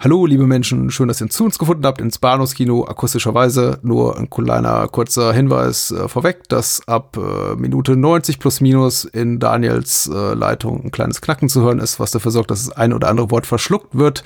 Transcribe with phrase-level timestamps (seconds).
[0.00, 3.80] Hallo, liebe Menschen, schön, dass ihr zu uns gefunden habt ins Bahnhofskino akustischerweise.
[3.82, 9.40] Nur ein kleiner kurzer Hinweis äh, vorweg, dass ab äh, Minute 90 plus minus in
[9.40, 12.92] Daniels äh, Leitung ein kleines Knacken zu hören ist, was dafür sorgt, dass das ein
[12.92, 14.22] oder andere Wort verschluckt wird.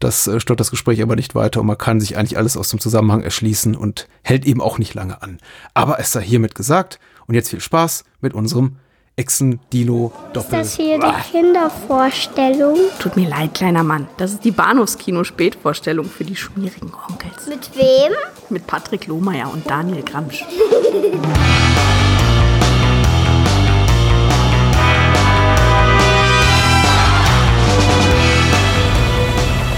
[0.00, 2.70] Das äh, stört das Gespräch aber nicht weiter und man kann sich eigentlich alles aus
[2.70, 5.38] dem Zusammenhang erschließen und hält eben auch nicht lange an.
[5.72, 6.98] Aber es sei hiermit gesagt
[7.28, 8.74] und jetzt viel Spaß mit unserem
[9.14, 10.60] Echsen-Dino-Doppel.
[10.60, 12.78] Ist das hier die Kindervorstellung?
[12.98, 14.08] Tut mir leid, kleiner Mann.
[14.16, 17.46] Das ist die Bahnhofskino-Spätvorstellung für die schmierigen Onkels.
[17.46, 18.12] Mit wem?
[18.48, 20.46] Mit Patrick Lohmeier und Daniel Gramsch.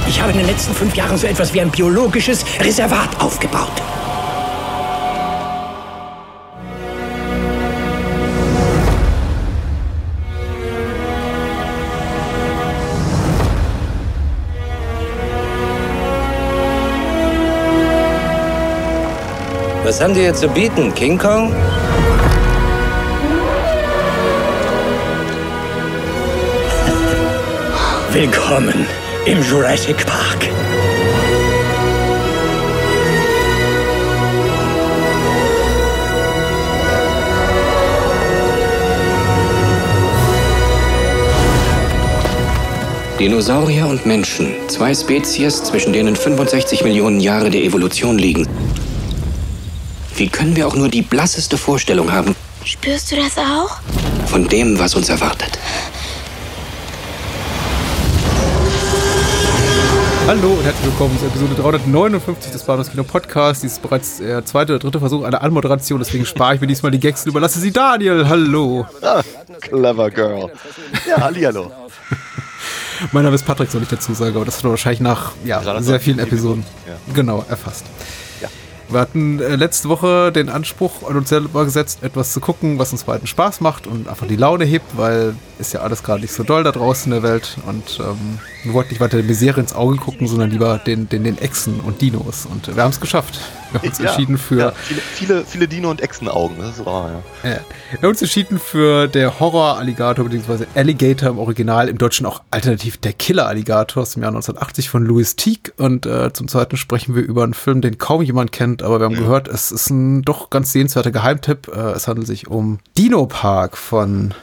[0.07, 3.83] Ich habe in den letzten fünf Jahren so etwas wie ein biologisches Reservat aufgebaut.
[19.85, 20.95] Was haben die hier zu bieten?
[20.95, 21.53] King Kong?
[28.11, 28.87] Willkommen
[29.27, 30.49] im Jurassic Park.
[43.21, 44.55] Dinosaurier und Menschen.
[44.69, 48.49] Zwei Spezies, zwischen denen 65 Millionen Jahre der Evolution liegen.
[50.17, 53.81] Wie können wir auch nur die blasseste Vorstellung haben Spürst du das auch?
[54.27, 55.59] von dem, was uns erwartet?
[60.27, 63.63] Hallo und herzlich willkommen zur Episode 359 des Bahnhofskino Podcasts.
[63.63, 66.91] Dies ist bereits der zweite oder dritte Versuch einer Anmoderation, deswegen spare ich mir diesmal
[66.93, 68.29] die Gags und überlasse sie Daniel.
[68.29, 68.87] Hallo.
[69.03, 69.23] Ah,
[69.61, 70.51] clever girl.
[71.09, 71.71] Ja, hallihallo.
[73.13, 75.83] Mein Name ist Patrick, soll ich dazu sagen, aber das hat man wahrscheinlich nach ja,
[75.83, 77.85] sehr vielen Episoden Minuten, genau erfasst.
[78.89, 82.93] Wir hatten äh, letzte Woche den Anspruch an uns selber gesetzt, etwas zu gucken, was
[82.93, 86.33] uns beiden Spaß macht und einfach die Laune hebt, weil ist ja alles gerade nicht
[86.33, 89.61] so doll da draußen in der Welt und ähm, wir wollten nicht weiter der Misere
[89.61, 93.01] ins Auge gucken, sondern lieber den, den, den Echsen und Dinos und wir haben es
[93.01, 93.41] geschafft.
[93.75, 96.59] Wir haben uns Ja, entschieden für Ja, viele, viele, viele Dino- und Echsenaugen.
[96.59, 97.51] Das ist wahr, ja.
[97.51, 97.61] Ja.
[97.91, 102.97] Wir haben uns entschieden für der Horror-Alligator, beziehungsweise Alligator im Original, im Deutschen auch alternativ
[102.99, 105.73] der Killer-Alligator aus dem Jahr 1980 von Louis Teague.
[105.77, 109.05] Und äh, zum zweiten sprechen wir über einen Film, den kaum jemand kennt, aber wir
[109.07, 111.69] haben gehört, es ist ein doch ganz sehenswerter Geheimtipp.
[111.69, 114.35] Äh, es handelt sich um Dino Park von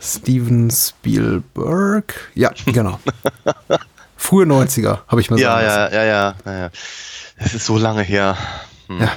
[0.00, 2.14] Steven Spielberg.
[2.34, 3.00] Ja, genau.
[4.16, 6.70] Frühe 90er, habe ich mal ja, ja, ja, ja, ja.
[7.38, 8.36] Es ist so lange her.
[8.88, 9.00] Hm.
[9.00, 9.12] Ja.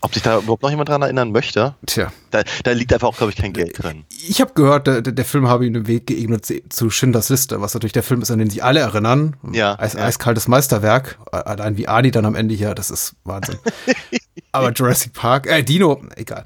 [0.00, 1.74] Ob sich da überhaupt noch jemand dran erinnern möchte?
[1.86, 2.12] Tja.
[2.30, 4.04] Da, da liegt einfach auch, glaube ich, kein Geld drin.
[4.28, 7.72] Ich habe gehört, der, der Film habe ihm den Weg geebnet zu Schindlers Liste, was
[7.72, 9.34] natürlich der Film ist, an den sich alle erinnern.
[9.50, 10.04] Ja, Eis, ja.
[10.04, 11.18] Eiskaltes Meisterwerk.
[11.32, 13.56] Allein wie Adi dann am Ende hier, das ist Wahnsinn.
[14.52, 16.44] Aber Jurassic Park, äh, Dino, egal.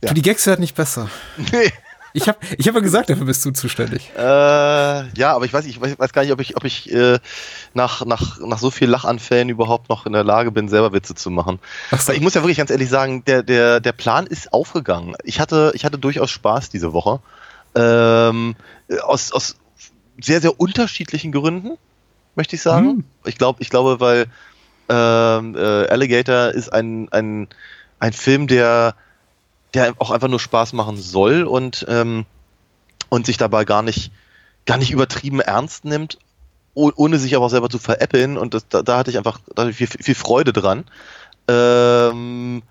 [0.00, 0.08] Ja.
[0.08, 1.08] Für die Gags wird nicht besser.
[1.36, 1.72] Nee.
[2.14, 4.10] Ich habe ich hab ja gesagt, dafür bist du zuständig.
[4.16, 7.18] Äh, ja, aber ich weiß, ich weiß, weiß gar nicht, ob ich, ob ich äh,
[7.74, 11.30] nach, nach, nach so viel Lachanfällen überhaupt noch in der Lage bin, selber Witze zu
[11.30, 11.58] machen.
[11.90, 12.12] Ach so.
[12.12, 15.14] Ich muss ja wirklich ganz ehrlich sagen, der, der, der Plan ist aufgegangen.
[15.24, 17.20] Ich hatte, ich hatte durchaus Spaß diese Woche.
[17.74, 18.56] Ähm,
[19.02, 19.56] aus, aus
[20.20, 21.78] sehr, sehr unterschiedlichen Gründen,
[22.34, 22.88] möchte ich sagen.
[22.88, 23.04] Hm.
[23.24, 24.26] Ich glaube, ich glaube, weil
[24.88, 27.48] ähm, äh, Alligator ist ein, ein,
[27.98, 28.94] ein Film, der,
[29.74, 32.26] der auch einfach nur Spaß machen soll und, ähm,
[33.08, 34.12] und sich dabei gar nicht,
[34.66, 36.18] gar nicht übertrieben ernst nimmt,
[36.74, 38.36] oh, ohne sich aber auch selber zu veräppeln.
[38.36, 40.84] Und das, da, da hatte ich einfach da hatte viel, viel Freude dran.
[41.48, 42.62] Ähm,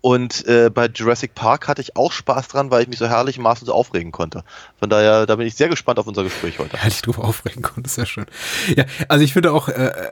[0.00, 3.38] und äh, bei Jurassic Park hatte ich auch Spaß dran, weil ich mich so herrlich
[3.38, 4.42] maßlos aufregen konnte.
[4.80, 6.76] Von daher, da bin ich sehr gespannt auf unser Gespräch heute.
[6.84, 8.26] Dich drüber aufregen konnte, sehr schön.
[8.76, 10.10] Ja, also ich finde auch, äh,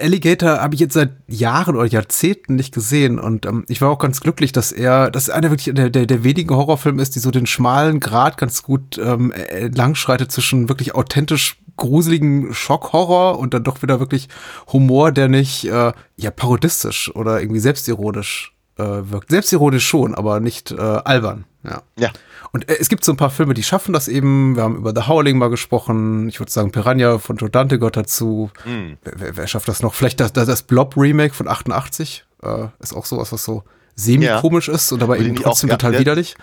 [0.00, 3.98] Alligator habe ich jetzt seit Jahren oder Jahrzehnten nicht gesehen und ähm, ich war auch
[3.98, 7.30] ganz glücklich, dass er, dass einer wirklich der, der, der wenigen Horrorfilme ist, die so
[7.30, 13.64] den schmalen Grad ganz gut ähm, äh, langschreitet zwischen wirklich authentisch gruseligen Schockhorror und dann
[13.64, 14.28] doch wieder wirklich
[14.72, 19.30] Humor, der nicht äh, ja parodistisch oder irgendwie selbstironisch äh, wirkt.
[19.30, 21.44] Selbstironisch schon, aber nicht äh, albern.
[21.64, 21.82] Ja.
[21.98, 22.10] Ja.
[22.52, 24.56] Und äh, es gibt so ein paar Filme, die schaffen das eben.
[24.56, 26.28] Wir haben über The Howling mal gesprochen.
[26.28, 28.50] Ich würde sagen, Piranha von Joe Dante gehört dazu.
[28.64, 28.98] Hm.
[29.02, 29.94] Wer, wer, schafft das noch?
[29.94, 32.24] Vielleicht das, das, Blob-Remake von 88.
[32.42, 33.64] Äh, ist auch sowas, was so
[33.96, 36.36] semi-komisch ist und aber Würde eben auch trotzdem total sehr- widerlich.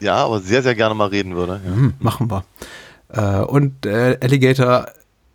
[0.00, 1.60] Ja, aber sehr, sehr gerne mal reden würde.
[1.64, 1.70] Ja.
[1.72, 2.44] Hm, machen wir.
[3.08, 4.88] Äh, und äh, Alligator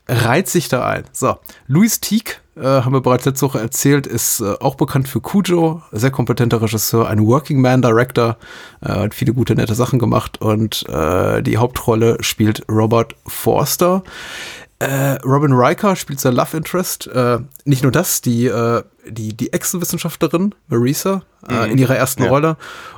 [0.07, 1.05] reiht sich da ein.
[1.11, 1.37] So,
[1.67, 5.81] Louis Teague, äh, haben wir bereits letzte Woche erzählt, ist äh, auch bekannt für Cujo,
[5.91, 8.37] sehr kompetenter Regisseur, ein Working Man Director,
[8.81, 14.03] äh, hat viele gute, nette Sachen gemacht und äh, die Hauptrolle spielt Robert Forster.
[14.79, 17.07] Äh, Robin Riker spielt sein Love Interest.
[17.07, 21.71] Äh, nicht nur das, die, äh, die, die Echsenwissenschaftlerin Marisa äh, Mhm.
[21.71, 22.29] in ihrer ersten Ja.
[22.29, 22.55] Rolle.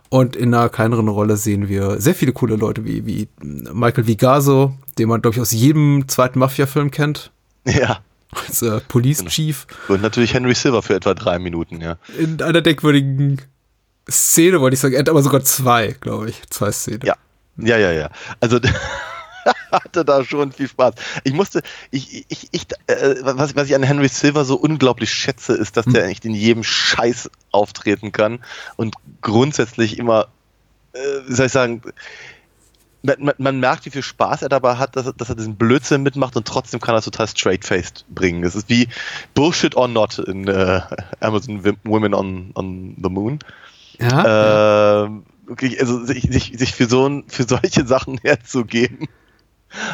[0.10, 4.74] Und in einer kleineren Rolle sehen wir sehr viele coole Leute wie, wie Michael Vigaso,
[5.00, 7.32] den man, glaube ich, aus jedem zweiten Mafia-Film kennt.
[7.66, 8.00] Ja.
[8.32, 9.30] Als äh, Police Genau.
[9.30, 9.68] Chief.
[9.88, 11.98] Und natürlich Henry Silver für etwa drei Minuten, ja.
[12.18, 13.42] In einer denkwürdigen
[14.10, 14.94] Szene, wollte ich sagen.
[14.94, 16.42] Er hat aber sogar zwei, glaube ich.
[16.50, 17.02] Zwei Szenen.
[17.04, 17.16] Ja.
[17.58, 18.10] Ja, ja, ja.
[18.40, 18.60] Also
[19.72, 20.96] hatte da schon viel Spaß.
[21.24, 21.62] Ich musste,
[21.92, 25.86] ich, ich, ich, äh, was, was ich an Henry Silver so unglaublich schätze, ist, dass
[25.86, 28.40] der echt in jedem Scheiß auftreten kann
[28.76, 30.28] und grundsätzlich immer,
[30.94, 31.82] äh, wie soll ich sagen,
[33.04, 35.56] man, man, man merkt, wie viel Spaß er dabei hat, dass, er- dass er diesen
[35.56, 38.44] Blödsinn mitmacht und trotzdem kann er es total straight-faced bringen.
[38.44, 38.88] Es ist wie
[39.34, 40.82] Bullshit or Not in äh,
[41.20, 43.40] Amazon Women on, on the Moon.
[44.00, 45.10] Ja.
[45.46, 49.08] Wirklich, also sich, sich, sich für, so ein, für solche Sachen herzugeben.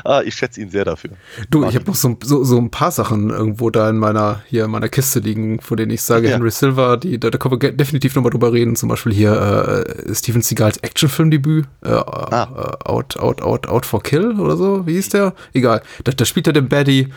[0.04, 1.12] Ah, ich schätze ihn sehr dafür.
[1.50, 4.66] Du, ich habe noch so, so, so ein paar Sachen irgendwo da in meiner, hier
[4.66, 6.34] in meiner Kiste liegen, von denen ich sage, Ja.
[6.36, 8.76] Henry Silver, die, da, da können wir definitiv nochmal drüber reden.
[8.76, 12.78] Zum Beispiel hier äh, Steven Seagals Actionfilmdebüt, äh, Ah.
[12.84, 15.34] äh, Out, Out, Out, Out for Kill oder so, wie hieß der?
[15.54, 15.82] Egal.
[16.04, 17.10] Da, da spielt er den Baddie.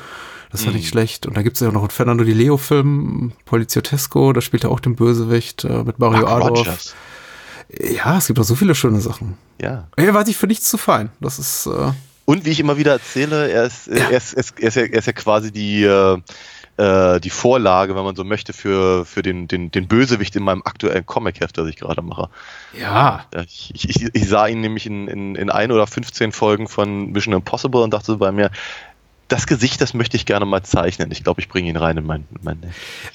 [0.52, 0.88] Das war nicht Mhm.
[0.88, 1.26] schlecht.
[1.26, 4.80] Und da gibt es ja noch einen Fernando Di Leo-Film, Poliziotesco, da spielt er auch
[4.80, 6.58] den Bösewicht äh, mit Mario Mark Adolf.
[6.58, 6.94] Rogers.
[7.78, 9.36] Ja, es gibt noch so viele schöne Sachen.
[9.60, 9.86] Ja.
[9.94, 11.10] Er war sich für nichts zu fein.
[11.20, 11.92] Das ist, äh,
[12.30, 14.74] Und wie ich immer wieder erzähle, er ist, äh, er ist, er ist, er ist,
[14.76, 16.16] ja, er ist ja quasi die, äh,
[16.76, 20.62] äh, die Vorlage, wenn man so möchte, für, für den, den, den Bösewicht in meinem
[20.64, 22.28] aktuellen Comic-Heft, das ich gerade mache.
[22.72, 26.68] ja, Ja, Ich, ich, ich sah ihn nämlich in, in, in ein oder 15 Folgen
[26.68, 28.52] von Mission Impossible und dachte bei mir,
[29.30, 31.10] das Gesicht, das möchte ich gerne mal zeichnen.
[31.10, 32.58] Ich glaube, ich bringe ihn rein in mein, in mein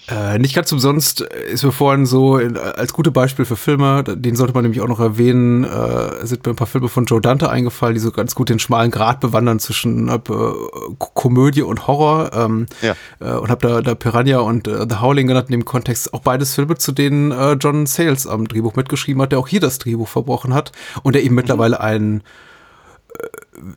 [0.08, 4.54] Äh, nicht ganz umsonst ist mir vorhin so als gute Beispiel für Filme, den sollte
[4.54, 7.94] man nämlich auch noch erwähnen, äh, sind mir ein paar Filme von Joe Dante eingefallen,
[7.96, 12.32] die so ganz gut den schmalen Grat bewandern zwischen äh, Ko- Komödie und Horror.
[12.34, 12.96] Ähm, Ja.
[13.20, 16.14] äh, und habe da, da Piranha und äh, The Howling genannt in dem Kontext.
[16.14, 19.60] Auch beides Filme, zu denen äh, John Sayles am Drehbuch mitgeschrieben hat, der auch hier
[19.60, 20.72] das Drehbuch verbrochen hat
[21.04, 22.24] und der eben mittlerweile ein äh,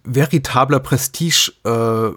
[0.04, 2.10] veritabler Prestige äh,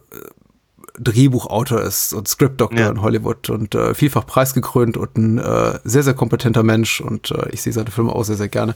[1.00, 2.90] Drehbuchautor ist und Scriptdoktor Ja.
[2.90, 7.50] in Hollywood und äh, vielfach preisgekrönt und ein äh, sehr, sehr kompetenter Mensch und äh,
[7.52, 8.76] ich sehe seine Filme auch sehr, sehr gerne.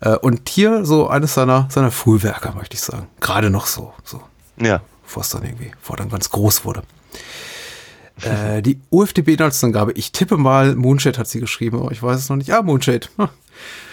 [0.00, 3.06] Äh, und hier so eines seiner, seiner Frühwerke, möchte ich sagen.
[3.20, 4.20] Gerade noch so, so,
[4.60, 4.82] Ja.
[5.04, 6.82] bevor es dann irgendwie, er dann ganz groß wurde.
[8.22, 12.36] äh, die UFDB-Inhaltsangabe, ich tippe mal, Moonshade hat sie geschrieben, aber ich weiß es noch
[12.36, 12.52] nicht.
[12.52, 13.06] Ah, Moonshade.
[13.16, 13.28] Hm.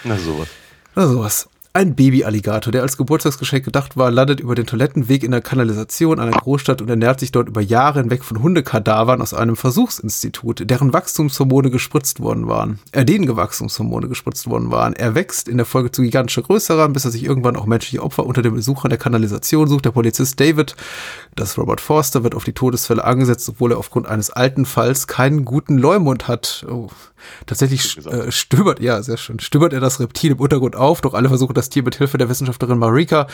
[0.06, 0.48] Na sowas.
[0.96, 1.50] Na sowas.
[1.71, 6.31] Ein Baby-Alligator, der als Geburtstagsgeschenk gedacht war, landet über den Toilettenweg in der Kanalisation einer
[6.31, 11.69] Großstadt und ernährt sich dort über Jahre hinweg von Hundekadavern aus einem Versuchsinstitut, deren Wachstumshormone
[11.69, 12.80] gespritzt worden waren.
[12.92, 14.94] Äh, denen Wachstumshormone gespritzt worden waren.
[14.94, 18.01] Er wächst in der Folge zu gigantischer Größe heran, bis er sich irgendwann auch menschliche
[18.01, 19.86] Opfer unter den Besuchern der Kanalisation sucht.
[19.86, 20.75] Der Polizist David,
[21.36, 25.45] das Robert Forster, wird auf die Todesfälle angesetzt, obwohl er aufgrund eines alten Falls keinen
[25.45, 26.65] guten Leumund hat.
[26.68, 26.89] Oh.
[27.45, 31.30] Tatsächlich äh, stöbert, ja, sehr schön, stöbert er das Reptil im Untergrund auf, doch alle
[31.30, 33.27] versuchen das Tier mit Hilfe der Wissenschaftlerin Marika,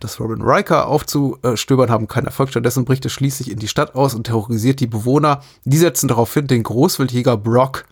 [0.00, 2.50] das Robin Riker, aufzustöbern, haben keinen Erfolg.
[2.50, 5.42] Stattdessen bricht es schließlich in die Stadt aus und terrorisiert die Bewohner.
[5.64, 7.84] Die setzen daraufhin den Großwildjäger Brock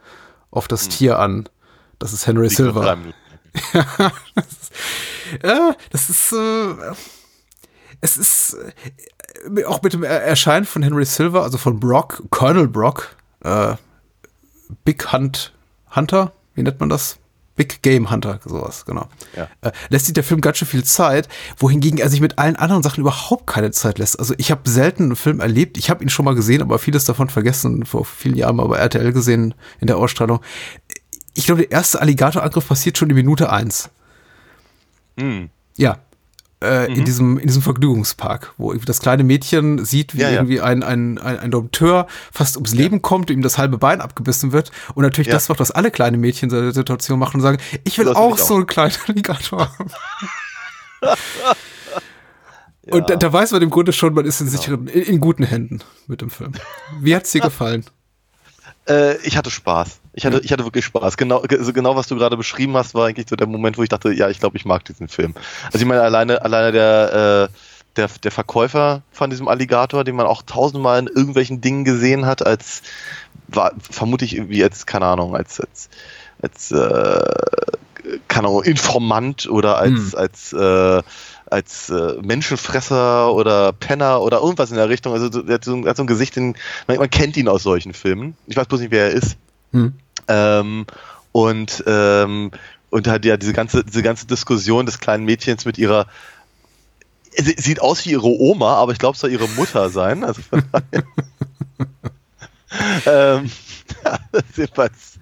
[0.50, 1.49] auf das Tier an.
[1.99, 2.99] Das ist Henry drei Silver.
[5.44, 6.75] Ja, das ist, äh,
[8.00, 8.56] es ist
[9.56, 13.14] äh, auch mit dem Er- Erscheinen von Henry Silver, also von Brock, Colonel Brock,
[13.44, 13.75] äh,
[14.84, 15.53] Big Hunt
[15.94, 17.19] Hunter, wie nennt man das?
[17.56, 19.06] Big Game Hunter, sowas, genau.
[19.36, 19.48] Ja.
[19.60, 22.82] Äh, lässt sich der Film ganz schön viel Zeit, wohingegen er sich mit allen anderen
[22.82, 24.19] Sachen überhaupt keine Zeit lässt.
[24.19, 27.05] Also ich habe selten einen Film erlebt, ich habe ihn schon mal gesehen, aber vieles
[27.05, 30.41] davon vergessen, vor vielen Jahren mal bei RTL gesehen in der Ausstrahlung.
[31.34, 33.91] Ich glaube, der erste Alligatorangriff passiert schon in Minute eins.
[35.19, 35.50] Hm.
[35.77, 35.98] Ja.
[36.62, 40.34] Äh, in, diesem, in diesem Vergnügungspark, wo das kleine Mädchen sieht, wie Ja, ja.
[40.36, 44.52] irgendwie ein, ein, ein, ein Dompteur fast ums Leben kommt, ihm das halbe Bein abgebissen
[44.52, 44.70] wird.
[44.94, 45.32] Und natürlich Ja.
[45.34, 48.17] das macht, was alle kleine Mädchen in der Situation machen und sagen, ich will auch
[48.32, 48.38] auch.
[48.38, 49.90] so einen kleinen Alligator haben.
[52.90, 54.58] Und da, da weiß man im Grunde schon, man ist in Genau.
[54.58, 56.52] sicheren, in, in guten Händen mit dem Film.
[57.00, 57.84] Wie hat's dir gefallen?
[58.88, 59.99] Äh, ich hatte Spaß.
[60.12, 61.17] Ich hatte, ich hatte wirklich Spaß.
[61.17, 63.82] Genau, ge- also genau, was du gerade beschrieben hast, war eigentlich so der Moment, wo
[63.82, 65.34] ich dachte, ja, ich glaube, ich mag diesen Film.
[65.67, 67.55] Also ich meine, alleine, alleine der, äh,
[67.96, 72.44] der, der Verkäufer von diesem Alligator, den man auch tausendmal in irgendwelchen Dingen gesehen hat,
[72.44, 72.82] als
[73.48, 75.88] war, vermute ich irgendwie als, keine Ahnung, als, als,
[76.43, 77.20] als äh,
[78.29, 80.14] keine Ahnung, Informant oder als, Hm.
[80.17, 81.02] als äh,
[81.46, 85.12] als äh, Menschenfresser oder Penner oder irgendwas in der Richtung.
[85.12, 87.48] Also so- er hat so, ein- hat so ein Gesicht, den, man, man kennt ihn
[87.48, 88.36] aus solchen Filmen.
[88.46, 89.36] Ich weiß bloß nicht, wer er ist.
[89.72, 89.94] Hm.
[90.29, 90.86] Ähm,
[91.32, 92.50] und ähm,
[92.91, 96.06] und halt ja diese ganze diese ganze Diskussion des kleinen Mädchens mit ihrer
[97.36, 100.24] sie sieht aus wie ihre Oma, aber ich glaube, es soll ihre Mutter sein.
[100.24, 101.05] Also von daher.
[103.41, 103.50] ähm,
[104.05, 105.19] ja, das ist jedenfalls,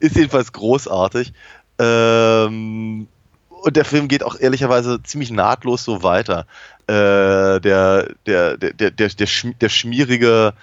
[0.00, 1.32] ist jedenfalls großartig.
[1.78, 3.08] Ähm,
[3.48, 6.46] und der Film geht auch ehrlicherweise ziemlich nahtlos so weiter.
[6.86, 10.54] Äh, der, der, der, der, der, der schmierige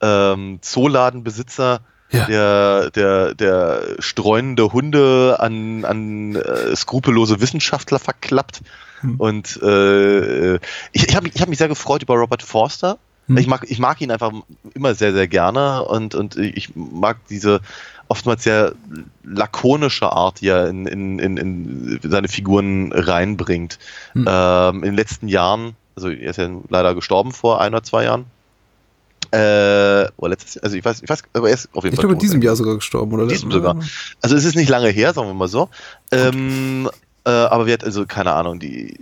[0.00, 1.80] ähm, Zooladenbesitzer,
[2.12, 2.26] Ja.
[2.26, 8.60] der, der, der streunende Hunde an, an äh, skrupellose Wissenschaftler verklappt.
[9.18, 10.56] Und äh,
[10.92, 12.98] ich, ich habe mich, ich hab mich sehr gefreut über Robert Forster.
[13.28, 14.32] Ich, mag, ich mag ihn einfach
[14.74, 17.60] immer sehr, sehr gerne und, und ich mag diese
[18.08, 18.74] oftmals sehr
[19.24, 23.78] lakonische Art, die er in, in, in, in seine Figuren reinbringt.
[24.28, 28.04] Ähm, in den letzten Jahren, also er ist ja leider gestorben vor ein oder zwei
[28.04, 28.26] Jahren.
[29.30, 31.96] Äh, oder letztes Jahr, also ich weiß, ich weiß, aber er ist auf jeden Ich
[31.96, 33.22] Fall glaube, in diesem Jahr sogar gestorben, oder?
[33.24, 33.76] In diesem sogar.
[34.20, 35.68] Also es ist nicht lange her, sagen wir mal so.
[36.10, 36.90] Ähm,
[37.24, 38.98] äh, aber wir hat also keine Ahnung, die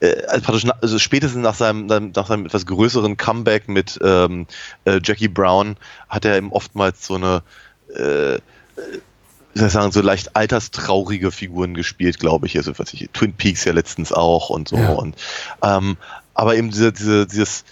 [0.00, 4.46] äh, also, praktisch na, also spätestens nach seinem, nach seinem etwas größeren Comeback mit ähm,
[4.84, 5.76] äh, Jackie Brown
[6.08, 7.42] hat er eben oftmals so eine
[7.94, 8.38] äh,
[9.56, 12.58] wie soll ich sagen, so leicht alterstraurige Figuren gespielt, glaube ich.
[12.58, 14.76] Also was ich, Twin Peaks ja letztens auch und so.
[14.76, 14.90] Ja.
[14.90, 15.16] Und
[15.62, 15.96] ähm,
[16.34, 17.64] aber eben diese, diese, dieses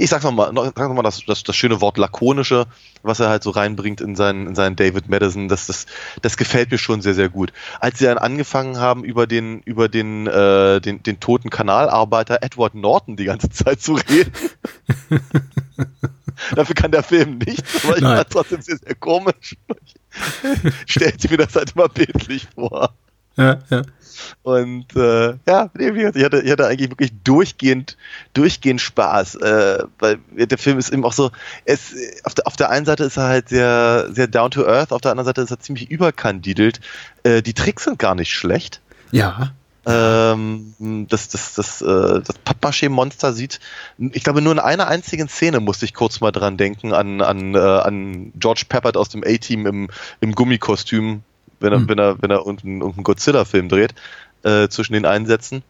[0.00, 2.66] ich sag's nochmal, sag noch mal das, das, das schöne Wort lakonische,
[3.02, 5.86] was er halt so reinbringt in seinen, in seinen David Madison, das, das,
[6.22, 7.52] das gefällt mir schon sehr, sehr gut.
[7.80, 12.74] Als sie dann angefangen haben, über den, über den, äh, den, den toten Kanalarbeiter Edward
[12.74, 14.32] Norton die ganze Zeit zu reden.
[16.54, 19.56] Dafür kann der Film nichts, aber ich fand trotzdem sehr, sehr komisch.
[20.86, 22.94] Stellt sich mir das halt immer bildlich vor.
[23.40, 23.82] Ja, ja.
[24.42, 27.96] Und äh, ja, nee, ich hatte, ich hatte eigentlich wirklich durchgehend,
[28.34, 31.30] durchgehend Spaß, äh, weil der Film ist eben auch so,
[31.64, 31.94] es,
[32.24, 35.00] auf, der, auf der einen Seite ist er halt sehr, sehr down to earth, auf
[35.00, 36.80] der anderen Seite ist er ziemlich überkandidelt.
[37.22, 38.82] Äh, die Tricks sind gar nicht schlecht.
[39.10, 39.52] Ja.
[39.86, 40.74] Ähm,
[41.08, 43.60] das, das, das, äh, das Pappmaché-Monster sieht,
[43.98, 47.54] ich glaube, nur in einer einzigen Szene musste ich kurz mal dran denken, an, an,
[47.54, 49.88] äh, an George Peppard aus dem A-Team im,
[50.20, 51.22] im Gummikostüm,
[51.60, 51.88] wenn er, Hm.
[51.88, 53.94] wenn er, wenn er irgendeinen, irgendeinen Godzilla-Film dreht,
[54.42, 55.64] äh, zwischen den Einsätzen.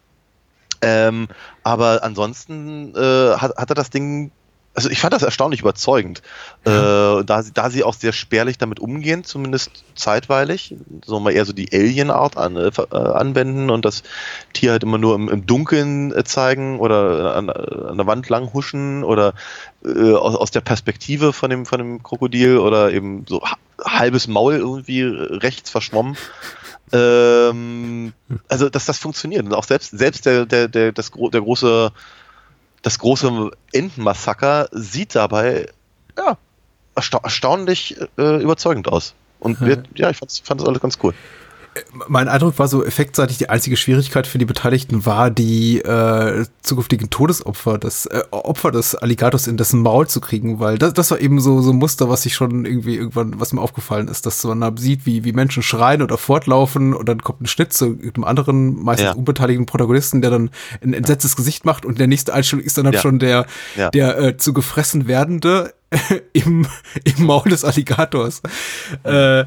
[0.83, 1.29] Ähm,
[1.63, 4.33] aber ansonsten äh, hat, hat er das Ding,
[4.75, 6.23] also ich fand das erstaunlich überzeugend.
[6.65, 11.45] Äh, da, sie- da sie auch sehr spärlich damit umgehen, zumindest zeitweilig, so mal eher
[11.45, 14.03] so die Alien-Art an, äh, äh, anwenden und das
[14.53, 18.53] Tier halt immer nur im, im Dunkeln äh, zeigen oder an, an der Wand lang
[18.53, 19.35] huschen oder
[19.85, 24.29] äh, aus, aus der Perspektive von dem, von dem Krokodil oder eben so ha- halbes
[24.29, 26.17] Maul irgendwie rechts verschwommen.
[26.93, 28.13] Ähm,
[28.49, 29.45] also, dass das funktioniert.
[29.45, 31.93] Und auch selbst, selbst der, der, der, das, der große,
[32.83, 35.69] das große Entenmassaker sieht dabei,
[36.17, 36.39] ja,
[36.95, 39.15] ersta erstaunlich äh, überzeugend aus.
[39.39, 41.15] Und wir, ja, ich fand das alles ganz cool.
[42.09, 47.11] Mein Eindruck war so effektseitig, die einzige Schwierigkeit für die Beteiligten war, die äh, zukünftigen
[47.11, 51.21] Todesopfer, das äh, Opfer des Alligators in dessen Maul zu kriegen, weil das, das war
[51.21, 54.43] eben so so ein Muster, was sich schon irgendwie irgendwann, was mir aufgefallen ist, dass
[54.43, 57.97] man da sieht, wie, wie Menschen schreien oder fortlaufen und dann kommt ein Schnitt zu
[58.15, 59.13] einem anderen, meistens Ja.
[59.13, 60.51] unbeteiligten Protagonisten, der dann
[60.83, 63.01] ein entsetztes Gesicht macht und der nächste Einstellung ist dann halt Ja.
[63.01, 63.47] schon der,
[63.95, 65.73] der äh, zu gefressen werdende
[66.33, 66.67] im,
[67.05, 68.43] im Maul des Alligators.
[69.05, 69.45] Äh,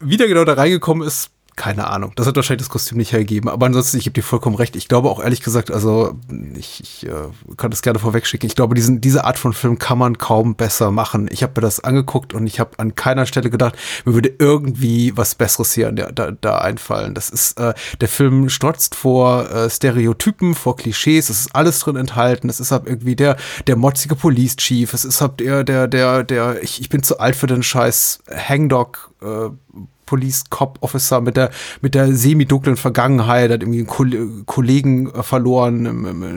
[0.00, 2.12] wie der genau da reingekommen ist, keine Ahnung.
[2.16, 3.48] Das hat wahrscheinlich das Kostüm nicht hergegeben.
[3.48, 4.74] Aber ansonsten, ich gebe dir vollkommen recht.
[4.74, 6.18] Ich glaube auch ehrlich gesagt, also
[6.56, 8.46] ich, ich äh, kann das gerne vorwegschicken.
[8.46, 11.28] Ich glaube, diesen, diese Art von Film kann man kaum besser machen.
[11.30, 15.16] Ich habe mir das angeguckt und ich habe an keiner Stelle gedacht, mir würde irgendwie
[15.16, 17.14] was Besseres hier an der, da, da einfallen.
[17.14, 21.30] Das ist, äh, der Film strotzt vor äh, Stereotypen, vor Klischees.
[21.30, 22.48] Es ist alles drin enthalten.
[22.48, 23.36] Es ist halt irgendwie der,
[23.68, 24.92] der motzige Police Chief.
[24.92, 28.20] Es ist halt der, der, der, der, ich, ich bin zu alt für den Scheiß
[28.28, 29.50] Hangdog, äh,
[30.06, 35.22] Police Cop Officer mit der mit der semi-dunklen Vergangenheit, hat irgendwie einen Kol Kollegen äh,
[35.22, 35.86] verloren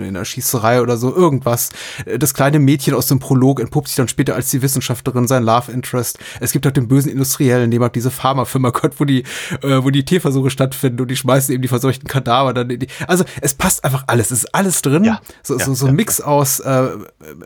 [0.03, 1.69] in der Schießerei oder so, irgendwas.
[2.05, 5.43] Äh, Das kleine Mädchen aus dem Prolog entpuppt sich dann später als die Wissenschaftlerin, sein
[5.43, 6.19] Love Interest.
[6.39, 9.23] Es gibt halt den bösen Industriellen, dem halt diese Pharmafirma gehört, wo die,
[9.61, 12.87] äh, wo die Tierversuche stattfinden und die schmeißen eben die verseuchten Kadaver dann in die.
[13.07, 15.03] Also es passt einfach alles, es ist alles drin.
[15.03, 15.21] Ja.
[15.43, 16.89] So, Ja, so, so ein Mix aus äh,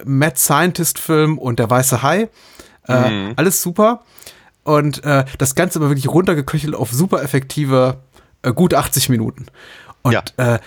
[0.05, 2.29] Mad Scientist Film und der weiße Hai.
[2.87, 3.33] Äh, Mhm.
[3.35, 4.01] Alles super.
[4.63, 7.97] Und äh, das Ganze aber wirklich runtergeköchelt auf super effektive,
[8.43, 9.47] äh, gut 80 Minuten.
[10.03, 10.23] Und Ja.
[10.37, 10.59] äh,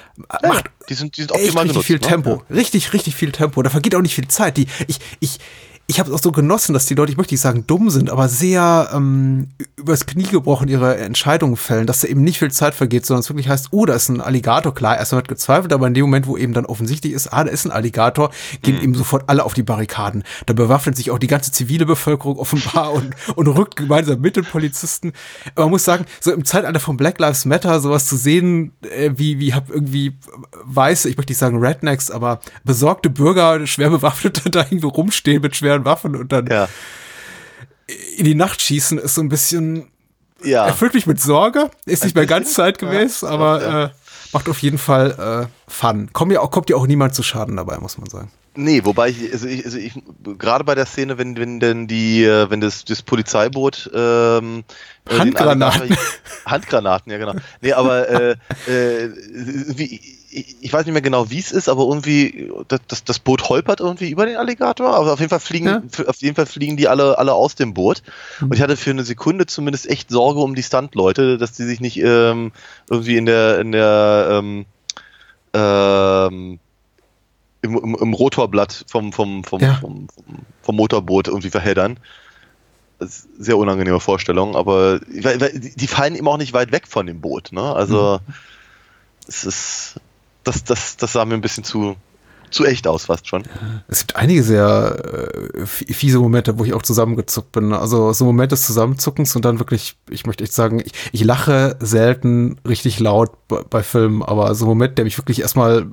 [0.47, 1.87] macht Die sind, die sind echt richtig genutzt.
[1.87, 2.01] viel ne?
[2.03, 2.43] Tempo.
[2.51, 3.63] Richtig, richtig viel Tempo.
[3.63, 4.57] Da vergeht auch nicht viel Zeit.
[4.57, 5.39] Die, ich, ich,
[5.87, 8.09] ich habe es auch so genossen, dass die Leute, ich möchte nicht sagen dumm sind,
[8.09, 12.75] aber sehr ähm, übers Knie gebrochen ihre Entscheidungen fällen, dass da eben nicht viel Zeit
[12.75, 14.75] vergeht, sondern es wirklich heißt, oh, da ist ein Alligator.
[14.75, 17.51] Klar, erstmal wird gezweifelt, aber in dem Moment, wo eben dann offensichtlich ist, ah, da
[17.51, 18.31] ist ein Alligator,
[18.63, 20.25] gehen eben sofort alle auf die Barrikaden.
[20.47, 24.45] Da bewaffnet sich auch die ganze zivile Bevölkerung offenbar und, und rückt gemeinsam mit den
[24.45, 25.13] Polizisten.
[25.55, 29.39] Man muss sagen, so im Zeitalter von Black Lives Matter sowas zu sehen, äh, wie,
[29.39, 30.17] wie hab irgendwie
[30.65, 35.57] weiße, ich möchte nicht sagen Rednecks, aber besorgte Bürger, schwer bewaffnete da irgendwo rumstehen mit
[35.75, 36.69] schweren Waffen und dann Ja.
[38.17, 39.89] in die Nacht schießen, ist so ein bisschen
[40.43, 40.67] Ja.
[40.67, 41.71] erfüllt mich mit Sorge.
[41.87, 43.85] Ist nicht mehr ganz zeitgemäß, ja, aber ja.
[43.87, 43.91] Äh,
[44.33, 46.11] macht auf jeden Fall äh, Fun.
[46.13, 48.31] Kommt ja auch, kommt ja auch niemand zu Schaden dabei, muss man sagen.
[48.57, 49.95] Nee, wobei ich, also ich, also ich
[50.39, 54.63] gerade bei der Szene, wenn, wenn denn die, äh, wenn das, das Polizeiboot ähm,
[55.09, 55.97] äh, Handgranaten.
[56.47, 57.35] Handgranaten, ja genau.
[57.61, 58.37] Nee, aber äh,
[58.69, 59.11] äh,
[59.77, 60.01] wie,
[60.35, 63.81] ich, ich weiß nicht mehr genau, wie es ist, aber irgendwie das, das, Boot holpert
[63.81, 65.83] irgendwie über den Alligator, aber auf jeden Fall fliegen, Ja.
[66.07, 68.03] auf jeden Fall fliegen die alle, alle aus dem Boot.
[68.41, 71.81] Und ich hatte für eine Sekunde zumindest echt Sorge um die Stuntleute, dass die sich
[71.81, 72.53] nicht ähm,
[72.91, 74.67] irgendwie in der, in der ähm,
[75.55, 76.59] ähm,
[77.63, 79.75] im, im, im Rotorblatt vom, vom, vom, Ja.
[79.75, 80.09] vom,
[80.63, 81.99] vom, Motorboot irgendwie verheddern.
[82.99, 87.53] Sehr unangenehme Vorstellung, aber die fallen eben auch nicht weit weg von dem Boot.
[87.53, 87.63] Ne?
[87.63, 88.21] Also
[89.27, 90.01] es ist
[90.45, 91.97] das, das, das sah mir ein bisschen zu,
[92.55, 93.43] zu echt aus, fast schon.
[93.89, 94.97] Es gibt einige sehr
[95.55, 97.73] äh, fiese Momente, wo ich auch zusammengezuckt bin.
[97.73, 101.77] Also so Momente des Zusammenzuckens und dann wirklich, ich möchte echt sagen, ich, ich lache
[101.81, 105.87] selten richtig laut bei, bei Filmen, aber so ein Moment, der mich wirklich erstmal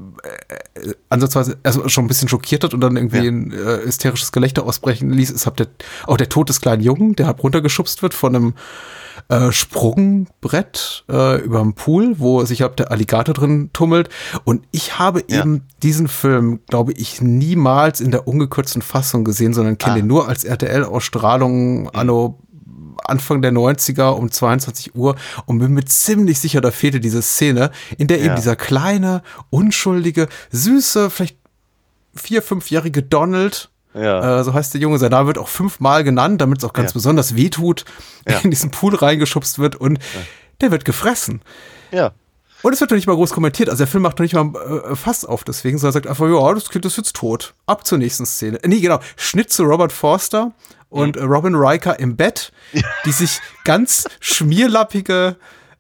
[0.75, 3.23] äh, ansatzweise erstmal schon ein bisschen schockiert hat und dann irgendwie Ja.
[3.23, 5.67] ein äh, hysterisches Gelächter ausbrechen ließ, ist der,
[6.05, 8.53] auch der Tod des kleinen Jungen, der halb runtergeschubst wird von einem
[9.29, 14.09] äh, Sprungbrett äh, über dem Pool, wo sich halt der Alligator drin tummelt.
[14.43, 15.39] Und ich habe Ja.
[15.41, 19.99] eben diesen Film, glaube ich, niemals in der ungekürzten Fassung gesehen, sondern kenne Ah.
[19.99, 22.39] ihn nur als RTL-Ausstrahlung anno
[23.03, 25.15] Anfang der 90er um 22 Uhr
[25.47, 28.35] und bin mir ziemlich sicher, da fehlte diese Szene, in der eben Ja.
[28.35, 31.37] dieser kleine, unschuldige, süße, vielleicht
[32.13, 34.39] vier, fünfjährige Donald Ja.
[34.39, 34.99] äh, so heißt der Junge.
[34.99, 36.93] Sein Name wird auch fünfmal genannt, damit es auch ganz Ja.
[36.93, 37.85] besonders wehtut,
[38.29, 38.37] Ja.
[38.43, 39.97] in diesen Pool reingeschubst wird und
[40.61, 41.41] der wird gefressen.
[41.91, 42.11] ja.
[42.63, 43.69] Und es wird doch nicht mal groß kommentiert.
[43.69, 44.51] Also der Film macht doch nicht mal
[44.91, 47.53] äh, Fass auf deswegen, sondern sagt einfach, ja, das Kind ist jetzt tot.
[47.65, 48.59] Ab zur nächsten Szene.
[48.65, 48.99] Nee, genau.
[49.15, 50.51] Schnitt zu Robert Forster
[50.89, 51.21] und Mhm.
[51.21, 52.51] äh, Robin Riker im Bett,
[53.05, 55.37] die sich ganz schmierlappige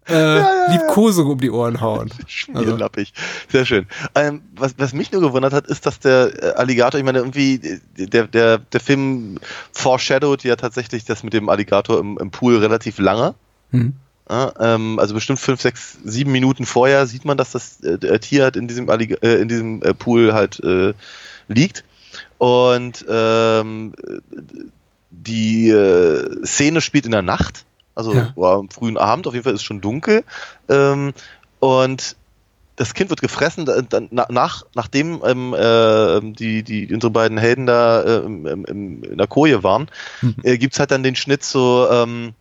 [0.07, 0.39] äh,
[0.71, 2.09] Liebkosung um die Ohren hauen.
[2.53, 3.13] Also, Schmierlappig.
[3.51, 3.85] Sehr schön.
[4.15, 7.55] Ähm, was, was mich nur gewundert hat, ist, dass der äh, Alligator, ich meine, irgendwie,
[7.97, 9.37] äh, der, der, der Film
[9.73, 13.35] foreshadowed ja tatsächlich das mit dem Alligator im, im Pool relativ lange.
[13.69, 13.93] Hm.
[14.29, 18.43] Ähm, also bestimmt fünf, sechs, sieben Minuten vorher sieht man, dass das äh, der Tier
[18.43, 20.93] halt in diesem, Allig äh, in diesem äh, Pool halt äh,
[21.47, 21.83] liegt.
[22.37, 23.93] Und ähm,
[25.09, 28.31] die äh, Szene spielt in der Nacht, also Ja.
[28.35, 30.23] war am frühen Abend, auf jeden Fall ist es schon dunkel.
[30.69, 31.13] Ähm,
[31.59, 32.15] und
[32.77, 37.37] das Kind wird gefressen, da- dann, na- nach, nachdem ähm, äh, die, die, unsere beiden
[37.37, 39.89] Helden da äh, im, im, in der Koje waren,
[40.21, 40.35] Mhm.
[40.43, 42.33] äh, gibt's halt dann den Schnitt zu, ähm,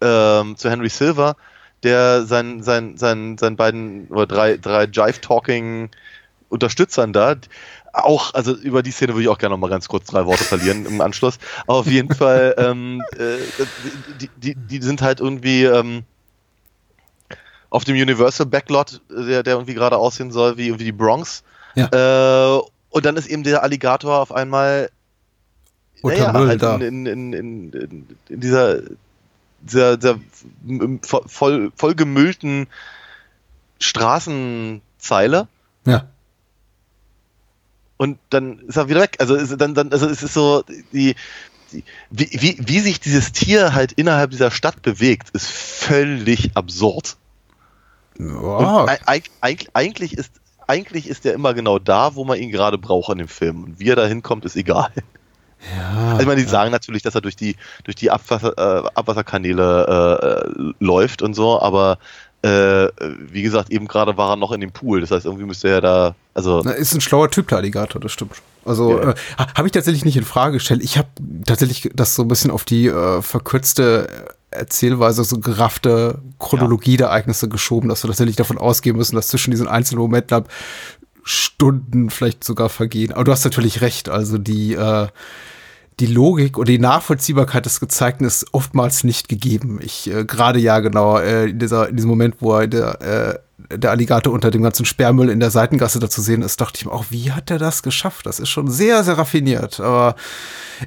[0.00, 1.36] ähm, zu Henry Silver,
[1.82, 5.90] der sein, sein, sein, sein beiden oder drei, drei Jive-Talking
[6.50, 7.36] Unterstützern da,
[7.92, 10.44] auch, also über die Szene würde ich auch gerne noch mal ganz kurz drei Worte
[10.44, 11.38] verlieren im Anschluss.
[11.66, 13.38] Aber auf jeden Fall, ähm, äh,
[14.20, 16.04] die, die, die sind halt irgendwie ähm,
[17.70, 21.42] auf dem Universal Backlot, der, der irgendwie gerade aussehen soll wie irgendwie die Bronx.
[21.74, 22.56] Ja.
[22.56, 24.90] Äh, und dann ist eben der Alligator auf einmal
[26.32, 28.80] Müll halt in, in, in, in dieser,
[29.60, 30.18] dieser, dieser
[31.26, 32.66] voll, gemüllten
[33.80, 35.48] Straßenzeile.
[35.86, 36.06] Ja.
[37.96, 39.16] und dann ist er wieder weg.
[39.20, 41.14] Also ist, dann, dann, also es ist so, die,
[41.72, 47.16] die, wie, wie, wie sich dieses Tier halt innerhalb dieser Stadt bewegt, ist völlig absurd.
[48.18, 48.82] Wow.
[48.82, 50.32] Und eig- eig- eigentlich ist
[50.66, 53.64] eigentlich ist er immer genau da, wo man ihn gerade braucht in dem Film.
[53.64, 54.90] Und wie er da hinkommt, ist egal.
[55.76, 56.08] Ja.
[56.10, 60.44] Also ich meine, die sagen natürlich, dass er durch die, durch die Abwasser, äh, Abwasserkanäle
[60.58, 61.98] äh, läuft und so, aber
[62.42, 62.86] äh,
[63.32, 65.00] wie gesagt, eben gerade war er noch in dem Pool.
[65.00, 68.12] Das heißt, irgendwie müsste er da, also Na, ist ein schlauer Typ, der Alligator, das
[68.12, 68.32] stimmt.
[68.64, 69.10] Also Ja.
[69.10, 70.82] äh, ha- habe ich tatsächlich nicht in Frage gestellt.
[70.84, 71.08] Ich habe
[71.46, 74.08] tatsächlich das so ein bisschen auf die äh, verkürzte
[74.50, 79.50] Erzählweise, so geraffte Chronologie der Ereignisse geschoben, dass wir tatsächlich davon ausgehen müssen, dass zwischen
[79.50, 80.48] diesen einzelnen Momenten ab
[81.28, 83.12] Stunden vielleicht sogar vergehen.
[83.12, 84.08] Aber du hast natürlich recht.
[84.08, 85.08] Also die äh,
[86.00, 89.80] die Logik oder die Nachvollziehbarkeit des Gezeigten ist oftmals nicht gegeben.
[89.82, 93.76] Ich äh, gerade ja genau äh, in, dieser, in diesem Moment, wo er der, äh,
[93.76, 96.86] der Alligator unter dem ganzen Sperrmüll in der Seitengasse da zu sehen ist, dachte ich
[96.86, 98.26] mir auch, wie hat er das geschafft?
[98.26, 99.80] Das ist schon sehr, sehr raffiniert.
[99.80, 100.14] Aber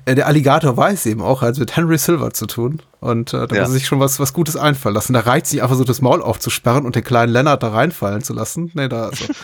[0.06, 2.82] äh, der Alligator weiß eben auch, also mit Henry Silver zu tun.
[3.02, 3.62] Und äh, da Ja.
[3.64, 5.12] muss er sich schon was, was Gutes einfallen lassen.
[5.12, 8.32] Da reicht sich einfach so das Maul aufzusperren und den kleinen Leonard da reinfallen zu
[8.32, 8.72] lassen.
[8.76, 9.26] Nee, da also.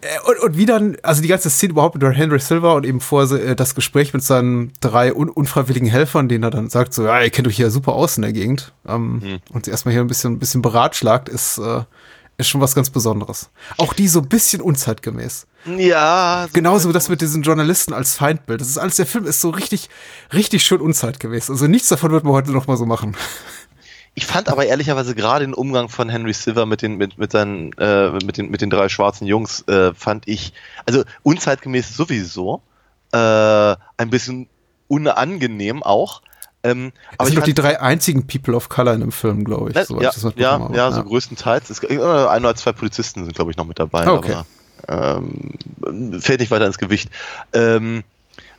[0.00, 3.00] Äh, Und, und wie dann, also die ganze Szene überhaupt mit Henry Silver und eben
[3.00, 7.04] vorher äh, das Gespräch mit seinen drei un unfreiwilligen Helfern, denen er dann sagt, so,
[7.04, 8.72] ja, ihr kennt euch hier super aus in der Gegend.
[8.86, 11.82] Ähm, Und sie erstmal hier ein bisschen, ein bisschen beratschlagt, ist, äh,
[12.38, 13.50] ist schon was ganz Besonderes.
[13.76, 15.46] Auch die so ein bisschen unzeitgemäß.
[15.76, 16.46] Ja.
[16.48, 18.62] so- Genauso das mit diesen Journalisten als Feindbild.
[18.62, 19.90] Das ist alles, der Film ist so richtig,
[20.32, 21.50] richtig schön unzeitgemäß.
[21.50, 23.14] Also nichts davon wird man heute noch mal so machen.
[24.14, 27.72] Ich fand aber ehrlicherweise gerade den Umgang von Henry Silver mit den, mit, mit seinen,
[27.74, 30.52] äh, mit den, mit den drei schwarzen Jungs, äh, fand ich,
[30.84, 32.62] also unzeitgemäß sowieso,
[33.12, 34.48] äh, ein bisschen
[34.88, 36.22] unangenehm auch.
[36.62, 39.70] Ähm, aber sind ich doch die drei einzigen People of Color in dem Film, glaube
[39.70, 39.86] ich.
[39.86, 40.94] Soweit ja, das ja, mitbekommen ja, habe.
[40.96, 41.70] so größtenteils.
[41.70, 44.06] Es, äh, ein oder zwei Polizisten sind, glaube ich, noch mit dabei.
[44.06, 44.36] Okay.
[44.86, 47.10] Aber, ähm, fällt nicht weiter ins Gewicht.
[47.52, 48.02] Ähm,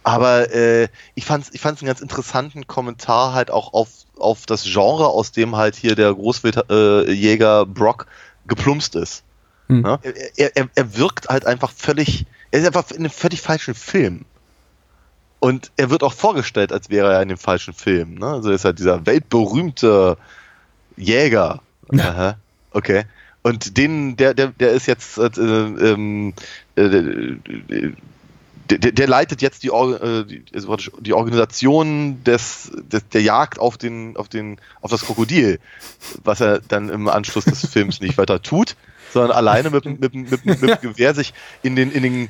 [0.04, 4.46] aber äh, ich fand es ich fand's einen ganz interessanten Kommentar halt auch auf, auf
[4.46, 8.08] das Genre, aus dem halt hier der Großwildjäger äh, Jäger Brock
[8.48, 9.24] geplumpst ist.
[9.68, 9.82] Hm.
[9.82, 10.00] Ne?
[10.36, 14.26] Er, er, er wirkt halt einfach völlig, er ist einfach in einem völlig falschen Film.
[15.40, 18.16] Und er wird auch vorgestellt, als wäre er in dem falschen Film.
[18.16, 18.28] Ne?
[18.28, 20.18] Also er ist halt dieser weltberühmte
[20.98, 21.62] Jäger.
[21.92, 22.10] Ja.
[22.10, 22.38] Aha.
[22.72, 23.06] Okay.
[23.42, 26.34] Und den, der, der, der ist jetzt, äh, ähm,
[26.76, 27.92] äh,
[28.78, 33.60] der, der, leitet jetzt die, Or- äh, die, also die Organisation des, des, der Jagd
[33.60, 35.60] auf den, auf den, auf das Krokodil,
[36.24, 38.76] was er dann im Anschluss des Films nicht weiter tut,
[39.14, 42.30] sondern alleine mit, dem- mit, mit, mit dem Gewehr sich in den, in den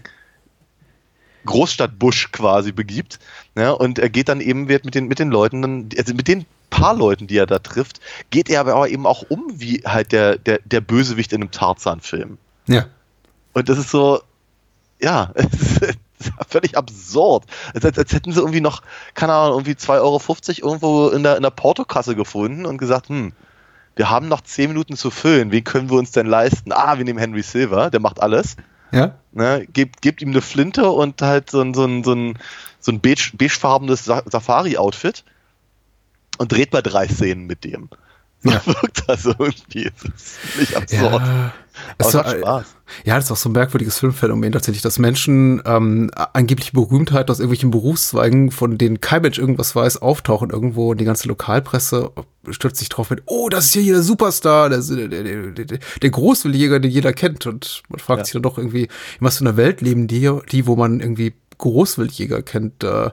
[1.46, 3.20] Großstadtbusch quasi begibt.
[3.56, 3.76] Ne?
[3.76, 6.46] Und er geht dann eben wird mit den, mit den Leuten, dann, also mit den
[6.70, 8.00] paar Leuten, die er da trifft,
[8.30, 12.38] geht er aber eben auch um wie halt der, der, der Bösewicht in einem Tarzan-Film.
[12.68, 12.86] Ja.
[13.54, 14.22] Und das ist so,
[15.02, 15.91] ja, es ist
[16.48, 17.46] völlig absurd.
[17.74, 18.82] Als, als, als hätten sie irgendwie noch,
[19.14, 23.34] keine Ahnung, irgendwie 2,50 Euro irgendwo in der, in der Portokasse gefunden und gesagt, hm,
[23.96, 26.72] wir haben noch 10 Minuten zu füllen, wen können wir uns denn leisten?
[26.72, 28.56] Ah, wir nehmen Henry Silver, der macht alles.
[28.92, 29.16] Ja?
[29.32, 32.38] Ne, gebt, gebt ihm eine Flinte und halt so ein, so ein, so ein,
[32.80, 35.24] so ein beige, beigefarbenes Sa Safari-Outfit
[36.38, 37.90] und dreht mal drei Szenen mit dem.
[38.44, 38.62] Ja.
[38.66, 39.84] wirkt das irgendwie.
[40.16, 41.22] Ist nicht absurd.
[41.22, 41.54] Ja.
[41.98, 42.66] Es war, Spaß.
[43.06, 47.40] ja, das ist auch so ein merkwürdiges Filmphänomen tatsächlich, dass Menschen ähm, angeblich Berühmtheit aus
[47.40, 52.12] irgendwelchen Berufszweigen, von denen kein Mensch irgendwas weiß, auftauchen irgendwo und die ganze Lokalpresse
[52.50, 55.80] stürzt sich drauf mit, oh, das ist ja hier der Superstar, der, der, der, der,
[56.02, 57.46] der Großwildjäger, den jeder kennt.
[57.48, 58.26] Und man fragt Ja.
[58.26, 61.34] sich dann doch irgendwie, in was für einer Welt leben die, die, wo man irgendwie
[61.62, 62.84] Großwildjäger kennt.
[62.84, 63.10] Äh,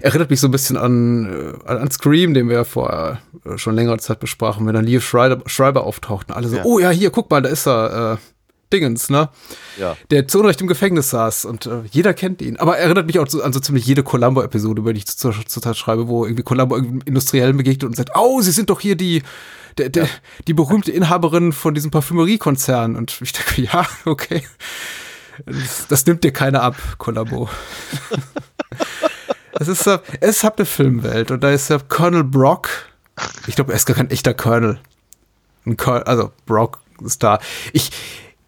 [0.00, 3.74] Erinnert mich so ein bisschen an, äh, an Scream, den wir ja vor äh, schon
[3.74, 6.64] längerer Zeit besprachen, wenn dann Liev Schreiber, Schreiber auftaucht und alle so, Ja.
[6.64, 8.16] oh ja, hier, guck mal, da ist er, äh,
[8.72, 9.28] Dingens, ne?
[9.78, 9.96] Ja.
[10.10, 12.56] Der zu Unrecht im Gefängnis saß und äh, jeder kennt ihn.
[12.56, 15.76] Aber erinnert mich auch so, an so ziemlich jede Columbo-Episode, über die ich zur- zurzeit
[15.76, 19.22] schreibe, wo irgendwie Columbo irgendeinem Industriellen begegnet und sagt, oh, sie sind doch hier die,
[19.78, 20.08] der, der,
[20.48, 22.96] die berühmte Inhaberin von diesem Parfümeriekonzern.
[22.96, 24.42] Und ich denke, ja, okay.
[25.46, 27.48] Das, das nimmt dir keiner ab, Columbo.
[29.58, 29.88] Es ist,
[30.20, 32.68] es hat eine Filmwelt und da ist ja Colonel Brock.
[33.46, 34.80] Ich glaube, er ist gar kein echter Colonel.
[35.64, 37.38] Ein Col also Brock ist da.
[37.72, 37.90] Ich,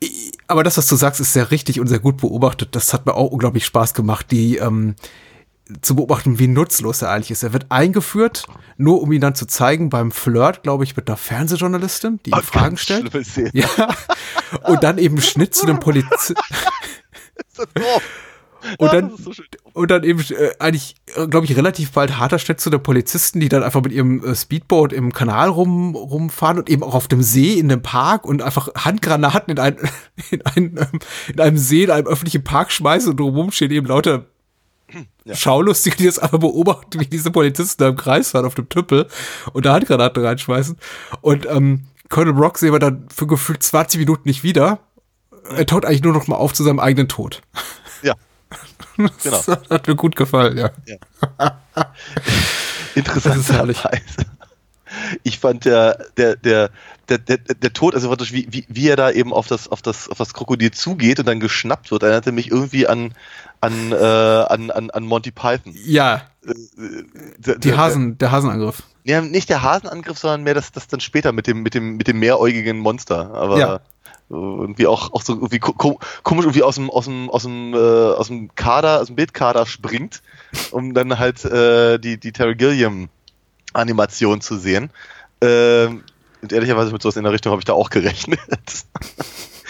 [0.00, 2.74] ich, aber das, was du sagst, ist sehr richtig und sehr gut beobachtet.
[2.74, 4.96] Das hat mir auch unglaublich Spaß gemacht, die ähm,
[5.80, 7.42] zu beobachten, wie nutzlos er eigentlich ist.
[7.42, 11.16] Er wird eingeführt, nur um ihn dann zu zeigen beim Flirt, glaube ich, mit einer
[11.16, 13.12] Fernsehjournalistin, die ihm Oh, Fragen stellt.
[13.52, 13.68] Ja.
[14.64, 16.34] Und dann eben Schnitt zu einem Polizisten.
[18.78, 19.32] Und Ja, dann, so
[19.74, 20.96] und dann eben äh, eigentlich,
[21.30, 24.34] glaube ich, relativ bald harter Schnitt zu den Polizisten, die dann einfach mit ihrem äh,
[24.34, 28.42] Speedboat im Kanal rum, rumfahren und eben auch auf dem See in dem Park und
[28.42, 29.76] einfach Handgranaten in, ein,
[30.30, 31.00] in, ein, ähm,
[31.32, 34.26] in einem See, in einem öffentlichen Park schmeißen und drumherum stehen eben lauter
[35.32, 39.08] Schaulustige, die das einfach beobachten, wie diese Polizisten da im Kreis fahren auf dem Tüppel
[39.52, 40.76] und da Handgranaten reinschmeißen.
[41.20, 44.78] Und ähm, Colonel Brock sehen wir dann für gefühlt 20 Minuten nicht wieder.
[45.50, 47.42] Er taucht eigentlich nur noch mal auf zu seinem eigenen Tod.
[48.02, 48.14] Ja.
[48.96, 49.10] Genau.
[49.22, 50.70] Das hat mir gut gefallen, ja.
[52.94, 54.00] Interessanterweise.
[55.22, 56.70] Ich fand der, der, der,
[57.08, 59.82] der, der, der Tod, also praktisch wie, wie, wie er da eben auf das, auf
[59.82, 63.12] das, auf das Krokodil zugeht und dann geschnappt wird, erinnerte mich irgendwie an,
[63.60, 65.74] an, äh, an, an, an Monty Python.
[65.84, 68.82] Ja, Der- die der- Hasen, der Hasenangriff.
[69.04, 72.08] Ja, nicht der Hasenangriff, sondern mehr das, das dann später mit dem, mit dem, mit
[72.08, 73.32] dem meeräugigen Monster.
[73.34, 73.80] Aber Ja.
[74.28, 77.72] irgendwie auch, auch so irgendwie ko ko komisch irgendwie aus dem, aus dem, aus dem,
[77.74, 80.22] äh, aus dem Kader, aus dem Bildkader springt
[80.70, 83.08] um dann halt äh, die, die Terry Gilliam
[83.72, 84.90] Animation zu sehen.
[85.40, 86.02] Ähm,
[86.42, 88.40] und ehrlicherweise mit sowas in der Richtung habe ich da auch gerechnet.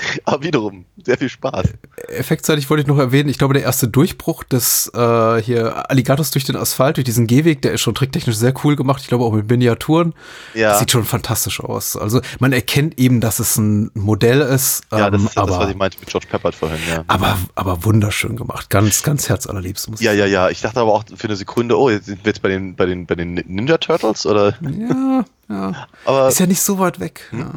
[0.25, 1.67] Aber wiederum, sehr viel Spaß.
[2.09, 6.45] Effektseitig wollte ich noch erwähnen, ich glaube, der erste Durchbruch des äh, hier Alligators durch
[6.45, 9.03] den Asphalt, durch diesen Gehweg, der ist schon tricktechnisch sehr cool gemacht.
[9.03, 10.15] Ich glaube auch mit Miniaturen.
[10.55, 10.71] Ja.
[10.71, 11.97] Das sieht schon fantastisch aus.
[11.97, 14.83] Also man erkennt eben, dass es ein Modell ist.
[14.93, 17.05] Ja, das ähm, ist ja aber, das, was ich meinte mit George Peppard vorhin, ja.
[17.07, 18.71] aber, aber wunderschön gemacht.
[18.71, 19.91] Ganz, ganz herzallerliebst.
[19.91, 20.51] Muss Ja, ja, ja.
[20.51, 22.87] Ich dachte aber auch für eine Sekunde, oh, jetzt sind wir jetzt bei den, bei
[22.87, 24.55] den, bei den Ninja Turtles oder?
[24.61, 25.87] Ja, ja.
[26.05, 27.31] Aber Ist ja nicht so weit weg.
[27.33, 27.55] Ja.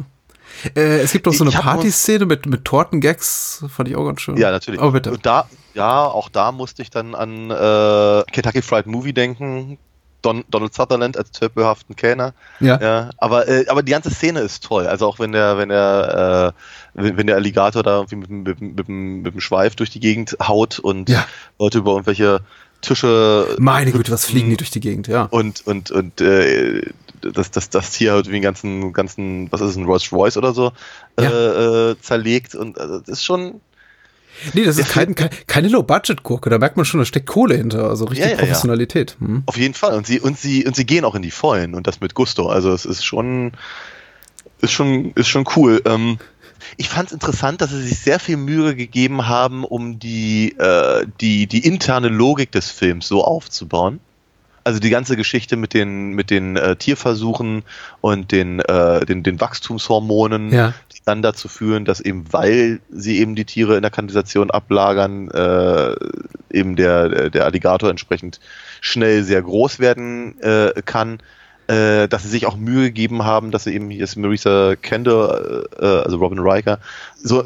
[0.76, 4.36] Äh, es gibt auch so eine Partyszene mit, mit Tortengags, fand ich auch ganz schön.
[4.36, 4.80] Ja, natürlich.
[4.80, 5.10] Aber bitte.
[5.10, 9.78] Und da, ja, auch da musste ich dann an äh, Kentucky Fried Movie denken.
[10.22, 12.34] Don, Donald Sutherland als tölpelhaften Kellner.
[12.60, 12.78] Ja.
[12.78, 14.86] Ja, aber, äh, aber die ganze Szene ist toll.
[14.86, 16.52] Also auch wenn der, wenn der,
[16.94, 19.88] äh, wenn, wenn der Alligator da irgendwie mit, dem- mit, mit, mit dem Schweif durch
[19.88, 21.24] die Gegend haut und Ja.
[21.58, 22.40] Leute über irgendwelche
[22.82, 25.24] Tische Meine Güte, was fliegen die durch die Gegend, ja.
[25.24, 26.80] und und und äh,
[27.20, 30.36] das das das Tier halt wie den ganzen ganzen was ist es ein Rolls Royce
[30.36, 30.72] oder so
[31.18, 33.60] äh, äh, zerlegt und äh, das ist schon
[34.54, 37.90] Nee, das ist kein, kein, keine Low-Budget-Gurke, da merkt man schon, da steckt Kohle hinter,
[37.90, 38.46] also richtig Ja, ja, ja.
[38.46, 39.16] Professionalität.
[39.18, 39.42] Hm.
[39.44, 41.86] auf jeden Fall und sie und sie und sie gehen auch in die Vollen und
[41.86, 43.52] das mit Gusto also es ist schon
[44.62, 46.18] ist schon ist schon cool ähm,
[46.76, 51.06] ich fand es interessant, dass sie sich sehr viel Mühe gegeben haben, um die, äh,
[51.20, 54.00] die, die interne Logik des Films so aufzubauen.
[54.64, 57.62] Also die ganze Geschichte mit den, mit den äh, Tierversuchen
[58.00, 60.74] und den, äh, den, den Wachstumshormonen, Ja.
[60.92, 65.30] die dann dazu führen, dass eben, weil sie eben die Tiere in der Kanalisation ablagern,
[65.30, 65.94] äh,
[66.50, 68.40] eben der, der Alligator entsprechend
[68.80, 71.18] schnell sehr groß werden äh, kann
[71.70, 75.68] äh, dass sie sich auch Mühe gegeben haben, dass sie eben hier ist Marisa Kendall,
[75.78, 76.80] äh, also Robin Riker,
[77.16, 77.44] so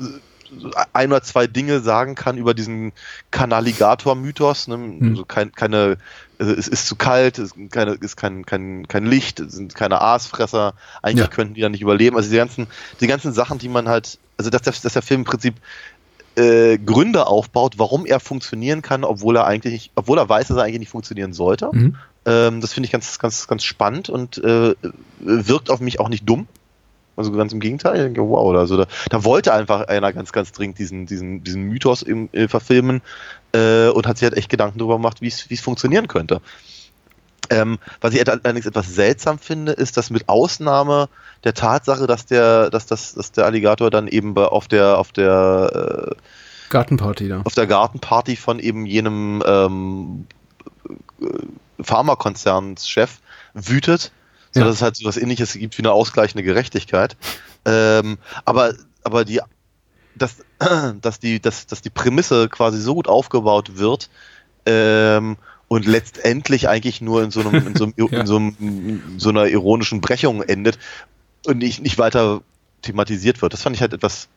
[0.93, 2.93] ein oder zwei Dinge sagen kann über diesen
[3.31, 4.69] Kanaligator-Mythos.
[4.69, 4.75] Ne?
[4.77, 5.09] Hm.
[5.11, 5.97] Also kein, keine,
[6.39, 9.75] äh, es ist zu kalt, es ist, keine, ist kein, kein, kein Licht, es sind
[9.75, 11.31] keine Aasfresser, eigentlich Ja.
[11.31, 12.17] könnten die da nicht überleben.
[12.17, 12.67] Also die ganzen,
[13.01, 15.55] die ganzen Sachen, die man halt, also dass der, dass der Film im Prinzip
[16.37, 20.57] äh, Gründe aufbaut, warum er funktionieren kann, obwohl er eigentlich, nicht- obwohl er weiß, dass
[20.57, 21.71] er eigentlich nicht funktionieren sollte.
[21.73, 21.97] Mhm.
[22.27, 24.75] Ähm, das finde ich ganz, ganz, ganz spannend und äh,
[25.21, 26.49] wirkt auf mich auch nicht dumm.
[27.17, 27.97] Also ganz im Gegenteil.
[27.97, 31.63] Ich denke, wow, also da, da wollte einfach einer ganz, ganz dringend diesen, diesen, diesen
[31.63, 33.03] Mythos im, äh, verfilmen
[33.53, 36.41] äh, und hat sich halt echt Gedanken darüber gemacht, wie es funktionieren könnte.
[37.51, 41.09] Ähm, was ich allerdings etwas seltsam finde, ist, dass mit Ausnahme
[41.45, 46.13] der Tatsache, dass der, dass das, dass der Alligator dann eben auf der, auf der
[46.13, 47.43] äh, Gartenparty da.
[47.45, 50.27] auf der Gartenparty von eben jenem ähm,
[51.21, 51.27] äh,
[51.83, 53.19] Pharmakonzernschef
[53.53, 54.13] wütet,
[54.55, 54.67] so Ja.
[54.67, 57.17] dass es halt so was ähnliches gibt wie eine ausgleichende Gerechtigkeit.
[57.67, 59.41] Ähm, aber, aber die,
[60.15, 60.37] dass,
[61.03, 64.09] dass die, dass, dass die Prämisse quasi so gut aufgebaut wird,
[64.67, 65.37] ähm,
[65.69, 68.07] und letztendlich eigentlich nur in so einem, in so, einem, Ja.
[68.21, 70.79] in so, einem, in so einer ironischen Brechung endet
[71.47, 72.43] und nicht, nicht weiter
[72.83, 73.53] thematisiert wird.
[73.53, 74.29] Das fand ich halt etwas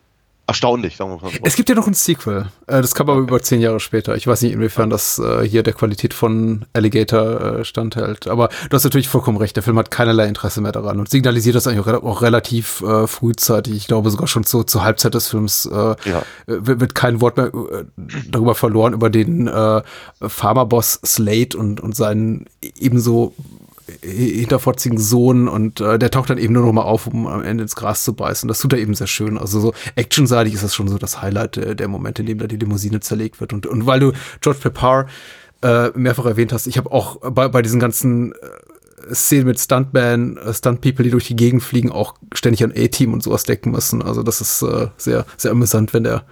[0.48, 1.32] erstaunlich, sagen wir mal.
[1.44, 2.48] Es gibt ja noch ein Sequel.
[2.68, 4.16] Äh, das kam aber über zehn Jahre später.
[4.16, 8.28] Ich weiß nicht, inwiefern das äh, hier der Qualität von Alligator äh, standhält.
[8.28, 9.56] Aber du hast natürlich vollkommen recht.
[9.56, 12.84] Der Film hat keinerlei Interesse mehr daran und signalisiert das eigentlich auch, re- auch relativ
[13.08, 13.76] frühzeitig.
[13.76, 15.96] Ich glaube sogar schon so zur Halbzeit des Films Ja.
[16.46, 17.52] wird, kein Wort mehr
[18.32, 19.82] darüber verloren über den äh,
[20.22, 22.46] Pharmaboss Slate und, und seinen
[22.80, 23.34] ebenso
[24.02, 27.64] hinterfotzigen Sohn und äh, der taucht dann eben nur noch mal auf, um am Ende
[27.64, 28.48] ins Gras zu beißen.
[28.48, 29.38] Das tut er eben sehr schön.
[29.38, 32.48] Also so actionseitig ist das schon so das Highlight äh, der Momente, in dem da
[32.48, 33.54] die Limousine zerlegt wird.
[33.54, 35.08] Und, und weil du George Pepper
[35.62, 38.36] äh, mehrfach erwähnt hast, ich habe auch bei, bei diesen ganzen äh,
[39.14, 43.24] Szenen mit Stuntman, äh, Stunt-People, die durch die Gegend fliegen, auch ständig an A-Team und
[43.24, 44.02] sowas decken müssen.
[44.02, 46.24] Also das ist äh, sehr, sehr amüsant, wenn der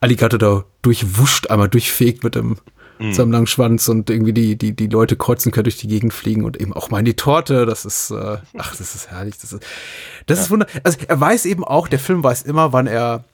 [0.00, 2.56] Alligator da durchwuscht, einmal durchfegt mit dem
[3.02, 3.12] Mhm.
[3.12, 6.44] seinem langen Schwanz und irgendwie die, die, die Leute kreuzen können durch die Gegend fliegen
[6.44, 7.66] und eben auch mal in die Torte.
[7.66, 9.38] Das ist, äh, ach, das ist herrlich.
[9.40, 9.64] Das ist,
[10.26, 10.66] das ist wunder.
[10.82, 13.24] Also er weiß eben auch, der Film weiß immer, wann er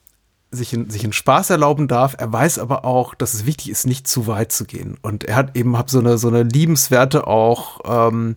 [0.50, 2.16] sich in, sich in Spaß erlauben darf.
[2.18, 4.96] Er weiß aber auch, dass es wichtig ist, nicht zu weit zu gehen.
[5.02, 8.35] Und er hat eben hab so eine, so eine liebenswerte auch, ähm,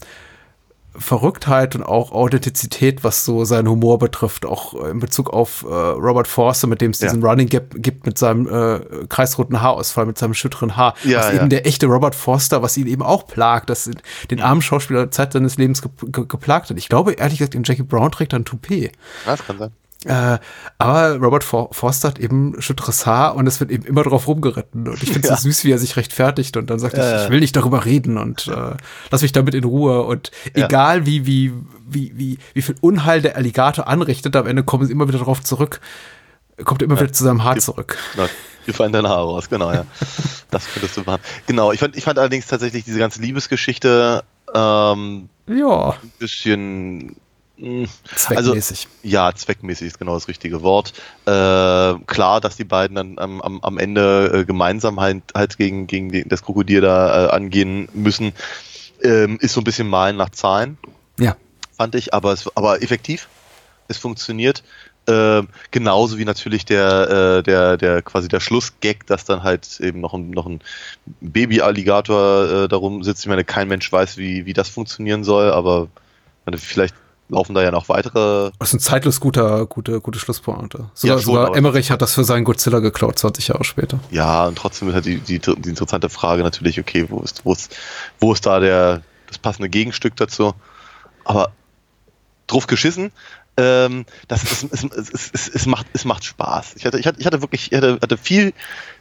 [0.93, 6.27] Verrücktheit und auch Authentizität, was so seinen Humor betrifft, auch in Bezug auf äh, Robert
[6.27, 7.07] Forster, mit dem es Ja.
[7.07, 11.27] diesen Running Gap gibt mit seinem äh, kreisroten Haarausfall, mit seinem schütteren Haar, Ja, was
[11.29, 11.33] ja.
[11.39, 13.89] eben der echte Robert Forster, was ihn eben auch plagt, das
[14.29, 16.77] den armen Schauspieler Zeit seines Lebens ge ge geplagt hat.
[16.77, 18.91] Ich glaube, ehrlich gesagt, in Jackie Brown trägt er ein Toupet.
[19.25, 19.71] Ja, das kann sein.
[20.05, 20.39] Äh,
[20.79, 24.87] aber Robert For Forster hat eben schütteres Haar und es wird eben immer drauf rumgeritten.
[24.87, 25.35] Und ich finde es Ja.
[25.37, 27.23] so süß, wie er sich rechtfertigt und dann sagt, Ja, ich, ja.
[27.25, 28.75] ich will nicht darüber reden und äh,
[29.11, 30.01] lass mich damit in Ruhe.
[30.03, 30.65] Und Ja.
[30.65, 31.53] egal wie, wie,
[31.87, 35.43] wie, wie, wie viel Unheil der Alligator anrichtet, am Ende kommen sie immer wieder darauf
[35.43, 35.81] zurück,
[36.65, 37.97] kommt er immer wieder zu seinem Haar zurück.
[38.17, 38.27] Na,
[38.65, 39.85] Wir fallen deine Haare raus, genau, ja.
[40.49, 41.21] Das könntest du machen.
[41.45, 47.15] Genau, ich fand, ich fand allerdings tatsächlich diese ganze Liebesgeschichte ähm, Ja, ein bisschen
[48.15, 48.87] zweckmäßig.
[48.87, 50.93] Also, ja, zweckmäßig ist genau das richtige Wort.
[51.25, 55.87] Äh, klar, dass die beiden dann am, am, am Ende äh, gemeinsam halt, halt gegen,
[55.87, 58.33] gegen den, das Krokodil da äh, angehen müssen,
[59.03, 60.77] ähm, ist so ein bisschen Malen nach Zahlen,
[61.19, 61.35] ja.
[61.75, 63.27] fand ich, aber, es, aber effektiv.
[63.87, 64.63] Es funktioniert.
[65.07, 69.99] Ähm, genauso wie natürlich der, äh, der, der quasi der Schlussgag, dass dann halt eben
[69.99, 70.61] noch ein, noch ein
[71.21, 73.21] Baby-Alligator äh, darum sitzt.
[73.21, 75.89] Ich meine, kein Mensch weiß, wie, wie das funktionieren soll, aber
[76.55, 76.95] vielleicht
[77.31, 78.51] laufen da ja noch weitere.
[78.59, 80.89] Das ist ein zeitlos guter, gute, gute Schlusspointe.
[80.93, 83.99] Sogar, Ja, schon, sogar Emmerich hat das für seinen Godzilla geklaut, 20 Jahre später.
[84.11, 87.53] Ja, und trotzdem ist halt die, die, die interessante Frage natürlich, okay, wo ist, wo
[87.53, 87.75] ist,
[88.19, 90.53] wo ist da der, das passende Gegenstück dazu?
[91.23, 91.51] Aber
[92.47, 93.11] drauf geschissen,
[93.57, 96.75] ähm, das ist, es, es, es, es, macht, es macht Spaß.
[96.75, 98.53] Ich hatte, ich hatte, ich hatte wirklich, ich hatte, hatte viel,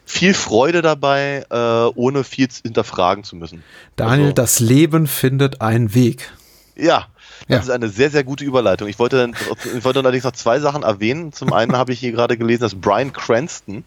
[0.04, 1.56] viel Freude dabei, äh,
[1.96, 3.64] ohne viel hinterfragen zu müssen.
[3.96, 6.32] Daniel, Also- das Leben findet einen Weg.
[6.76, 7.06] Ja,
[7.48, 7.58] das Ja.
[7.58, 8.88] ist eine sehr, sehr gute Überleitung.
[8.88, 9.30] Ich wollte,
[9.76, 11.32] ich wollte allerdings noch zwei Sachen erwähnen.
[11.32, 13.84] Zum einen habe ich hier gerade gelesen, dass Brian Cranston,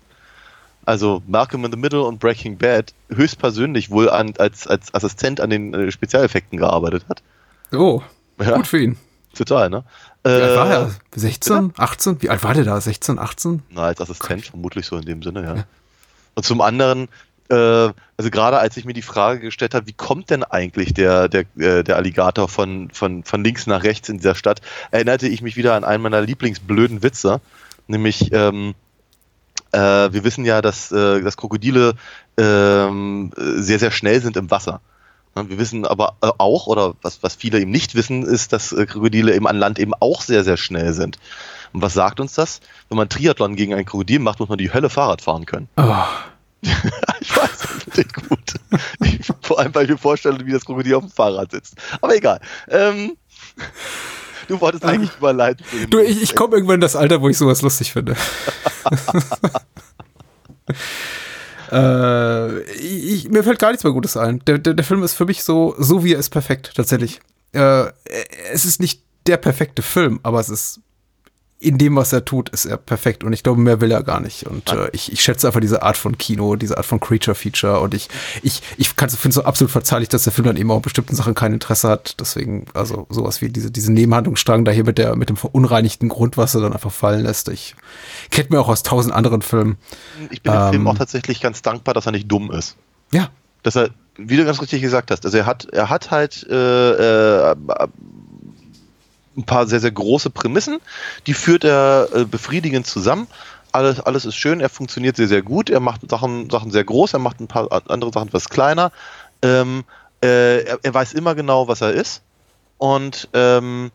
[0.86, 5.50] also Malcolm in the Middle und Breaking Bad, höchstpersönlich wohl an, als, als Assistent an
[5.50, 7.22] den äh, Spezialeffekten gearbeitet hat.
[7.72, 8.02] Oh,
[8.40, 8.56] Ja.
[8.56, 8.98] gut für ihn.
[9.36, 9.84] Total, ne?
[10.24, 10.92] Wie alt war Äh, er?
[11.16, 11.74] 16?
[11.78, 12.22] 18?
[12.22, 12.80] Wie alt war der da?
[12.80, 13.64] 16, 18?
[13.72, 15.64] Na, als Assistent vermutlich so in dem Sinne, ja.
[16.36, 17.08] Und zum anderen, äh,
[17.54, 21.42] also gerade als ich mir die Frage gestellt habe, wie kommt denn eigentlich der, der,
[21.58, 24.62] äh, der Alligator von, von, von links nach rechts in dieser Stadt,
[24.92, 27.42] erinnerte ich mich wieder an einen meiner Lieblingsblöden Witze,
[27.88, 28.76] nämlich ähm,
[29.72, 31.96] äh, wir wissen ja, dass, äh, dass Krokodile
[32.38, 34.82] ähm, sehr, sehr schnell sind im Wasser.
[35.36, 38.72] Ne, Wir wissen aber äh, auch, oder was, was viele eben nicht wissen, ist, dass
[38.72, 41.18] äh, Krokodile eben an Land eben auch sehr, sehr schnell sind.
[41.74, 42.62] Und was sagt uns das?
[42.90, 45.68] Wenn man Triathlon gegen ein Krokodil macht, muss man die Hölle Fahrrad fahren können.
[45.76, 46.06] Oh,
[47.20, 47.50] Ich weiß,
[47.86, 48.40] das ich gut.
[49.02, 51.76] Ich, vor allem, weil ich mir vorstelle, wie das Krokodil auf dem Fahrrad sitzt.
[52.02, 52.40] Aber egal.
[52.70, 53.18] Ähm,
[54.48, 55.66] du wolltest eigentlich überleiten.
[55.70, 58.16] zu dem- du, ich, ich komme irgendwann in das Alter, wo ich sowas lustig finde.
[61.72, 64.40] äh, ich, mir fällt gar nichts mehr Gutes ein.
[64.46, 67.20] Der, der, der Film ist für mich so, so wie er ist perfekt, tatsächlich.
[67.54, 67.86] Äh,
[68.52, 70.82] es ist nicht der perfekte Film, aber es ist
[71.64, 73.24] in dem, was er tut, ist er perfekt.
[73.24, 74.46] Und ich glaube, mehr will er gar nicht.
[74.46, 77.80] Und äh, ich, ich schätze einfach diese Art von Kino, diese Art von Creature-Feature.
[77.80, 78.10] Und ich,
[78.42, 81.34] ich, ich finde es so absolut verzeihlich, dass der Film dann eben auch bestimmten Sachen
[81.36, 82.20] kein Interesse hat.
[82.20, 86.60] Deswegen, also sowas wie diese, diese Nebenhandlungsstrang da hier mit der, mit dem verunreinigten Grundwasser
[86.60, 87.48] dann einfach fallen lässt.
[87.50, 87.76] Ich
[88.30, 89.78] kennt mir auch aus tausend anderen Filmen.
[90.30, 90.70] Ich bin dem Ähm.
[90.72, 92.76] Film auch tatsächlich ganz dankbar, dass er nicht dumm ist.
[93.12, 93.30] Ja,
[93.62, 97.52] Dass er, wie du ganz richtig gesagt hast, also er hat, er hat halt äh,
[97.52, 97.56] äh,
[99.38, 100.80] ein paar sehr, sehr große Prämissen,
[101.28, 103.28] die führt er äh, befriedigend zusammen.
[103.72, 107.14] Alles, alles ist schön, er funktioniert sehr, sehr gut, er macht Sachen, Sachen sehr groß,
[107.14, 108.92] er macht ein paar andere Sachen etwas kleiner.
[109.42, 109.84] Ähm,
[110.24, 112.22] äh, er, er weiß immer genau, was er ist
[112.78, 113.92] und ähm,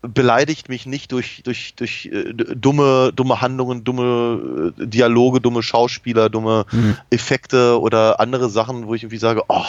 [0.00, 6.30] beleidigt mich nicht durch, durch, durch äh, dumme, dumme Handlungen, dumme äh, Dialoge, dumme Schauspieler,
[6.30, 6.64] dumme
[7.10, 9.64] Effekte oder andere Sachen, wo ich irgendwie sage, oh,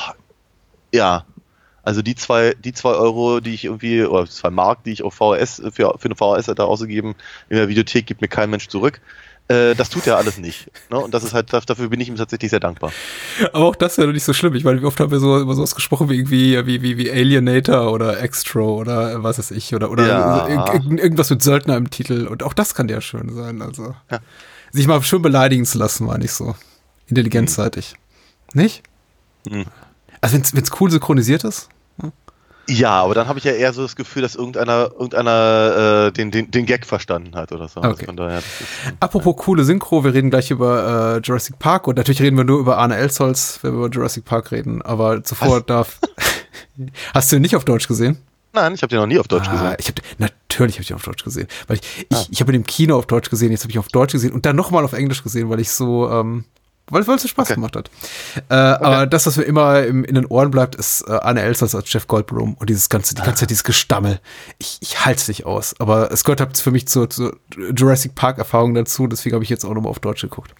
[0.93, 1.25] ja,
[1.83, 5.13] also die zwei, die zwei Euro, die ich irgendwie, oder zwei Mark, die ich auf
[5.15, 7.15] VHS, für, für eine VHS da ausgegeben
[7.49, 9.01] in der Videothek, gibt mir kein Mensch zurück.
[9.47, 10.69] Äh, das tut er alles nicht.
[10.91, 10.99] Ne?
[10.99, 12.91] Und das ist halt, dafür bin ich ihm tatsächlich sehr dankbar.
[13.51, 14.53] aber auch das wäre doch nicht so schlimm.
[14.53, 17.09] Ich meine, wie oft haben wir so über sowas gesprochen wie irgendwie, wie, wie, wie
[17.09, 20.47] Alienator oder Extro oder was weiß ich, oder, oder Ja.
[20.47, 22.27] irg irg- irgendwas mit Söldner im Titel.
[22.27, 23.63] Und auch das kann ja schön sein.
[23.63, 24.19] Also, Ja.
[24.71, 26.53] sich mal schön beleidigen zu lassen, war nicht so
[27.07, 27.95] intelligenzseitig.
[28.53, 28.83] Nicht?
[29.49, 29.65] Mhm.
[30.21, 31.69] Also, wenn es cool synchronisiert ist?
[32.71, 36.29] Ja, aber dann habe ich ja eher so das Gefühl, dass irgendeiner, irgendeiner äh, den,
[36.29, 37.81] den, den Gag verstanden hat oder so.
[37.81, 38.05] Also Okay.
[38.05, 38.45] von daher, ist,
[38.99, 42.59] Apropos coole Synchro, wir reden gleich über äh, Jurassic Park und natürlich reden wir nur
[42.59, 45.99] über Arne Elsholz, wenn wir über Jurassic Park reden, aber zuvor darf.
[47.15, 48.17] Hast du ihn nicht auf Deutsch gesehen?
[48.53, 49.75] nein, ich habe den noch nie auf Deutsch ah, gesehen.
[49.79, 52.51] ich hab, den- natürlich habe ich ihn auf Deutsch gesehen, weil ich, ich, ich habe
[52.51, 54.55] ihn im Kino auf Deutsch gesehen, jetzt habe ich ihn auf Deutsch gesehen und dann
[54.55, 56.45] nochmal auf Englisch gesehen, weil ich so, ähm,
[56.91, 57.55] weil weil es so Spaß Okay.
[57.55, 57.89] gemacht hat.
[58.49, 61.73] Äh, Aber das, was mir immer im, in den Ohren bleibt, ist äh, Arne Elsholz
[61.75, 64.19] als Jeff Goldblum und dieses ganze, die ganze Zeit dieses Gestammel.
[64.57, 67.37] Ich, ich halte es nicht aus, aber es gehört halt für mich zur, zur
[67.75, 70.53] Jurassic Park Erfahrung dazu, deswegen habe ich jetzt auch nochmal auf Deutsch geguckt.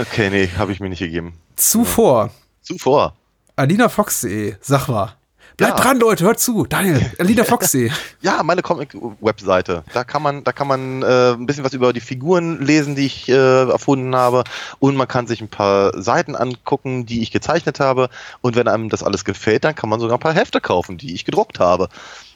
[0.00, 1.34] Okay, nee, habe ich mir nicht gegeben.
[1.56, 2.30] Zuvor,
[2.62, 3.14] Zuvor.
[3.56, 5.14] alinafox.de, sag mal.
[5.56, 5.84] Bleibt Ja.
[5.84, 6.66] dran, Leute, hört zu.
[6.66, 7.90] Daniel, alinafox.de.
[8.20, 9.84] Ja, meine Comic-Webseite.
[9.94, 13.06] Da kann man, da kann man äh, ein bisschen was über die Figuren lesen, die
[13.06, 13.32] ich äh,
[13.68, 14.44] erfunden habe.
[14.80, 18.10] Und man kann sich ein paar Seiten angucken, die ich gezeichnet habe.
[18.42, 21.14] Und wenn einem das alles gefällt, dann kann man sogar ein paar Hefte kaufen, die
[21.14, 21.88] ich gedruckt habe.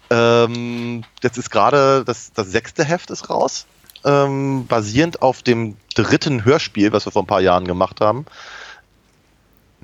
[0.08, 3.66] Ähm, jetzt ist gerade das, das sechste Heft ist raus.
[4.04, 8.24] ähm, basierend auf dem dritten Hörspiel, was wir vor ein paar Jahren gemacht haben.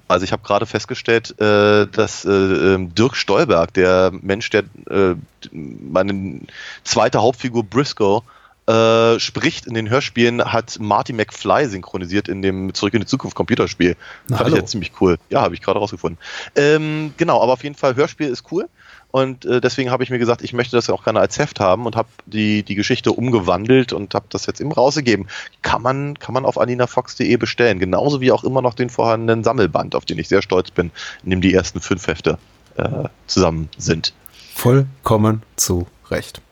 [0.08, 5.14] Also ich habe gerade festgestellt, äh, dass äh, ähm, Dirk Stolberg, der Mensch, der äh,
[5.50, 6.40] meine
[6.84, 8.22] zweite Hauptfigur Briscoe
[8.66, 13.36] äh, spricht in den Hörspielen, hat Marty McFly synchronisiert in dem Zurück in die Zukunft
[13.36, 13.96] Computerspiel.
[14.28, 14.62] Na, Fand ich hallo.
[14.62, 15.18] jetzt ziemlich cool.
[15.28, 16.18] Ja, habe ich gerade rausgefunden.
[16.54, 18.68] Ähm, genau, aber auf jeden Fall Hörspiel ist cool.
[19.16, 21.58] Und äh, deswegen habe ich mir gesagt, ich möchte das ja auch gerne als Heft
[21.58, 25.26] haben und habe die, die Geschichte umgewandelt und habe das jetzt eben rausgegeben.
[25.62, 27.78] Kann man, kann man auf aninafox.de bestellen.
[27.78, 30.90] Genauso wie auch immer noch den vorhandenen Sammelband, auf den ich sehr stolz bin,
[31.24, 32.36] in dem die ersten fünf Hefte
[32.76, 34.12] äh, zusammen sind.
[34.52, 36.42] Vollkommen zu Recht.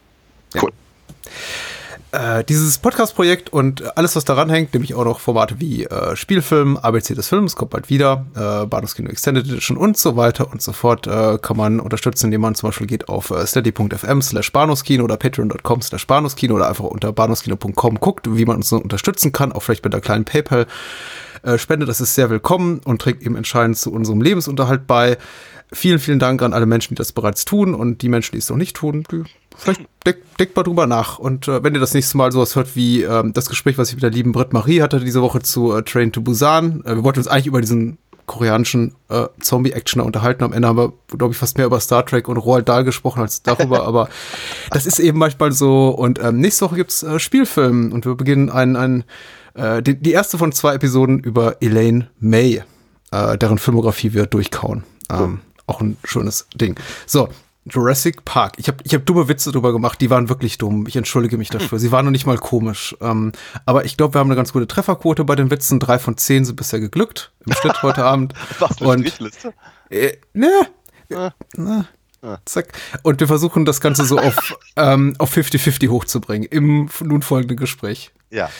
[0.55, 0.73] Cool.
[2.15, 6.77] Äh, dieses Podcast-Projekt und alles, was daran hängt, nämlich auch noch Formate wie äh, Spielfilm,
[6.77, 10.73] ABC des Films, kommt bald wieder, äh, Bahnhofskino Extended Edition und so weiter und so
[10.73, 15.03] fort, äh, kann man unterstützen, indem man zum Beispiel geht auf äh, steady.fm slash Bahnhofskino
[15.03, 19.65] oder patreon.com slash Bahnhofskino oder einfach unter bahnhofskino.com guckt, wie man uns unterstützen kann, auch
[19.65, 20.67] vielleicht mit einer kleinen PayPal.
[21.43, 25.19] Äh, Spende, das ist sehr willkommen und trägt eben entscheidend zu unserem Lebensunterhalt bei.
[25.73, 28.49] Vielen, vielen Dank an alle Menschen, die das bereits tun und die Menschen, die es
[28.49, 29.25] noch nicht tun, die
[29.57, 31.19] vielleicht denkt, denkt mal drüber nach.
[31.19, 33.95] Und äh, wenn ihr das nächste Mal sowas hört wie ähm, das Gespräch, was ich
[33.95, 37.05] mit der lieben Britt Marie hatte diese Woche zu äh, Train to Busan, äh, wir
[37.05, 40.45] wollten uns eigentlich über diesen koreanischen äh, Zombie-Actioner unterhalten.
[40.45, 43.21] Am Ende haben wir, glaube ich, fast mehr über Star Trek und Roald Dahl gesprochen
[43.21, 44.09] als darüber, aber
[44.71, 45.89] das ist eben manchmal so.
[45.89, 49.05] Und ähm, nächste Woche gibt's äh, Spielfilm und wir beginnen einen, einen
[49.55, 52.63] äh, die, die erste von zwei Episoden über Elaine May,
[53.11, 54.85] äh, deren Filmografie wir durchkauen.
[55.11, 56.77] Ähm, Auch ein schönes Ding.
[57.07, 57.29] So,
[57.67, 58.55] Jurassic Park.
[58.59, 60.87] Ich habe ich hab dumme Witze drüber gemacht, die waren wirklich dumm.
[60.87, 61.79] Ich entschuldige mich dafür.
[61.79, 62.97] Sie waren noch nicht mal komisch.
[63.01, 63.33] Ähm,
[63.67, 65.81] aber ich glaube, wir haben eine ganz gute Trefferquote bei den Witzen.
[65.81, 68.35] Drei von zehn sind bisher geglückt im Schnitt heute Abend.
[68.59, 69.55] Was eine Und Strichliste?
[69.91, 70.69] äh, ne,
[71.57, 71.89] ne,
[72.45, 72.73] zack.
[73.03, 78.13] Und wir versuchen das Ganze so auf ähm, auf 50-50 hochzubringen im nun folgenden Gespräch.
[78.31, 78.51] Ja.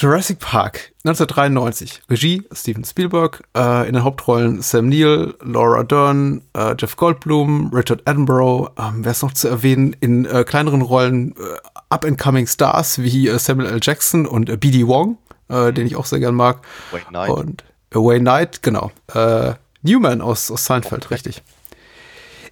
[0.00, 2.00] Jurassic Park 1993.
[2.08, 3.42] Regie Steven Spielberg.
[3.54, 8.70] Äh, in den Hauptrollen Sam Neill, Laura Dern, äh, Jeff Goldblum, Richard Attenborough.
[8.78, 9.94] Ähm, Wer ist noch zu erwähnen?
[10.00, 11.58] In äh, kleineren Rollen äh,
[11.90, 13.80] Up-and-Coming Stars wie äh, Samuel L.
[13.82, 14.86] Jackson und äh, B.D.
[14.86, 15.18] Wong,
[15.50, 16.62] äh, den ich auch sehr gern mag.
[16.92, 17.30] Wayne Knight.
[17.30, 18.92] Und Wayne Knight, genau.
[19.82, 21.42] Newman aus, aus Seinfeld, richtig.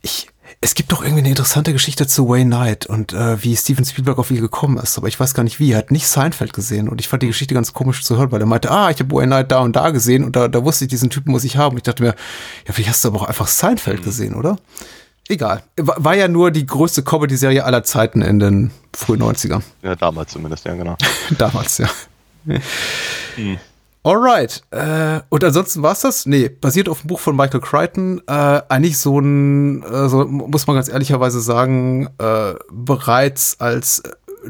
[0.03, 0.29] Ich,
[0.61, 4.19] es gibt doch irgendwie eine interessante Geschichte zu Wayne Knight und äh, wie Steven Spielberg
[4.19, 5.73] auf ihn gekommen ist, aber ich weiß gar nicht wie.
[5.73, 8.41] Er hat nicht Seinfeld gesehen und ich fand die Geschichte ganz komisch zu hören, weil
[8.41, 10.85] er meinte, ah, ich habe Wayne Knight da und da gesehen und da, da wusste
[10.85, 11.77] ich, diesen Typen muss ich haben.
[11.77, 12.15] Ich dachte mir,
[12.67, 14.59] ja, vielleicht hast du aber auch einfach Seinfeld gesehen, oder?
[15.29, 15.63] Egal.
[15.77, 19.63] War, war ja nur die größte Comedy-Serie aller Zeiten in den frühen 90ern.
[19.83, 20.97] Ja, damals zumindest, ja, genau.
[21.39, 21.89] Damals, ja.
[24.09, 24.63] Alright.
[24.71, 26.25] Äh, und ansonsten war's das?
[26.25, 28.23] Nee, basiert auf dem Buch von Michael Crichton.
[28.27, 34.03] Äh, eigentlich so ein, äh, so muss man ganz ehrlicherweise sagen, äh, bereits als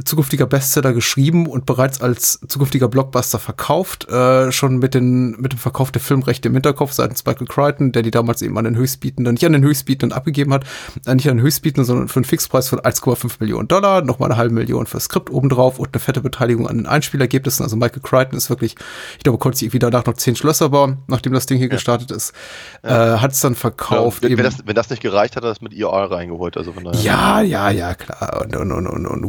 [0.04, 5.58] zukünftiger Bestseller geschrieben und bereits als zukünftiger Blockbuster verkauft, äh, schon mit, den, mit dem
[5.58, 9.34] Verkauf der Filmrechte im Hinterkopf seitens Michael Crichton, der die damals eben an den Höchstbietenden,
[9.34, 10.64] nicht an den Höchstbietenden abgegeben hat,
[11.06, 14.38] äh, nicht an den Höchstbietenden, sondern für einen Fixpreis von 1,5 Millionen Dollar, nochmal eine
[14.38, 17.64] halbe Million für das Skript obendrauf und eine fette Beteiligung an den Einspielergebnissen.
[17.64, 18.74] Also Michael Crichton ist wirklich,
[19.16, 22.10] ich glaube, konnte sich irgendwie danach noch zehn Schlösser bauen, nachdem das Ding hier gestartet
[22.10, 22.34] ist,
[22.82, 24.22] äh, hat es dann verkauft.
[24.22, 24.38] wenn, eben.
[24.38, 26.56] wenn, das, wenn das nicht gereicht hat, hat er das mit IR reingeholt.
[26.56, 27.00] Also von daher.
[27.00, 28.42] Ja, ja, ja, klar.
[28.42, 29.24] Und, und, und, und, und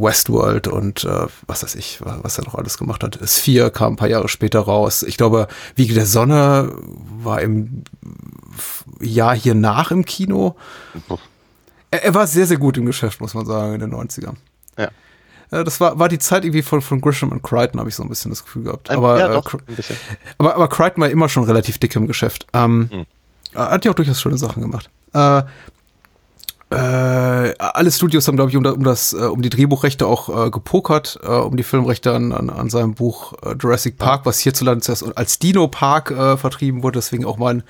[0.59, 3.19] Westworld und äh, was weiß ich, wa- was er noch alles gemacht hat.
[3.27, 5.03] Sphere kam ein paar Jahre später raus.
[5.03, 6.71] Ich glaube, Wiege der Sonne
[7.23, 7.83] war im
[8.99, 10.55] Jahr hier nach im Kino.
[11.91, 14.35] Er, er war sehr, sehr gut im Geschäft, muss man sagen, in den 90ern.
[14.77, 14.89] Ja.
[15.51, 18.03] Äh, Das war, war die Zeit irgendwie von, von Grisham und Crichton, habe ich so
[18.03, 18.89] ein bisschen das Gefühl gehabt.
[18.89, 19.95] Aber, ja, äh, doch, bisschen.
[20.37, 22.47] aber, aber Crichton war immer schon relativ dick im Geschäft.
[22.53, 23.05] Ähm, Hm.
[23.55, 24.91] Hat ja auch durchaus schöne Sachen gemacht.
[25.11, 25.41] Äh,
[26.71, 26.75] äh,
[27.57, 31.19] alle Studios haben, glaube ich, um, um, das, äh, um die Drehbuchrechte auch äh, gepokert,
[31.23, 35.17] äh, um die Filmrechte an, an, an seinem Buch äh, Jurassic Park, was hierzulande zuerst
[35.17, 36.99] als Dino Park äh, vertrieben wurde.
[36.99, 37.63] Deswegen auch mein,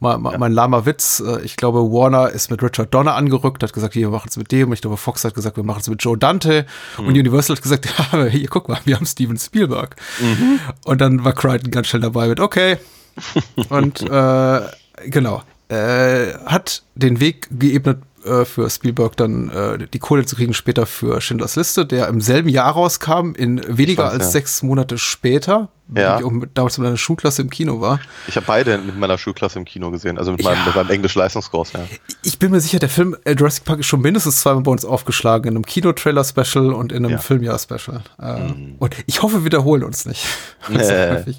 [0.00, 1.20] mein, mein lahmer Witz.
[1.20, 4.38] Äh, ich glaube, Warner ist mit Richard Donner angerückt, hat gesagt, hier, wir machen es
[4.38, 4.72] mit dem.
[4.72, 6.64] Ich glaube, Fox hat gesagt, wir machen es mit Joe Dante.
[6.96, 9.96] Und Universal hat gesagt, ja, hier, guck mal, wir haben Steven Spielberg.
[10.86, 12.78] Und dann war Crichton ganz schnell dabei mit, okay.
[13.68, 14.60] Und äh,
[15.04, 15.42] genau.
[15.68, 20.84] Äh, hat den Weg geebnet äh, für Spielberg dann äh, die Kohle zu kriegen später
[20.86, 24.30] für Schindlers Liste, der im selben Jahr rauskam, in weniger weiß, als ja.
[24.30, 26.18] sechs Monate später, Ja.
[26.18, 28.00] ich auch mit, damals mit einer Schulklasse im Kino war.
[28.28, 30.72] Ich habe beide mit meiner Schulklasse im Kino gesehen, also mit meinem, Ja.
[30.74, 31.80] meinem Englisch-Leistungskurs, ja.
[32.22, 34.84] Ich bin mir sicher, der Film äh, Jurassic Park ist schon mindestens zweimal bei uns
[34.84, 37.16] aufgeschlagen, in einem Kinotrailer-Special und in einem Ja.
[37.18, 37.22] Mhm.
[37.22, 38.02] Filmjahr-Special.
[38.20, 40.26] Äh, Und ich hoffe, wir wiederholen uns nicht.
[40.68, 41.34] Nee.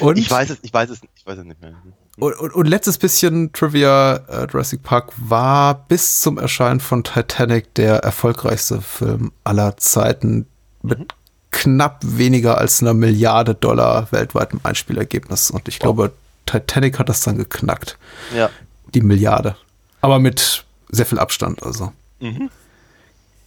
[0.00, 1.74] Und, Ich weiß es, ich weiß es, ich weiß es nicht mehr.
[2.18, 7.74] Und, und, und letztes bisschen Trivia, äh, Jurassic Park war bis zum Erscheinen von Titanic
[7.74, 10.46] der erfolgreichste Film aller Zeiten,
[10.82, 11.14] mit
[11.50, 15.50] knapp weniger als einer Milliarde Dollar weltweitem Einspielergebnis.
[15.50, 16.12] Und ich glaube,
[16.46, 17.98] Titanic hat das dann geknackt.
[18.34, 18.50] Ja.
[18.94, 19.56] Die Milliarde.
[20.00, 21.92] Aber mit sehr viel Abstand, also.
[22.20, 22.50] Mhm.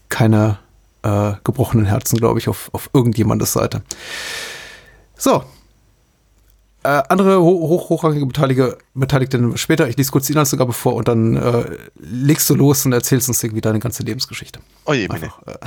[0.09, 0.59] Keine
[1.03, 3.81] äh, gebrochenen Herzen, glaube ich, auf, auf irgendjemandes Seite.
[5.17, 5.43] So.
[6.83, 9.87] Äh, andere ho hoch, hochrangige Beteiligte, Beteiligte später.
[9.87, 11.63] Ich lese kurz die Inhaltsangabe vor und dann äh,
[11.95, 14.59] legst du los und erzählst uns irgendwie deine ganze Lebensgeschichte.
[14.85, 15.23] Oh je, meine.
[15.23, 15.57] Einfach, äh,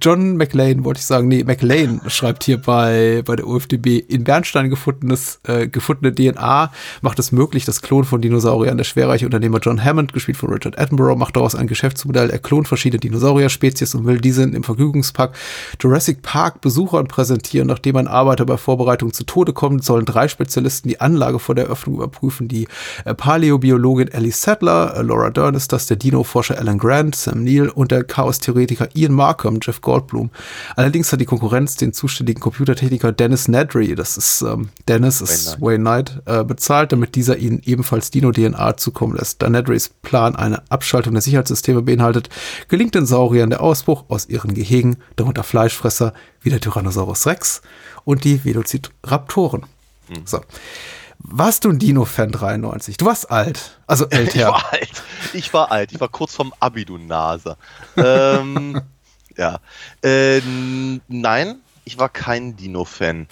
[0.00, 4.70] John McLean, wollte ich sagen, nee, McLean schreibt hier bei, bei der UFDB, in Bernstein
[4.70, 8.76] gefundenes, äh, gefundene DNA macht es möglich, das Klon von Dinosauriern.
[8.76, 12.30] Der schwerreiche Unternehmer John Hammond, gespielt von Richard Attenborough, macht daraus ein Geschäftsmodell.
[12.30, 15.34] Er klont verschiedene Dinosaurier-Spezies und will diese im Vergnügungspark
[15.80, 17.66] Jurassic Park Besuchern präsentieren.
[17.66, 21.64] Nachdem ein Arbeiter bei Vorbereitung zu Tode kommt, sollen drei Spezialisten die Anlage vor der
[21.64, 22.51] Eröffnung überprüfen.
[22.52, 22.68] Die
[23.06, 27.70] äh, Paläobiologin Ellie Sattler, äh, Laura Dern ist das, der Dino-Forscher Alan Grant, Sam Neill
[27.70, 30.30] und der Chaos-Theoretiker Ian Markham, Jeff Goldblum.
[30.76, 35.80] Allerdings hat die Konkurrenz den zuständigen Computertechniker Dennis Nedry, das ist ähm, Dennis, ist Wayne
[35.80, 39.40] Knight, äh, bezahlt, damit dieser ihnen ebenfalls Dino-DNA zukommen lässt.
[39.40, 42.28] Da Nedrys Plan eine Abschaltung der Sicherheitssysteme beinhaltet,
[42.68, 47.62] gelingt den Sauriern der Ausbruch aus ihren Gehegen, darunter Fleischfresser wie der Tyrannosaurus Rex
[48.04, 49.64] und die Velociraptoren.
[50.24, 50.40] So.
[51.24, 52.96] Warst du ein Dino-Fan 93?
[52.96, 53.78] Du warst alt.
[53.86, 54.48] Also Ich älter.
[54.48, 55.02] war alt.
[55.32, 55.92] Ich war alt.
[55.92, 57.56] Ich war kurz vom Abi, du Nase.
[57.96, 58.80] ähm,
[59.36, 59.58] ja.
[60.02, 60.40] Äh,
[61.08, 63.28] nein, ich war kein Dino-Fan.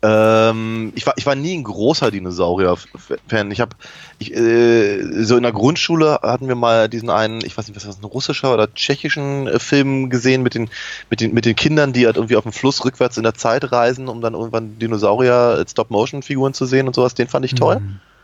[0.00, 3.50] Ähm, ich, war, ich war nie ein großer Dinosaurier-Fan.
[3.50, 3.74] Ich habe,
[4.20, 7.98] äh, so in der Grundschule hatten wir mal diesen einen, ich weiß nicht, was das
[7.98, 10.70] ein russischer oder tschechischen äh, Film gesehen mit den,
[11.10, 13.72] mit, den, mit den Kindern, die halt irgendwie auf dem Fluss rückwärts in der Zeit
[13.72, 17.14] reisen, um dann irgendwann Dinosaurier, äh, Stop-Motion-Figuren zu sehen und sowas.
[17.14, 17.80] Den fand ich toll.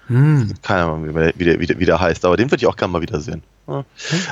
[0.08, 0.52] Hm.
[0.62, 2.92] Keine Ahnung, wie der, wie der, wie der, heißt, aber den würde ich auch gerne
[2.92, 3.42] mal wieder sehen.
[3.66, 3.84] Ja.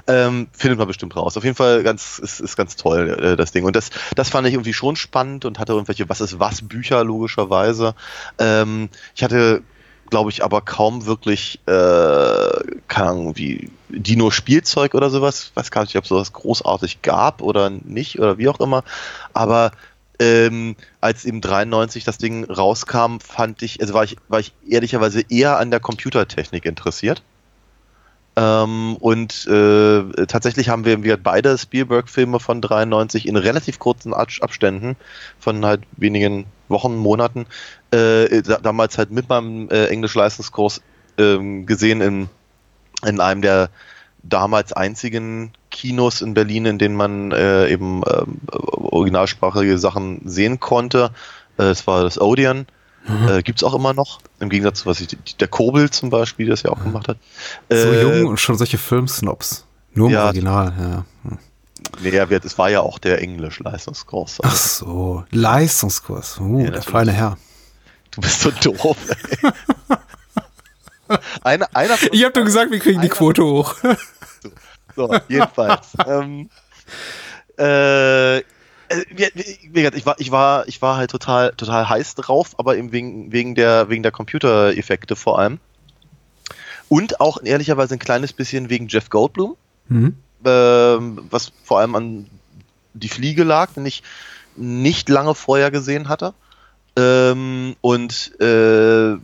[0.06, 1.36] Ähm, findet man bestimmt raus.
[1.36, 3.64] Auf jeden Fall ganz, ist, ist ganz toll, äh, das Ding.
[3.64, 7.02] Und das, das fand ich irgendwie schon spannend und hatte irgendwelche Was ist was Bücher,
[7.04, 7.94] logischerweise.
[8.38, 9.62] Ähm, ich hatte,
[10.10, 11.70] glaube ich, aber kaum wirklich, äh,
[12.88, 15.52] keine Ahnung, wie Dino-Spielzeug oder sowas.
[15.54, 18.84] Weiß gar nicht, ob sowas großartig gab oder nicht oder wie auch immer.
[19.32, 19.72] Aber
[20.22, 25.22] ähm, als eben 93 das Ding rauskam, fand ich, also war ich, war ich ehrlicherweise
[25.28, 27.22] eher an der Computertechnik interessiert.
[28.36, 34.28] Ähm, und äh, tatsächlich haben wir, wir beide Spielberg-Filme von 93 in relativ kurzen Ab-
[34.40, 34.96] Abständen
[35.40, 37.46] von halt wenigen Wochen, Monaten,
[37.90, 40.82] äh, da, damals halt mit meinem äh, Englisch-Leistungskurs
[41.18, 42.28] ähm, gesehen in,
[43.04, 43.70] in einem der
[44.22, 51.10] damals einzigen Kinos in Berlin, in denen man äh, eben ähm, originalsprachige Sachen sehen konnte.
[51.58, 52.66] Äh, es war das Odeon.
[53.28, 54.20] Äh, Gibt es auch immer noch.
[54.38, 57.16] Im Gegensatz zu was ich, der Kobel zum Beispiel, das ja auch gemacht hat.
[57.68, 59.66] So Äh, jung und schon solche Filmsnobs.
[59.94, 60.24] Nur im ja.
[60.26, 61.04] Original, ja.
[61.28, 61.38] Hm.
[62.00, 64.38] Nee, ja, wir- es war ja auch der Englisch-Leistungskurs.
[64.44, 66.38] Ach so, Leistungskurs.
[66.38, 66.84] Uh, der natürlich.
[66.84, 67.36] feine Herr.
[68.12, 68.96] Du bist so doof.
[69.08, 69.50] Ey.
[71.42, 73.74] einer, einer Ich hab doch gesagt, wir kriegen die Quote hoch.
[74.96, 75.92] So, jedenfalls.
[76.06, 76.50] ähm,
[77.58, 78.42] äh, äh,
[79.94, 83.54] ich war, ich war, ich war halt total, total heiß drauf, aber eben wegen, wegen
[83.54, 85.58] der, wegen der Computereffekte vor allem.
[86.88, 89.56] Und auch ehrlicherweise ein kleines bisschen wegen Jeff Goldblum,
[89.88, 90.16] Mhm.
[90.44, 92.26] ähm, was vor allem an
[92.94, 94.02] die Fliege lag, den ich
[94.56, 96.34] nicht lange vorher gesehen hatte.
[96.96, 99.16] Ähm, und äh,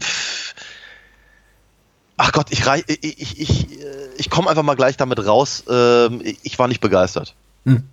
[0.00, 0.54] pff,
[2.20, 3.66] ach Gott, ich, ich, ich,
[4.18, 5.64] ich, komme einfach mal gleich damit raus.
[5.70, 7.34] Ähm, ich- war nicht begeistert.
[7.64, 7.84] Hm.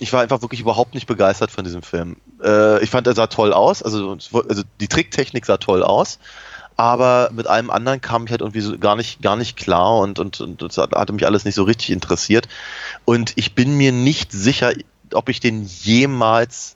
[0.00, 2.16] Ich war einfach wirklich überhaupt nicht begeistert von diesem Film.
[2.42, 4.16] Äh, ich fand, er sah toll aus, also,
[4.48, 6.18] also die Tricktechnik sah toll aus,
[6.76, 10.18] aber mit allem anderen kam ich halt irgendwie so gar nicht, gar nicht klar und,
[10.18, 12.48] und, und das hat- hatte mich alles nicht so richtig interessiert.
[13.04, 14.72] Und ich bin mir nicht sicher,
[15.12, 16.74] ob ich den jemals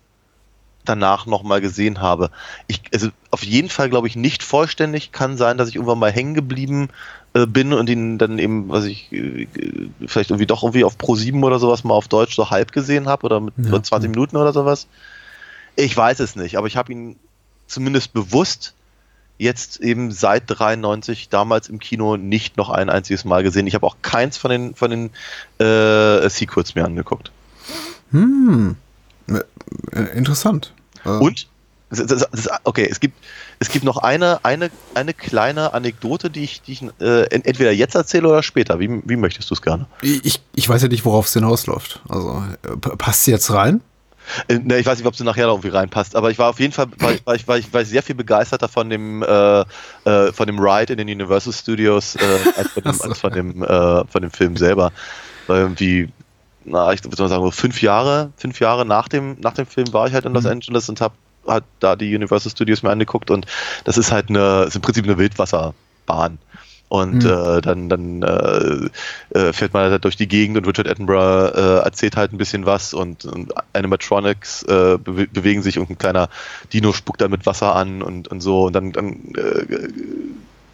[0.84, 2.30] danach nochmal gesehen habe.
[2.66, 5.12] Ich, also auf jeden Fall glaube ich nicht vollständig.
[5.12, 6.88] Kann sein, dass ich irgendwann mal hängen geblieben
[7.34, 9.46] äh, bin und ihn dann eben, was ich, äh,
[10.06, 13.08] vielleicht irgendwie doch irgendwie auf Pro 7 oder sowas mal auf Deutsch so halb gesehen
[13.08, 13.70] habe oder mit Ja.
[13.70, 14.86] so 20 Minuten oder sowas.
[15.76, 17.16] Ich weiß es nicht, aber ich habe ihn
[17.66, 18.74] zumindest bewusst
[19.38, 23.66] jetzt eben seit 93 damals im Kino nicht noch ein einziges Mal gesehen.
[23.66, 25.10] Ich habe auch keins von den von den
[25.58, 27.30] äh, Sequels mir angeguckt.
[28.10, 28.76] Hm.
[29.28, 30.72] Äh, Interessant.
[31.04, 31.46] Äh, Und
[32.64, 33.22] okay, es gibt
[33.58, 37.70] es gibt noch eine eine eine kleine Anekdote, die ich die ich äh, ent- entweder
[37.72, 38.80] jetzt erzähle oder später.
[38.80, 39.86] Wie, wie möchtest du es gerne?
[40.00, 42.00] Ich, ich weiß ja nicht, worauf es hinausläuft.
[42.08, 43.82] Also, äh, passt sie jetzt rein?
[44.48, 46.60] Äh, ne, ich weiß nicht, ob sie nachher noch irgendwie reinpasst, aber ich war auf
[46.60, 49.64] jeden Fall war, ich- war, ich, war, ich war sehr viel begeisterter von dem äh,
[50.32, 52.16] von dem Ride in den Universal Studios
[52.56, 53.62] als, von dem, als von dem
[54.08, 54.92] von dem Film selber.
[55.46, 56.08] Weil irgendwie
[56.64, 60.06] na, ich würde mal sagen, fünf Jahre, fünf Jahre nach dem, nach dem Film war
[60.06, 60.50] ich halt in Los Mhm.
[60.50, 61.14] Angeles und habe
[61.46, 63.46] halt da die Universal Studios mir angeguckt und
[63.84, 66.38] das ist halt eine, ist im Prinzip eine Wildwasserbahn.
[66.88, 67.30] Und Mhm.
[67.30, 71.78] äh, dann, dann äh, äh, fährt man halt durch die Gegend und Richard Attenborough äh,
[71.84, 76.28] erzählt halt ein bisschen was und, und Animatronics äh, bewe bewegen sich und ein kleiner
[76.72, 79.88] Dino spuckt dann mit Wasser an und, und so und dann, dann äh,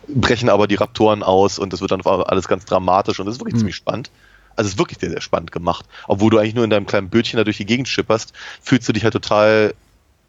[0.08, 3.40] brechen aber die Raptoren aus und das wird dann alles ganz dramatisch und das ist
[3.40, 3.58] wirklich Mhm.
[3.58, 4.10] ziemlich spannend.
[4.58, 5.86] Also es ist wirklich sehr, sehr spannend gemacht.
[6.08, 8.92] Obwohl du eigentlich nur in deinem kleinen Bötchen da durch die Gegend schipperst, fühlst du
[8.92, 9.72] dich halt total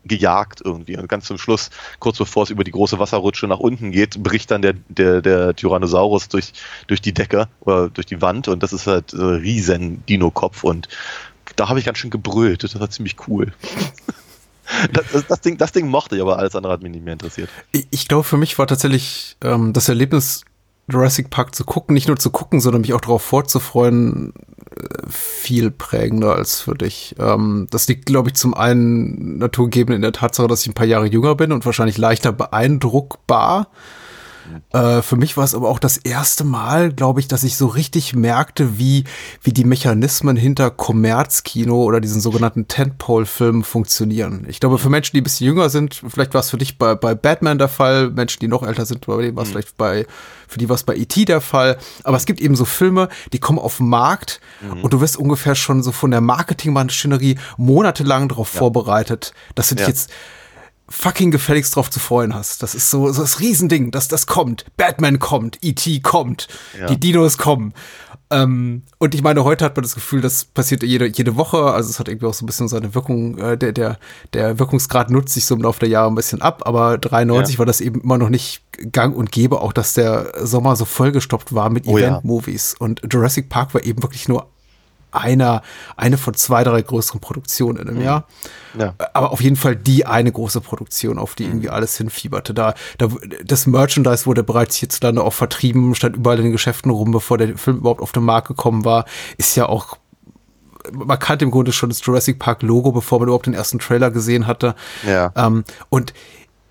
[0.06, 0.98] gejagt irgendwie.
[0.98, 4.52] Und ganz zum Schluss, kurz bevor es über die große Wasserrutsche nach unten geht, bricht
[4.52, 6.54] dann der, der, der Tyrannosaurus durch,
[6.88, 10.64] durch die Decke oder durch die Wand und das ist halt so ein riesen Dino-Kopf
[10.64, 10.88] und
[11.56, 12.64] da habe ich ganz schön gebrüllt.
[12.64, 13.54] Das war ziemlich cool.
[14.94, 17.14] Das, das, das, Ding, das Ding mochte ich, aber alles andere hat mich nicht mehr
[17.14, 17.50] interessiert.
[17.72, 20.46] Ich, ich glaube, für mich war tatsächlich ähm, das Erlebnis,
[20.90, 24.34] Jurassic Park zu gucken, nicht nur zu gucken, sondern mich auch darauf vorzufreuen,
[24.76, 27.16] äh, viel prägender als für dich.
[27.20, 30.86] Ähm, das liegt, glaube ich, zum einen naturgegeben in der Tatsache, dass ich ein paar
[30.86, 33.68] Jahre jünger bin und wahrscheinlich leichter beeindruckbar.
[34.72, 37.68] Äh, für mich war es aber auch das erste Mal, glaube ich, dass ich so
[37.68, 39.04] richtig merkte, wie,
[39.42, 44.46] wie die Mechanismen hinter Kommerzkino oder diesen sogenannten Tentpole-Filmen funktionieren.
[44.48, 46.96] Ich glaube, für Menschen, die ein bisschen jünger sind, vielleicht war es für dich bei,
[46.96, 50.06] bei Batman der Fall, Menschen, die noch älter sind, bei denen war es vielleicht bei,
[50.48, 51.26] für die war es bei E.T.
[51.26, 51.78] der Fall.
[52.04, 54.40] Aber es gibt eben so Filme, die kommen auf den Markt
[54.82, 59.84] und du wirst ungefähr schon so von der Marketingmaschinerie monatelang darauf vorbereitet, dass du dich
[59.84, 59.90] Ja.
[59.90, 60.10] jetzt
[60.90, 62.64] fucking gefälligst drauf zu freuen hast.
[62.64, 64.66] Das ist so, so das Riesending, dass das kommt.
[64.78, 66.00] Batman kommt, E.T.
[66.02, 66.48] kommt,
[66.80, 66.88] Ja.
[66.88, 67.74] die Dinos kommen.
[68.32, 71.64] Ähm, und ich meine, heute hat man das Gefühl, das passiert jede, jede Woche.
[71.64, 73.98] Also es hat irgendwie auch so ein bisschen seine Wirkung, äh, der, der,
[74.34, 76.62] der Wirkungsgrad nutzt sich so im Laufe der Jahre ein bisschen ab.
[76.66, 77.60] Aber 93 Ja.
[77.60, 78.62] war das eben immer noch nicht
[78.92, 82.08] gang und gäbe, auch dass der Sommer so vollgestopft war mit Oh ja.
[82.10, 82.76] Event-Movies.
[82.78, 84.48] Und Jurassic Park war eben wirklich nur
[85.12, 85.62] einer,
[85.98, 88.28] eine von zwei, drei größeren Produktionen in einem Jahr.
[88.78, 88.94] Ja.
[89.14, 92.54] Aber auf jeden Fall die eine große Produktion, auf die irgendwie alles hinfieberte.
[92.54, 93.08] Da, da,
[93.44, 97.58] das Merchandise wurde bereits hierzulande auch vertrieben, stand überall in den Geschäften rum, bevor der
[97.58, 99.06] Film überhaupt auf den Markt gekommen war.
[99.38, 99.98] Ist ja auch,
[100.92, 104.12] man kannte im Grunde schon das Jurassic Park Logo, bevor man überhaupt den ersten Trailer
[104.12, 104.76] gesehen hatte.
[105.08, 105.32] Ja.
[105.36, 106.14] Ähm, und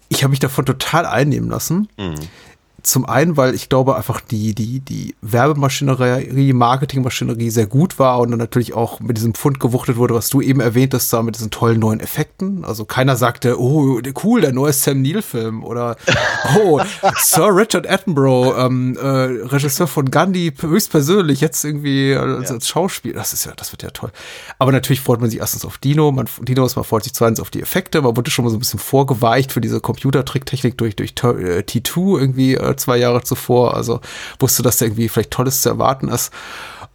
[0.09, 1.89] ich habe mich davon total einnehmen lassen.
[2.89, 8.31] Zum einen, weil ich glaube einfach die, die, die Werbemaschinerie, Marketingmaschinerie sehr gut war und
[8.31, 11.37] dann natürlich auch mit diesem Pfund gewuchtet wurde, was du eben erwähnt hast, da mit
[11.37, 12.65] diesen tollen neuen Effekten.
[12.65, 15.97] Also keiner sagte, oh, cool, der neue Sam Neill-Film oder
[16.65, 16.81] oh,
[17.19, 22.55] Sir Richard Attenborough, ähm, äh, Regisseur von Gandhi, höchstpersönlich, jetzt irgendwie als, Ja.
[22.55, 23.13] als Schauspiel.
[23.13, 24.13] Das ist ja, das wird ja toll.
[24.59, 27.51] Aber natürlich freut man sich erstens auf Dino, man, Dinos, man freut sich zweitens auf
[27.51, 31.11] die Effekte, man wurde schon mal so ein bisschen vorgeweicht für diese Computertricktechnik durch, durch
[31.11, 33.75] äh, T2 irgendwie äh, zwei Jahre zuvor.
[33.75, 34.01] Also
[34.39, 36.33] wusste, dass da irgendwie vielleicht Tolles zu erwarten ist.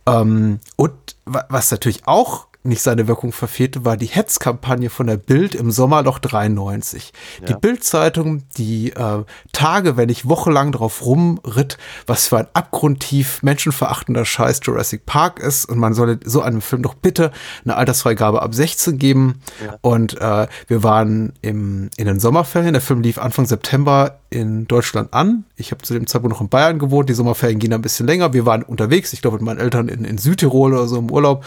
[0.06, 0.94] Ähm, und
[1.26, 5.70] wa- was natürlich auch nicht seine Wirkung verfehlte, war die Hetzkampagne von der Bild im
[5.72, 7.12] Sommerloch 93.
[7.46, 7.58] Die Ja.
[7.58, 14.62] Bild-Zeitung, die äh, Tage, wenn ich wochenlang drauf rumritt, was für ein abgrundtief menschenverachtender Scheiß
[14.64, 17.32] Jurassic Park ist und man solle so einem Film doch bitte
[17.66, 19.42] eine Altersfreigabe ab 16 geben.
[19.82, 22.74] Und äh, wir waren im, in den Sommerferien.
[22.74, 25.44] Der Film lief Anfang September in Deutschland an.
[25.58, 27.10] Ich habe zu dem Zeitpunkt noch in Bayern gewohnt.
[27.10, 28.34] Die Sommerferien gingen ein bisschen länger.
[28.34, 31.46] Wir waren unterwegs, ich glaube mit meinen Eltern in, in Südtirol oder so im Urlaub.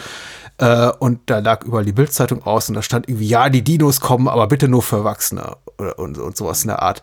[0.57, 3.99] Äh, und da lag überall die Bildzeitung aus und da stand irgendwie, ja, die Dinos
[3.99, 7.01] kommen, aber bitte nur für Erwachsene oder, und, und sowas in der Art.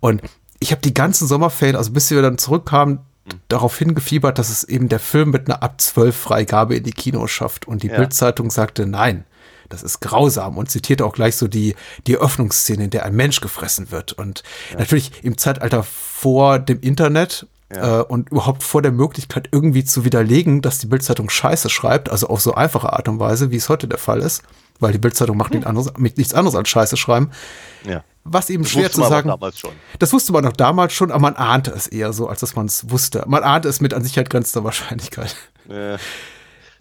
[0.00, 0.22] Und
[0.60, 3.00] ich habe die ganzen Sommerferien, also bis wir dann zurückkamen,
[3.48, 7.30] darauf hingefiebert, dass es eben der Film mit einer ab 12 Freigabe in die Kinos
[7.30, 7.66] schafft.
[7.66, 7.96] Und die Ja.
[7.96, 9.24] Bildzeitung sagte, nein,
[9.68, 11.74] das ist grausam und zitierte auch gleich so die,
[12.06, 14.12] die Eröffnungsszene, in der ein Mensch gefressen wird.
[14.12, 14.42] Und
[14.78, 18.00] natürlich im Zeitalter vor dem Internet Ja.
[18.00, 22.28] äh, und überhaupt vor der Möglichkeit irgendwie zu widerlegen, dass die Bildzeitung Scheiße schreibt, also
[22.28, 24.42] auf so einfache Art und Weise, wie es heute der Fall ist,
[24.80, 27.30] weil die Bildzeitung macht nichts anderes, nichts anderes als Scheiße schreiben.
[27.86, 28.04] Ja.
[28.24, 29.28] Was eben Das schwer zu sagen.
[29.28, 29.72] damals schon.
[29.98, 32.66] Das wusste man noch damals schon, aber man ahnte es eher so, als dass man
[32.66, 33.24] es wusste.
[33.26, 35.34] Man ahnte es mit an Sicherheit grenzender Wahrscheinlichkeit.
[35.68, 35.98] Äh,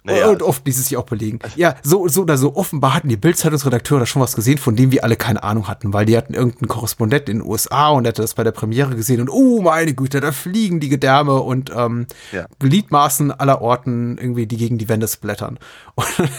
[0.06, 1.40] naja, Und oft ließ es sich auch belegen.
[1.56, 4.92] Ja, so, so oder so offenbar hatten die Bildzeitungsredakteure da schon was gesehen, von dem
[4.92, 8.22] wir alle keine Ahnung hatten, weil die hatten irgendeinen Korrespondent in den USA und hatte
[8.22, 12.08] das bei der Premiere gesehen und oh meine Güte, da fliegen die Gedärme und ähm,
[12.34, 12.48] Ja.
[12.60, 15.58] Gliedmaßen aller Orten irgendwie, die gegen die Wände splattern.
[15.96, 16.30] Und dann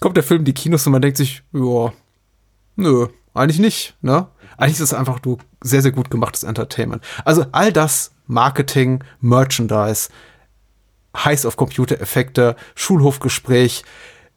[0.00, 1.92] kommt der Film in die Kinos und man denkt sich, ja,
[2.76, 4.28] nö, eigentlich nicht, ne?
[4.56, 7.02] Eigentlich ist es einfach nur sehr, sehr gut gemachtes Entertainment.
[7.24, 10.08] Also all das, Marketing, Merchandise,
[11.16, 13.84] heiß auf Computereffekte, Schulhofgespräch,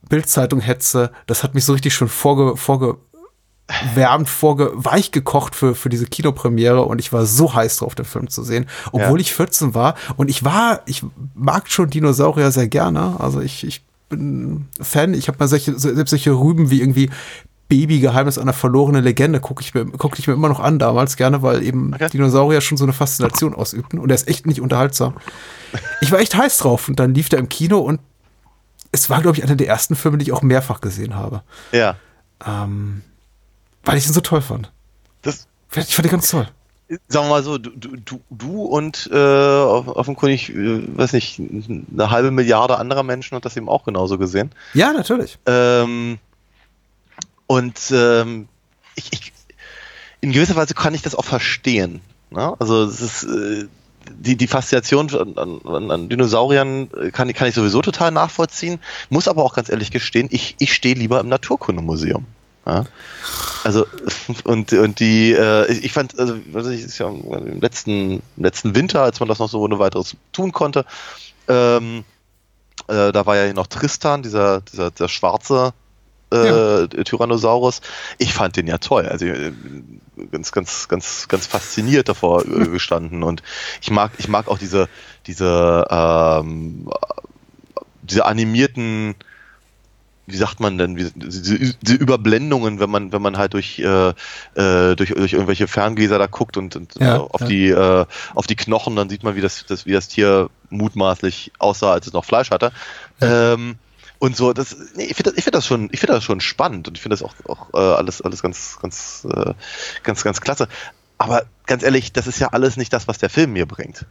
[0.10, 5.90] Bildzeitung Hetze, das hat mich so richtig schon vorge, vorgewärmt, vorge, weich gekocht für, für
[5.90, 9.22] diese Kinopremiere und ich war so heiß drauf, den Film zu sehen, obwohl Ja.
[9.22, 11.04] ich 14 war und ich war, ich
[11.34, 15.14] mag schon Dinosaurier sehr gerne, also ich, ich bin Fan.
[15.16, 17.10] Ich habe mal solche, selbst solche Rüben wie irgendwie
[17.76, 21.42] Baby-Geheimnis einer verlorenen Legende gucke ich, mir, guck ich mir immer noch an damals gerne,
[21.42, 22.10] weil eben Okay.
[22.10, 25.16] Dinosaurier schon so eine Faszination ausübten und er ist echt nicht unterhaltsam.
[26.02, 28.00] Ich war echt heiß drauf und dann lief der im Kino und
[28.92, 31.96] es war, glaube ich, einer der ersten Filme, die ich auch mehrfach gesehen habe, Ja.
[32.46, 33.02] ähm,
[33.84, 34.72] weil ich ihn so toll fand.
[35.24, 36.48] Das, Ich fand ihn ganz toll.
[37.08, 42.12] sagen wir mal so, du, du, du- und äh, off- offenkundig, äh, weiß nicht, eine
[42.12, 44.52] halbe Milliarde anderer Menschen hat das eben auch genauso gesehen.
[44.76, 45.40] Ja, natürlich.
[45.48, 46.20] Ähm,
[47.54, 48.48] und ähm,
[48.96, 49.34] ich, ich,
[50.22, 52.02] in gewisser Weise kann ich das auch verstehen.
[52.32, 52.56] Ne?
[52.60, 53.68] Also es ist äh,
[54.10, 58.80] die, die Faszination an, an, an Dinosauriern äh, kann, kann ich sowieso total nachvollziehen,
[59.12, 62.26] muss aber auch ganz ehrlich gestehen, ich, ich stehe lieber im Naturkundemuseum.
[62.66, 62.86] Ja?
[63.64, 63.86] Also
[64.46, 68.74] und, und die, äh, ich fand, also was ich, ist ja im letzten, im letzten
[68.74, 70.86] Winter, als man das noch so ohne weiteres tun konnte,
[71.48, 72.04] ähm,
[72.88, 75.74] äh, da war ja noch Tristan, dieser, dieser, dieser schwarze
[76.34, 77.82] äh, Tyrannosaurus.
[78.18, 79.08] Ich fand den ja toll.
[79.08, 79.52] Also äh,
[80.32, 83.24] ganz, ganz, ganz, ganz fasziniert davor äh, gestanden.
[83.24, 83.44] Und
[83.82, 84.90] ich mag, ich mag auch diese,
[85.28, 86.90] diese, ähm,
[88.04, 89.16] diese animierten,
[90.26, 94.96] wie sagt man denn, wie, diese, Überblendungen, wenn man, wenn man halt durch, äh, äh,
[94.96, 97.48] durch, durch irgendwelche Ferngläser da guckt und, und Ja, auf ja.
[97.48, 101.52] die, äh, auf die Knochen, dann sieht man, wie das, das, wie das Tier mutmaßlich
[101.60, 102.72] aussah, als es noch Fleisch hatte.
[103.20, 103.76] Ähm,
[104.24, 106.40] und so, das, nee, ich finde das, ich find das schon, ich finde das schon
[106.40, 109.54] spannend und ich finde das auch, auch äh, alles, alles ganz, ganz, äh,
[110.04, 110.70] ganz, ganz klasse.
[111.18, 114.06] Aber ganz ehrlich, das ist ja alles nicht das, was der Film mir bringt.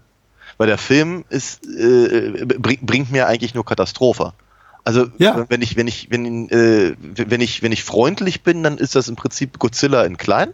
[0.59, 4.35] Weil der Film ist, äh, bring, bringt mir eigentlich nur Katastrophe.
[4.85, 5.47] Also Ja.
[5.49, 9.09] wenn ich, wenn ich, wenn, äh, wenn ich, wenn ich freundlich bin, dann ist das
[9.09, 10.53] im Prinzip Godzilla in klein.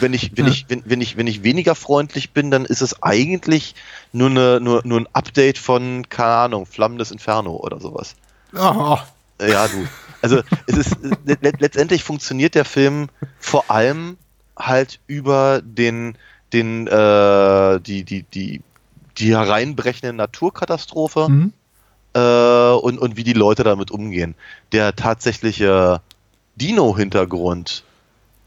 [0.00, 0.50] Wenn ich, wenn Ja.
[0.50, 3.76] ich, wenn, wenn ich, wenn ich weniger freundlich bin, dann ist es eigentlich
[4.10, 8.16] nur eine, nur, nur ein Update von, keine Ahnung, Flammendes Inferno oder sowas.
[8.54, 8.98] Oh,
[9.40, 9.86] Ja, du.
[10.20, 14.16] Also es ist le- letztendlich funktioniert der Film vor allem
[14.56, 16.16] halt über den
[16.52, 18.62] den äh, die die die
[19.18, 21.52] die hereinbrechende Naturkatastrophe mhm.
[22.14, 22.18] äh,
[22.72, 24.34] und und wie die Leute damit umgehen.
[24.72, 26.00] Der tatsächliche
[26.56, 27.84] Dino-Hintergrund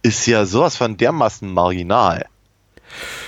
[0.02, 2.26] ist ja sowas von dermaßen marginal,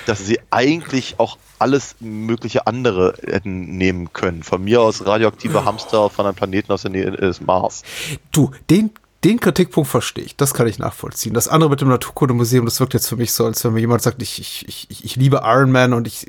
[0.06, 4.44] dass sie eigentlich auch alles mögliche andere hätten nehmen können.
[4.44, 7.84] Von mir aus radioaktive Hamster von einem Planeten aus der Nähe des Mars.
[8.32, 8.92] Du, den,
[9.24, 10.36] den Kritikpunkt verstehe ich.
[10.36, 11.34] Das kann ich nachvollziehen.
[11.34, 14.02] Das andere mit dem Naturkundemuseum, das wirkt jetzt für mich so, als wenn mir jemand
[14.02, 16.28] sagt, ich, ich, ich, ich liebe Iron Man und ich,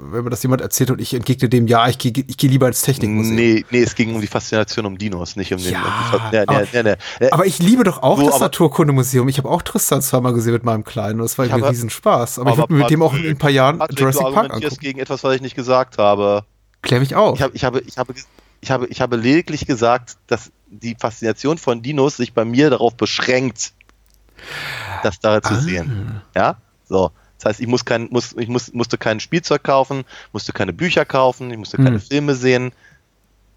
[0.00, 2.68] wenn mir das jemand erzählt und ich entgegne dem, ja, ich gehe ich geh lieber
[2.68, 3.34] ins Technikmuseum.
[3.36, 5.72] Nee, nee, es ging um die Faszination um Dinos, nicht um den.
[5.72, 7.30] Ja, um nee, aber- nee, nee, nee.
[7.30, 9.28] Aber ich liebe doch auch So, das aber- Naturkundemuseum.
[9.28, 12.38] Ich habe auch Tristan zweimal gesehen mit meinem Kleinen und das war ein Riesenspaß.
[12.38, 14.52] Aber, ich würde mir mit dem auch in ein paar Jahren Patrick, Jurassic du Park
[14.54, 14.76] angucken.
[14.80, 16.44] gegen etwas, was ich nicht gesagt habe.
[16.82, 17.36] Klär mich auf.
[17.38, 18.14] Ich habe, ich habe, ich habe,
[18.60, 22.94] ich habe, ich habe lediglich gesagt, dass die Faszination von Dinos sich bei mir darauf
[22.96, 23.72] beschränkt,
[25.02, 25.42] das da Ah.
[25.42, 26.20] zu sehen.
[26.36, 26.56] Ja,
[26.88, 27.10] so.
[27.38, 31.04] Das heißt, ich muss kein, muss, ich muss, musste kein Spielzeug kaufen, musste keine Bücher
[31.04, 32.00] kaufen, ich musste keine Hm.
[32.00, 32.72] Filme sehen,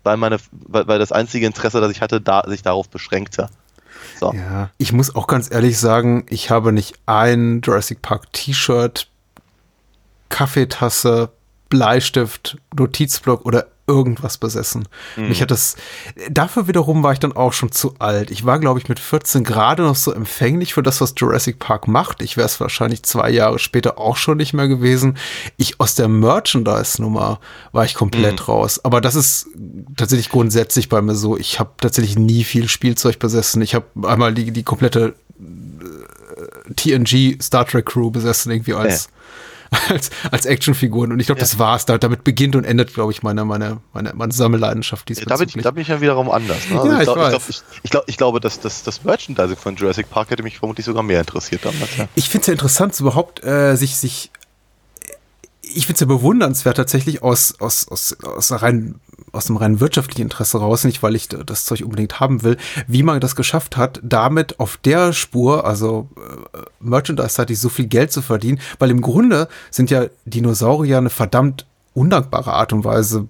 [0.04, 3.50] weil meine, weil, weil das einzige Interesse, das ich hatte, da, sich darauf beschränkte.
[4.20, 4.34] So.
[4.34, 9.08] Ja, ich muss auch ganz ehrlich sagen, ich habe nicht ein Jurassic Park T-Shirt,
[10.30, 11.32] Kaffeetasse,
[11.70, 14.88] Bleistift, Notizblock oder irgendwas besessen.
[15.28, 15.76] Mich hat das,
[16.30, 18.32] dafür wiederum war ich dann auch schon zu alt.
[18.32, 21.88] Ich war, glaube ich, mit 14 gerade noch so empfänglich für das, was Jurassic Park
[21.88, 22.22] macht.
[22.22, 25.18] Ich wäre es wahrscheinlich zwei Jahre später auch schon nicht mehr gewesen.
[25.58, 27.40] Ich aus der Merchandise-Nummer
[27.72, 28.84] war ich komplett raus.
[28.84, 29.48] Aber das ist
[29.98, 31.38] tatsächlich grundsätzlich bei mir so.
[31.38, 33.62] Ich habe tatsächlich nie viel Spielzeug besessen.
[33.62, 39.10] Ich habe einmal die, die komplette äh, TNG Star Trek Crew besessen, irgendwie als,
[39.90, 41.12] als, als Actionfiguren.
[41.12, 41.86] Und ich glaube, das war's.
[41.86, 45.56] Da, damit beginnt und endet, glaube ich, meine, meine, meine, meine Sammelleidenschaft Da bin, ich,
[45.56, 46.70] da bin ich ja wiederum anders.
[46.70, 46.76] Ne?
[46.76, 47.30] Ja, ich glaub, weiß.
[47.30, 50.60] glaub, ich, ich, glaub, ich glaube, dass das, das Merchandising von Jurassic Park hätte mich
[50.60, 51.98] vermutlich sogar mehr interessiert damals.
[51.98, 52.08] Ja.
[52.16, 54.32] Ich finde es ja interessant, überhaupt äh, sich, sich,
[55.62, 59.00] ich finde es ja bewundernswert tatsächlich aus, aus, aus, aus, rein,
[59.32, 62.58] aus dem rein wirtschaftlichen Interesse raus, nicht weil ich das Zeug unbedingt haben will,
[62.88, 66.10] wie man das geschafft hat, damit auf der Spur, also
[66.54, 71.66] äh, merchandise-seitig so viel Geld zu verdienen, weil im Grunde sind ja Dinosaurier eine verdammt
[71.94, 73.28] undankbare Art und Weise,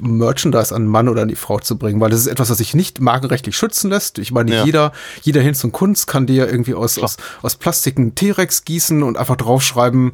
[0.00, 2.58] Merchandise an einen Mann oder an die Frau zu bringen, weil das ist etwas, was
[2.58, 4.18] sich nicht markenrechtlich schützen lässt.
[4.18, 4.64] Ich meine, Ja.
[4.64, 9.02] jeder, jeder Hinz und Kunst kann dir irgendwie aus, aus, aus Plastik einen T-Rex gießen
[9.02, 10.12] und einfach draufschreiben,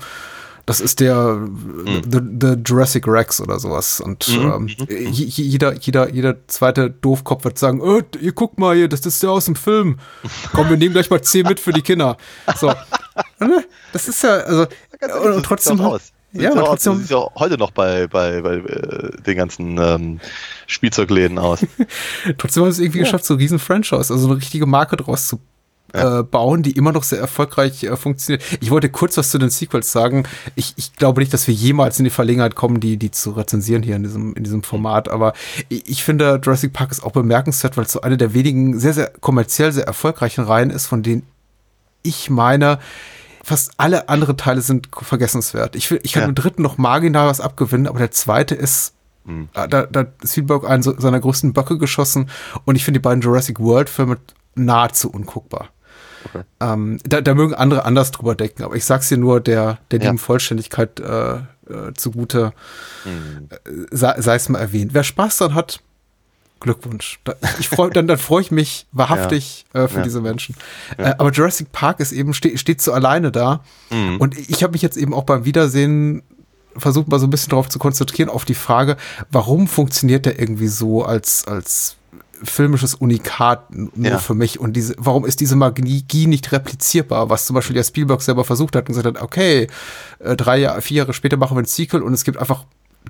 [0.67, 1.41] das ist der
[2.11, 4.01] the, the Jurassic Rex oder sowas.
[4.01, 8.77] Und ähm, j- j- jeder, jeder, jeder zweite Doofkopf wird sagen, oh, ihr guckt mal
[8.77, 9.99] hier, das ist der aus dem Film.
[10.53, 12.17] Komm, wir nehmen gleich mal 10 mit für die Kinder.
[12.57, 12.73] So.
[13.39, 13.65] Ne?
[13.93, 14.67] Das ist ja, also,
[15.23, 15.99] und, und trotzdem, auch.
[16.33, 19.23] Sieht Ja, ja, aber auch, trotzdem- sieht ja auch heute noch bei, bei, bei äh,
[19.23, 20.21] den ganzen ähm,
[20.67, 21.67] Spielzeugläden aus.
[22.39, 25.41] Trotzdem haben sie es irgendwie geschafft, so riesen Franchise, also eine richtige Marke draus zu
[25.93, 28.43] äh, bauen, die immer noch sehr erfolgreich äh, funktioniert.
[28.61, 30.25] Ich wollte kurz was zu den Sequels sagen.
[30.55, 33.83] Ich, ich glaube nicht, dass wir jemals in die Verlegenheit kommen, die, die zu rezensieren
[33.83, 35.09] hier in diesem, in diesem Format.
[35.09, 35.33] Aber
[35.69, 38.95] ich, ich finde, Jurassic Park ist auch bemerkenswert, weil es so eine der wenigen sehr,
[38.95, 41.23] sehr kommerziell sehr erfolgreichen Reihen ist, von denen
[42.03, 42.79] ich meine,
[43.43, 45.77] fast alle anderen Teile sind vergessenswert.
[45.77, 46.27] Ich, will, ich kann Ja.
[46.29, 48.95] dem dritten noch marginal was abgewinnen, aber der zweite ist
[49.29, 52.31] äh, da, da hat Spielberg einen seiner größten Böcke geschossen
[52.65, 54.17] und ich finde die beiden Jurassic World Filme
[54.55, 55.69] nahezu unguckbar.
[56.61, 59.99] Ähm, da, da mögen andere anders drüber denken, aber ich sag's dir nur der, der
[60.01, 60.07] Ja.
[60.07, 61.41] lieben Vollständigkeit äh, äh,
[61.95, 62.53] zugute,
[63.07, 64.93] äh, sei, sei es mal erwähnt.
[64.95, 65.81] Wer Spaß dran hat,
[66.61, 67.21] Glückwunsch.
[67.25, 70.03] Da, ich freu, dann, dann freue ich mich wahrhaftig äh, für Ja.
[70.03, 70.55] diese Menschen.
[70.99, 73.65] Äh, aber Jurassic Park ist eben, ste steht so alleine da.
[73.91, 74.19] Mhm.
[74.19, 76.23] Und ich habe mich jetzt eben auch beim Wiedersehen
[76.77, 78.97] versucht, mal so ein bisschen darauf zu konzentrieren, auf die Frage,
[79.31, 81.97] warum funktioniert der irgendwie so als, als
[82.43, 84.19] filmisches Unikat nur Ja.
[84.19, 88.23] für mich und diese, warum ist diese Magie nicht replizierbar, was zum Beispiel der Spielberg
[88.23, 89.67] selber versucht hat und gesagt hat, okay,
[90.21, 92.65] äh, drei Jahre, vier Jahre später machen wir ein Sequel und es gibt einfach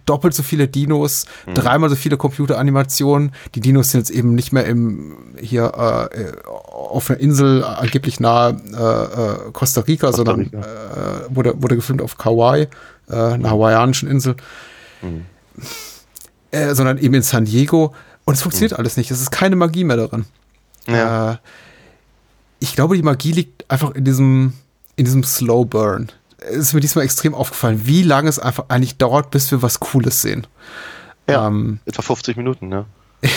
[0.06, 1.54] doppelt so viele Dinos, Mhm.
[1.54, 3.32] dreimal so viele Computeranimationen.
[3.56, 5.72] Die Dinos sind jetzt eben nicht mehr im hier
[6.12, 10.58] äh, äh, auf einer Insel äh, angeblich nahe äh, Costa Rica, sondern Rica.
[10.60, 12.68] äh, wurde, wurde gefilmt auf Kauai,
[13.08, 14.36] einer hawaiianischen Insel,
[16.52, 17.94] äh, sondern eben in San Diego.
[18.30, 19.10] Und es funktioniert alles nicht.
[19.10, 20.24] Es ist keine Magie mehr darin.
[20.86, 21.32] Ja.
[21.32, 21.36] Äh,
[22.60, 24.52] ich glaube, die Magie liegt einfach in diesem,
[24.94, 26.12] in diesem Slow Burn.
[26.38, 29.80] Es ist mir diesmal extrem aufgefallen, wie lange es einfach eigentlich dauert, bis wir was
[29.80, 30.46] Cooles sehen.
[31.28, 31.44] ja.
[31.48, 32.86] Ähm, Etwa 50 Minuten, ne?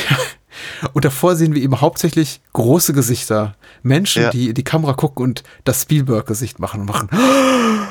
[0.93, 3.55] und davor sehen wir eben hauptsächlich große Gesichter.
[3.81, 4.29] Menschen, Ja.
[4.29, 7.09] die in die Kamera gucken und das Spielberg-Gesicht machen und machen.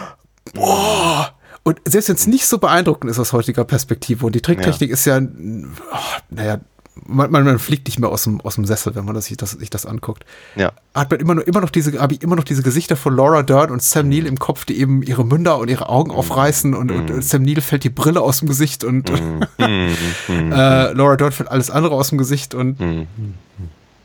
[0.54, 1.34] Boah!
[1.64, 5.04] Und selbst wenn es nicht so beeindruckend ist aus heutiger Perspektive und die Tricktechnik ist
[5.04, 5.96] ja, oh,
[6.30, 6.60] naja,
[6.94, 9.36] man, man, man fliegt nicht mehr aus dem, aus dem Sessel, wenn man das, sich,
[9.36, 10.24] das, sich das anguckt.
[10.56, 10.72] Ja.
[10.94, 13.42] Hat man immer noch, immer noch diese, habe ich immer noch diese Gesichter von Laura
[13.42, 16.90] Dern und Sam Neill im Kopf, die eben ihre Münder und ihre Augen aufreißen und,
[16.90, 19.10] und Sam Neill fällt die Brille aus dem Gesicht und
[19.58, 23.06] äh, Laura Dern fällt alles andere aus dem Gesicht und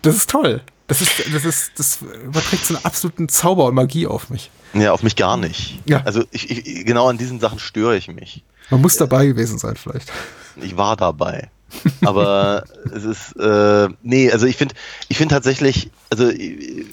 [0.01, 0.61] das ist toll.
[0.87, 4.49] Das ist, das ist, das überträgt so einen absoluten Zauber und Magie auf mich.
[4.73, 5.81] Ja, auf mich gar nicht.
[5.85, 6.01] Ja.
[6.05, 8.43] Also ich, ich, genau an diesen Sachen störe ich mich.
[8.69, 10.11] Man muss dabei gewesen sein, vielleicht.
[10.55, 11.49] Ich war dabei.
[12.05, 12.63] Aber
[12.93, 14.75] es ist, äh, nee, also ich finde,
[15.09, 16.85] ich finde tatsächlich, also äh,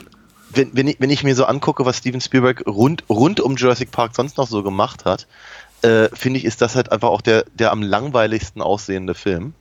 [0.50, 3.90] wenn, wenn, ich, wenn ich mir so angucke, was Steven Spielberg rund, rund um Jurassic
[3.90, 5.26] Park sonst noch so gemacht hat,
[5.82, 9.54] äh, finde ich, ist das halt einfach auch der, der am langweiligsten aussehende Film.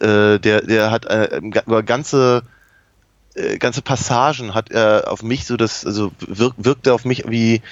[0.00, 2.42] Äh, der, der hat äh, über ganze,
[3.34, 7.24] äh, ganze Passagen hat er auf mich so das, also wirk, wirkt er auf mich
[7.28, 7.62] wie,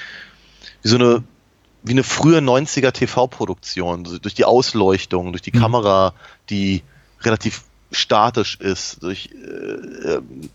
[0.82, 1.22] wie so eine
[1.82, 6.14] wie eine frühe 90er TV-Produktion, durch die Ausleuchtung, durch die Kamera,
[6.48, 6.82] die
[7.22, 7.62] relativ
[7.92, 10.50] statisch ist, durch äh, ähm,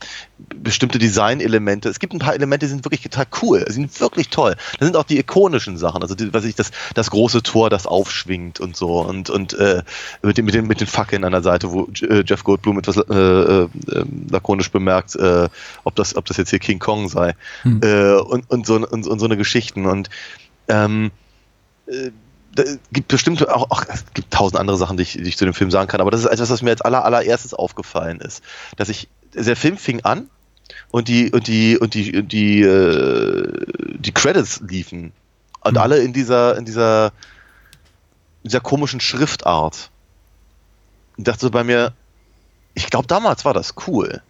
[0.56, 1.90] bestimmte Designelemente.
[1.90, 4.56] Es gibt ein paar Elemente, die sind wirklich total cool, die sind wirklich toll.
[4.80, 7.88] Da sind auch die ikonischen Sachen, also die, was ich das das große Tor, das
[7.88, 9.84] aufschwingt und so und und äh,
[10.22, 12.98] mit den mit den mit den Fackeln an der Seite, wo äh, Jeff Goldblum etwas
[12.98, 15.50] äh, äh, ähm, lakonisch bemerkt, äh,
[15.84, 19.20] ob das ob das jetzt hier King Kong sei äh, und und so und, und
[19.20, 20.10] so eine Geschichten und
[20.68, 21.12] ähm,
[21.88, 22.12] äh,
[22.92, 25.54] gibt bestimmt auch, auch es gibt tausend andere Sachen, die ich, die ich zu dem
[25.54, 28.44] Film sagen kann, aber das ist etwas, was mir als aller, allererstes aufgefallen ist,
[28.78, 30.30] dass ich der Film fing an
[30.92, 33.66] und die und die und die und die äh,
[33.98, 35.12] die Credits liefen
[35.62, 37.12] und alle in dieser in dieser
[38.44, 39.92] dieser komischen Schriftart
[41.18, 41.94] und dachte so bei mir,
[42.74, 44.22] ich glaube damals war das cool,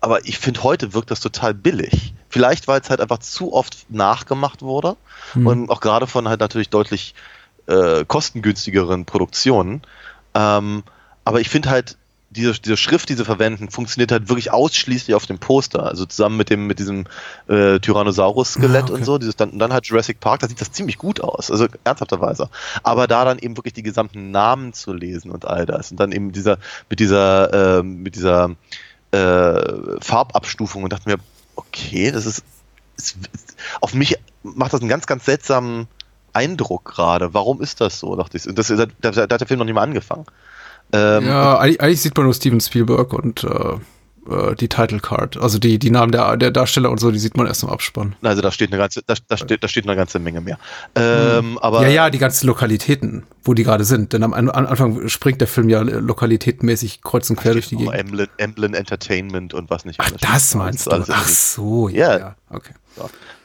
[0.00, 2.14] aber ich finde heute wirkt das total billig.
[2.36, 4.96] Vielleicht weil es halt einfach zu oft nachgemacht wurde
[5.34, 7.14] und auch gerade von halt natürlich deutlich
[7.66, 9.82] äh, kostengünstigeren Produktionen.
[10.34, 10.82] Ähm,
[11.24, 11.96] aber ich finde halt,
[12.30, 15.86] diese, diese Schrift, die sie verwenden, funktioniert halt wirklich ausschließlich auf dem Poster.
[15.86, 17.06] Also zusammen mit dem, mit diesem
[17.48, 18.92] äh, Tyrannosaurus-Skelett Ah, okay.
[18.92, 21.50] und so, dieses dann, dann halt Jurassic Park, da sieht das ziemlich gut aus.
[21.50, 22.50] Also ernsthafterweise.
[22.82, 25.90] Aber da dann eben wirklich die gesamten Namen zu lesen und all das.
[25.90, 26.58] Und dann eben dieser,
[26.90, 28.50] mit dieser, ähm, mit dieser
[29.12, 31.18] äh, Farbabstufung und dachte mir,
[31.56, 32.44] okay, das ist,
[32.96, 33.16] ist,
[33.80, 35.88] auf mich macht das einen ganz, ganz seltsamen
[36.32, 37.34] Eindruck gerade.
[37.34, 38.14] Warum ist das so?
[38.14, 38.46] Dachte ich.
[38.46, 40.26] Und das, da, da, hat der Film noch nicht mal angefangen.
[40.92, 43.78] Ähm, Ja, eigentlich, eigentlich sieht man nur Steven Spielberg und äh,
[44.30, 45.36] äh, die Title Card.
[45.36, 48.16] Also die, die Namen der, der Darsteller und so, die sieht man erst im Abspann.
[48.22, 50.58] Also da steht eine ganze, da, da, steht, da steht eine ganze Menge mehr.
[50.94, 54.12] Ähm, aber ja, ja, die ganzen Lokalitäten, wo die gerade sind.
[54.12, 57.94] Denn am, am Anfang springt der Film ja lokalitätenmäßig kreuz und quer durch die Gegend.
[57.94, 60.00] Emblem, Emblem Entertainment und was nicht.
[60.00, 60.90] Ach, das meinst du?
[60.92, 62.12] Alles Ach so, Ja.
[62.12, 62.36] ja, ja.
[62.50, 62.72] Okay.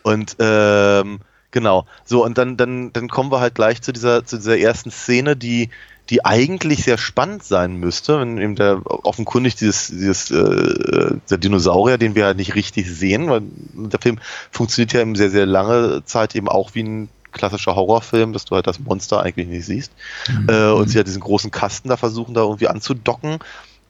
[0.03, 1.19] Und ähm,
[1.51, 1.86] Genau.
[2.05, 5.36] So, und dann, dann, dann kommen wir halt gleich zu dieser, zu dieser ersten Szene,
[5.36, 5.69] die,
[6.12, 11.97] die eigentlich sehr spannend sein müsste, wenn eben der offenkundig dieses, dieses äh, der Dinosaurier,
[11.97, 13.41] den wir halt nicht richtig sehen, weil
[13.74, 14.20] der Film
[14.51, 18.55] funktioniert ja eben sehr, sehr lange Zeit eben auch wie ein klassischer Horrorfilm, dass du
[18.55, 19.93] halt das Monster eigentlich nicht siehst.
[20.28, 20.49] Mhm.
[20.49, 23.39] Äh, und sie halt diesen großen Kasten da versuchen, da irgendwie anzudocken.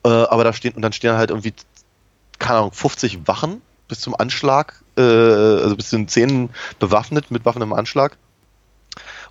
[0.04, 1.54] Äh, aber da stehen, und dann stehen halt irgendwie,
[2.38, 7.44] keine Ahnung, 50 Wachen bis zum Anschlag, äh, also bis zu den Zähnen bewaffnet, mit
[7.44, 8.16] Waffen im Anschlag.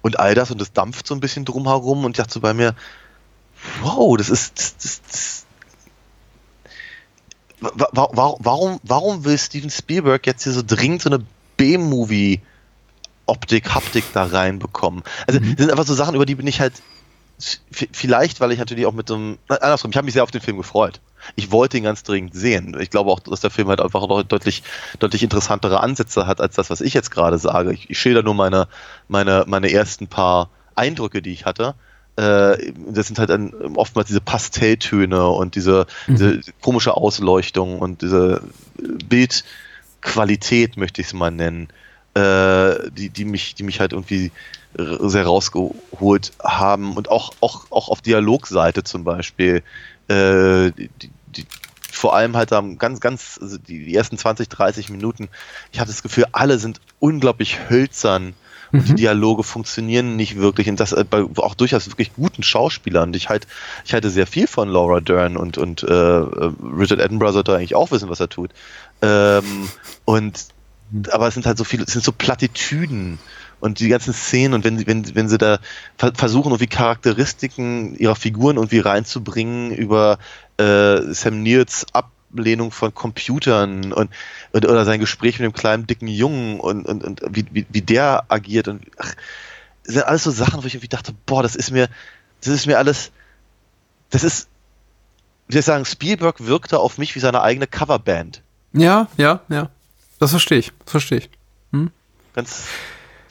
[0.02, 2.54] Und all das und das dampft so ein bisschen drumherum und ich dachte so bei
[2.54, 2.76] mir,
[3.82, 5.46] wow, das ist, das, das, das
[7.62, 11.24] warum, warum will Steven Spielberg jetzt hier so dringend so eine
[11.58, 12.42] B-Movie
[13.28, 15.04] Optik, Haptik da reinbekommen?
[15.28, 15.56] Also, mhm.
[15.56, 16.74] das sind einfach so Sachen, über die bin ich halt
[17.72, 20.42] vielleicht, weil ich natürlich auch mit so einem, andersrum, ich habe mich sehr auf den
[20.42, 21.00] Film gefreut.
[21.36, 22.76] Ich wollte ihn ganz dringend sehen.
[22.80, 24.64] Ich glaube auch, dass der Film halt einfach noch deutlich,
[25.00, 27.74] deutlich interessantere Ansätze hat als das, was ich jetzt gerade sage.
[27.74, 28.68] Ich, ich schilder nur meine,
[29.08, 31.76] meine, meine ersten paar Eindrücke, die ich hatte.
[32.16, 36.16] Äh, das sind halt ein, oftmals diese Pastelltöne und diese, mhm.
[36.16, 38.42] diese komische Ausleuchtung und diese
[39.08, 41.70] Bildqualität, möchte ich es mal nennen,
[42.14, 44.32] äh, die, die, mich, die mich halt irgendwie
[44.78, 49.64] sehr rausgeholt haben und auch, auch, auch auf Dialogseite zum Beispiel,
[50.08, 50.90] äh, die,
[51.28, 51.46] die,
[51.92, 55.30] vor allem halt am ganz, ganz, also die, die ersten 20, 30 Minuten,
[55.72, 58.34] ich hatte das Gefühl, alle sind unglaublich hölzern
[58.72, 58.98] und die mhm.
[58.98, 63.14] Dialoge funktionieren nicht wirklich und das äh, bei auch durchaus wirklich guten Schauspielern.
[63.14, 63.48] Ich halt,
[63.86, 67.92] ich halte sehr viel von Laura Dern und und äh, Richard Attenborough sollte eigentlich auch
[67.92, 68.52] wissen, was er tut.
[69.02, 69.70] Ähm,
[70.06, 70.46] und
[70.92, 71.04] mhm.
[71.12, 73.20] aber es sind halt so viele, es sind so Plattitüden
[73.62, 75.60] und die ganzen Szenen und wenn sie, wenn, wenn sie da
[75.98, 80.18] versuchen, irgendwie Charakteristiken ihrer Figuren irgendwie reinzubringen über
[80.58, 84.10] äh, Sam Neils Ablehnung von Computern und,
[84.52, 87.82] und oder sein Gespräch mit dem kleinen dicken Jungen und, und, und wie, wie, wie
[87.82, 89.14] der agiert und ach,
[89.84, 91.90] das sind alles so Sachen, wo ich irgendwie dachte, boah, das ist mir,
[92.42, 93.12] das ist mir alles,
[94.10, 94.48] das ist,
[95.48, 98.42] wie soll ich sagen, Spielberg wirkte auf mich wie seine eigene Coverband.
[98.74, 99.70] Ja, ja, ja.
[100.20, 101.30] Das verstehe ich, das verstehe ich.
[101.72, 101.92] Hm?
[102.34, 102.66] Ganz,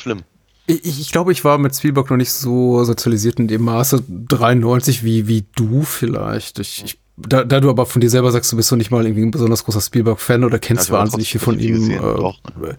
[0.00, 0.22] schlimm.
[0.66, 5.04] Ich, ich glaube, ich war mit Spielberg noch nicht so sozialisiert in dem Maße 93
[5.04, 6.58] wie, wie du vielleicht.
[6.58, 9.04] Ich, ich da, da du aber von dir selber sagst, du bist doch nicht mal
[9.04, 11.74] irgendwie ein besonders großer Spielberg-Fan oder kennst ja, wahnsinnig viel von ihm.
[11.74, 12.74] Gesehen, äh,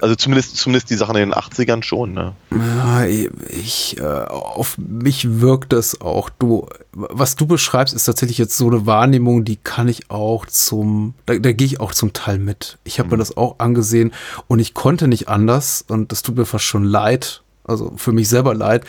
[0.00, 2.32] also zumindest, zumindest die Sachen in den 80ern schon, ne?
[2.50, 6.28] Ja, ich, äh, auf mich wirkt das auch.
[6.30, 11.14] Du, was du beschreibst, ist tatsächlich jetzt so eine Wahrnehmung, die kann ich auch zum,
[11.26, 12.78] da, da gehe ich auch zum Teil mit.
[12.84, 13.12] Ich habe mhm.
[13.12, 14.12] mir das auch angesehen
[14.46, 18.28] und ich konnte nicht anders und das tut mir fast schon leid, also für mich
[18.28, 18.84] selber leid,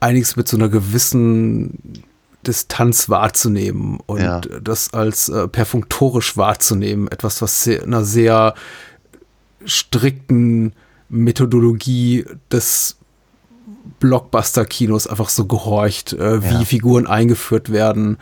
[0.00, 2.04] einiges mit so einer gewissen
[2.46, 4.40] Distanz wahrzunehmen und ja.
[4.40, 7.08] das als äh, perfunktorisch wahrzunehmen.
[7.08, 8.54] Etwas, was sehr, einer sehr
[9.64, 10.72] strikten
[11.08, 12.96] Methodologie des
[14.00, 16.64] Blockbuster-Kinos einfach so gehorcht, äh, wie ja.
[16.64, 18.18] Figuren eingeführt werden.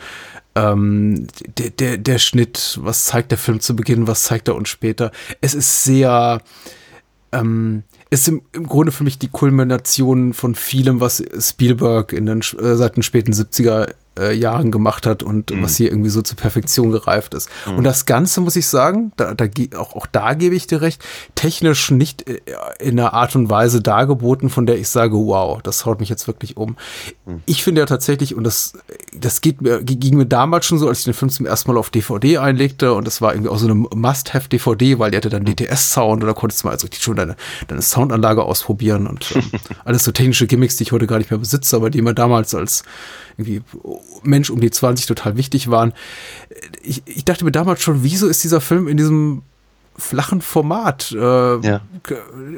[0.55, 1.27] Ähm,
[1.59, 5.13] der, der, der Schnitt, was zeigt der Film zu Beginn, was zeigt er uns später.
[5.41, 6.43] Es ist sehr,
[7.33, 12.41] ähm, ist im, im Grunde für mich die Kulmination von vielem, was Spielberg in den,
[12.41, 15.63] äh, seit den späten 70er äh, Jahren gemacht hat und mhm.
[15.63, 17.49] was hier irgendwie so zur Perfektion gereift ist.
[17.67, 17.79] Mhm.
[17.79, 19.47] Und das Ganze, muss ich sagen, da, da,
[19.77, 21.03] auch, auch da gebe ich dir recht,
[21.35, 22.41] technisch nicht äh,
[22.79, 26.27] in einer Art und Weise dargeboten, von der ich sage, wow, das haut mich jetzt
[26.27, 26.77] wirklich um.
[27.27, 27.43] Mhm.
[27.47, 28.75] Ich finde ja tatsächlich, und das,
[29.17, 31.79] das geht mir, ging mir damals schon so, als ich den Film zum ersten Mal
[31.79, 35.43] auf DVD einlegte und das war irgendwie auch so eine Must-Have-DVD, weil die hatte dann
[35.43, 35.57] mhm.
[35.57, 37.37] DTS-Sound oder konntest du mal also schon deine,
[37.69, 39.51] deine Soundanlage ausprobieren und ähm,
[39.85, 42.55] alles so technische Gimmicks, die ich heute gar nicht mehr besitze, aber die mir damals
[42.55, 42.85] als
[43.41, 43.63] irgendwie
[44.23, 45.93] Mensch um die 20 total wichtig waren.
[46.83, 49.43] Ich, ich dachte mir damals schon, wieso ist dieser Film in diesem
[50.01, 51.13] flachen Format.
[51.13, 51.81] Äh, ja.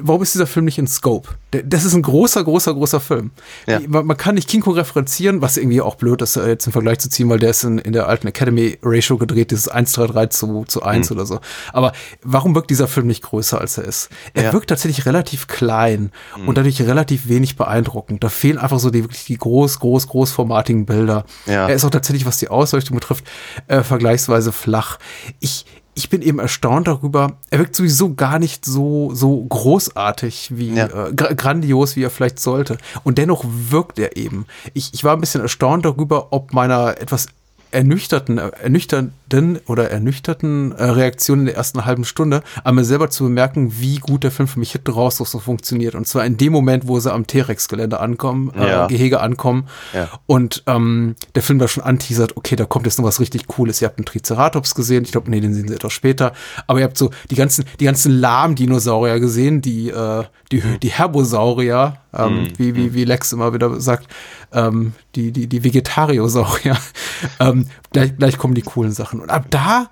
[0.00, 1.28] Warum ist dieser Film nicht in Scope?
[1.64, 3.30] Das ist ein großer, großer, großer Film.
[3.66, 3.80] Ja.
[3.86, 7.10] Man, kann nicht King Kong referenzieren, was irgendwie auch blöd ist, jetzt im Vergleich zu
[7.10, 10.82] ziehen, weil der ist in, in der alten Academy Ratio gedreht, dieses 1,33 zu, zu
[10.82, 11.16] 1 mhm.
[11.16, 11.40] oder so.
[11.72, 14.08] Aber warum wirkt dieser Film nicht größer, als er ist?
[14.32, 14.52] Er ja.
[14.52, 16.48] wirkt tatsächlich relativ klein mhm.
[16.48, 18.24] und dadurch relativ wenig beeindruckend.
[18.24, 21.24] Da fehlen einfach so die wirklich die groß, groß, großformatigen Bilder.
[21.68, 23.24] Er ist auch tatsächlich, was die Ausleuchtung betrifft,
[23.66, 24.98] äh, vergleichsweise flach.
[25.40, 27.36] Ich, ich bin eben erstaunt darüber.
[27.50, 31.08] Er wirkt sowieso gar nicht so, so großartig wie, ja.
[31.08, 32.78] äh, grandios, wie er vielleicht sollte.
[33.04, 34.46] Und dennoch wirkt er eben.
[34.72, 37.26] Ich, ich war ein bisschen erstaunt darüber, ob meiner etwas
[37.72, 43.24] ernüchterten, ernüchternden oder ernüchterten äh, Reaktionen in der ersten halben Stunde, an mir selber zu
[43.24, 45.94] bemerken, wie gut der Film für mich hinten raus so funktioniert.
[45.94, 48.86] Und zwar in dem Moment, wo sie am T-Rex-Gelände ankommen, äh, Ja.
[48.86, 50.08] Gehege ankommen Ja.
[50.26, 53.80] und ähm, der Film da schon anteasert, okay, da kommt jetzt noch was richtig Cooles.
[53.80, 56.32] Ihr habt einen Triceratops gesehen, ich glaube, nee, den sehen sie etwas später,
[56.66, 61.96] aber ihr habt so die ganzen, die ganzen Lahm-Dinosaurier gesehen, die, äh, die, die Herbosaurier,
[62.14, 64.06] ähm, wie, wie, wie Lex immer wieder sagt,
[64.52, 66.76] ähm, die, die, die Vegetariosaurier.
[67.40, 69.20] ähm, gleich, gleich kommen die coolen Sachen.
[69.20, 69.90] Und ab da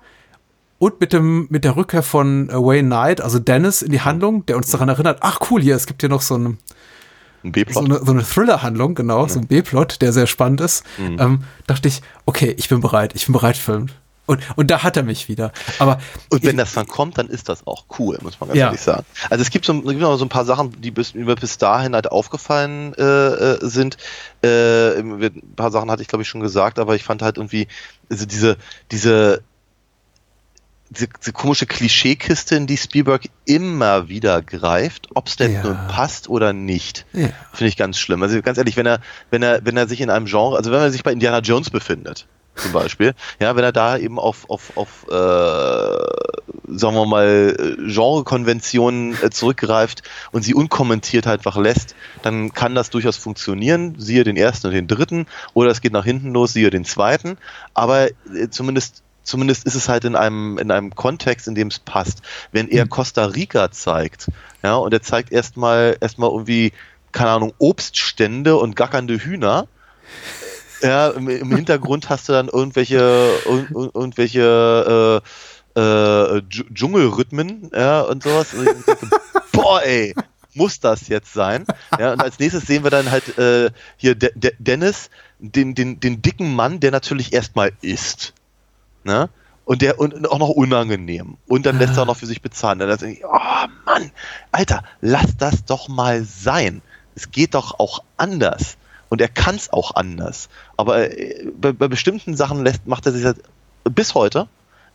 [0.79, 4.45] und mit dem mit der Rückkehr von äh, Wayne Knight, also Dennis in die Handlung,
[4.47, 6.57] der uns daran erinnert, ach cool, hier, es gibt hier noch so eine, Ein
[7.43, 7.85] so B-Plot.
[7.85, 10.83] eine, so eine Thriller-Handlung, genau, so ein B-Plot, der sehr spannend ist,
[11.19, 13.91] ähm, dachte ich, okay, ich bin bereit, ich bin bereit ihn.
[14.27, 15.51] Und, und da hat er mich wieder.
[15.79, 15.99] Aber
[16.29, 18.67] Und wenn ich, das dann kommt, dann ist das auch cool, muss man ganz Ja.
[18.67, 19.05] ehrlich sagen.
[19.29, 22.93] Also es gibt so, so ein paar Sachen, die bis, mir bis dahin halt aufgefallen
[22.93, 23.97] äh, äh, sind.
[24.43, 27.67] Äh, ein paar Sachen hatte ich glaube ich schon gesagt, aber ich fand halt irgendwie
[28.09, 28.57] also diese
[28.91, 29.43] diese
[30.91, 35.63] diese, diese komische Klischeekiste, in die Spielberg immer wieder greift, ob es denn Ja.
[35.63, 37.29] nun passt oder nicht, Ja.
[37.53, 38.21] finde ich ganz schlimm.
[38.21, 38.99] Also ganz ehrlich, wenn er,
[39.29, 41.69] wenn er, wenn er sich in einem Genre, also wenn er sich bei Indiana Jones
[41.69, 45.13] befindet, zum Beispiel, ja, wenn er da eben auf, auf, auf äh,
[46.67, 52.89] sagen wir mal, Genrekonventionen äh, zurückgreift und sie unkommentiert halt einfach lässt, dann kann das
[52.89, 56.69] durchaus funktionieren, siehe den ersten und den dritten, oder es geht nach hinten los, siehe
[56.69, 57.37] den zweiten,
[57.73, 61.79] aber äh, zumindest zumindest ist es halt in einem, in einem Kontext, in dem es
[61.79, 62.21] passt.
[62.51, 64.29] Wenn er Costa Rica zeigt,
[64.63, 66.73] ja, und er zeigt erstmal, erstmal irgendwie,
[67.11, 69.67] keine Ahnung, Obststände und gackernde Hühner,
[70.81, 75.21] ja, im, im Hintergrund hast du dann irgendwelche, ir, ir, irgendwelche
[75.75, 78.53] äh, äh, Dsch- Dschungelrhythmen, ja, und sowas.
[78.53, 79.09] Und denke,
[79.51, 80.13] Boah, ey,
[80.53, 81.65] muss das jetzt sein?
[81.99, 85.09] Ja, und als nächstes sehen wir dann halt äh, hier De De Dennis,
[85.39, 88.33] den, den, den dicken Mann, der natürlich erstmal isst.
[89.03, 89.29] Ne?
[89.63, 91.37] Und der und auch noch unangenehm.
[91.47, 92.79] Und dann lässt er auch noch für sich bezahlen.
[92.79, 94.11] Dann denke ich, oh Mann,
[94.51, 96.81] Alter, lass das doch mal sein.
[97.15, 98.77] Es geht doch auch anders.
[99.11, 100.47] Und er kann es auch anders.
[100.77, 103.39] Aber äh, bei, bei bestimmten Sachen lässt, macht er sich halt
[103.83, 104.47] bis heute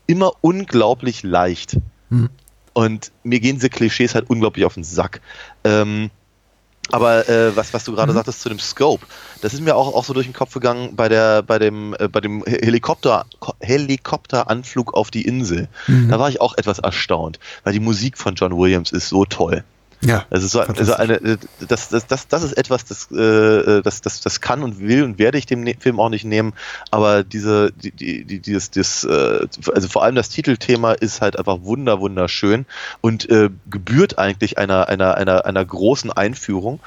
[0.07, 1.77] immer unglaublich leicht.
[2.09, 2.31] Hm.
[2.73, 5.21] Und mir gehen diese Klischees halt unglaublich auf den Sack.
[5.65, 6.11] Ähm,
[6.93, 9.05] aber äh, was, was du gerade sagtest zu dem Scope,
[9.43, 12.09] das ist mir auch, auch so durch den Kopf gegangen bei der, bei dem, äh,
[12.09, 15.69] bei dem Helikopter, Ko- Helikopteranflug auf die Insel.
[16.09, 19.63] Da war ich auch etwas erstaunt, weil die Musik von John Williams ist so toll.
[20.03, 21.37] Ja, Das ist so, also eine, äh,
[21.67, 25.19] das, das, das, das ist etwas, das, äh, das, das, das kann und will und
[25.19, 26.53] werde ich dem ne Film auch nicht nehmen.
[26.91, 31.39] Aber diese, die, die, die, dieses, das, äh, also vor allem das Titelthema ist halt
[31.39, 32.67] einfach wunder, wunderschön
[33.01, 36.81] und äh, gebührt eigentlich einer, einer, einer, einer großen Einführung.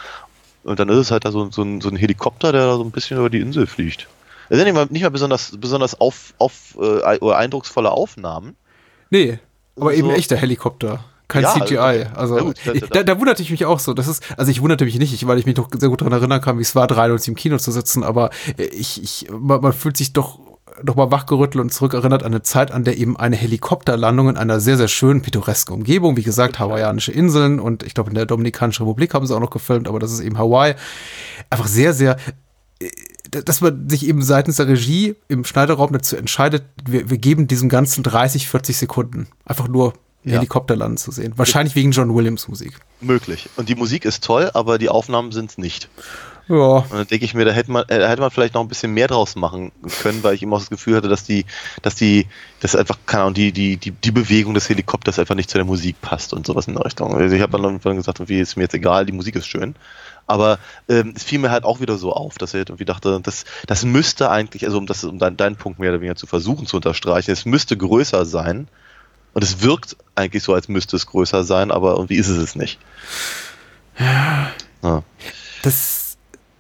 [0.64, 2.84] Und dann ist es halt da so, so, ein, so ein Helikopter, der da so
[2.84, 4.08] ein bisschen über die Insel fliegt.
[4.50, 7.04] Es sind nicht mal, nicht mal besonders, besonders auf, auf, äh,
[7.34, 8.56] eindrucksvolle Aufnahmen.
[9.10, 9.40] nee,
[9.76, 11.06] aber eben So- echter Helikopter.
[11.30, 12.08] Kein Ja, CGI.
[12.14, 13.94] also- Also, ich, da- da, wunderte ich mich auch so.
[13.94, 16.12] Das ist, also ich wunderte mich nicht, ich- weil ich mich noch sehr gut daran
[16.14, 19.62] erinnern kann, wie es war, 93 im Kino zu sitzen, aber äh, ich, ich, man,
[19.62, 20.40] man fühlt sich doch
[20.84, 24.60] noch mal wachgerüttelt und zurückerinnert an eine Zeit, an der eben eine Helikopterlandung in einer
[24.62, 28.84] sehr, sehr schönen, pittoresken Umgebung, wie gesagt, hawaiianische Inseln und ich glaube in der Dominikanischen
[28.86, 30.76] Republik haben sie auch noch gefilmt, aber das ist eben Hawaii.
[31.50, 32.16] Einfach sehr, sehr,
[32.80, 32.88] äh,
[33.44, 37.68] dass man sich eben seitens der Regie im Schneiderraum dazu entscheidet, wir, wir geben diesem
[37.70, 39.28] Ganzen 30, 40 Sekunden.
[39.46, 39.94] Einfach nur
[40.24, 40.34] Ja.
[40.34, 41.34] Helikopterlanden zu sehen.
[41.38, 42.74] Wahrscheinlich wegen John Williams Musik.
[43.00, 43.50] Möglich.
[43.56, 45.90] Und die Musik ist toll, aber die Aufnahmen sind es nicht.
[46.50, 46.56] Ja.
[46.56, 48.92] Und dann denke ich mir, da hätte man, äh, hätte man vielleicht noch ein bisschen
[48.92, 51.46] mehr draus machen können, weil ich immer auch das Gefühl hatte, dass die,
[51.84, 52.26] dass die,
[52.60, 55.66] dass einfach, keine Ahnung, die, die, die, die Bewegung des Helikopters einfach nicht zu der
[55.66, 57.16] Musik passt und sowas in der Richtung.
[57.16, 59.76] Also ich habe dann irgendwann gesagt, wie ist mir jetzt egal, die Musik ist schön.
[60.26, 63.20] Aber ähm, es fiel mir halt auch wieder so auf, dass ich halt irgendwie dachte,
[63.22, 66.28] das, das müsste eigentlich, also um das, um dein, deinen Punkt mehr oder weniger zu
[66.28, 68.68] versuchen zu unterstreichen, es müsste größer sein.
[69.34, 72.56] Und es wirkt eigentlich so, als müsste es größer sein, aber irgendwie ist es es
[72.56, 72.80] nicht.
[74.82, 75.04] Ja.
[75.62, 76.18] Das,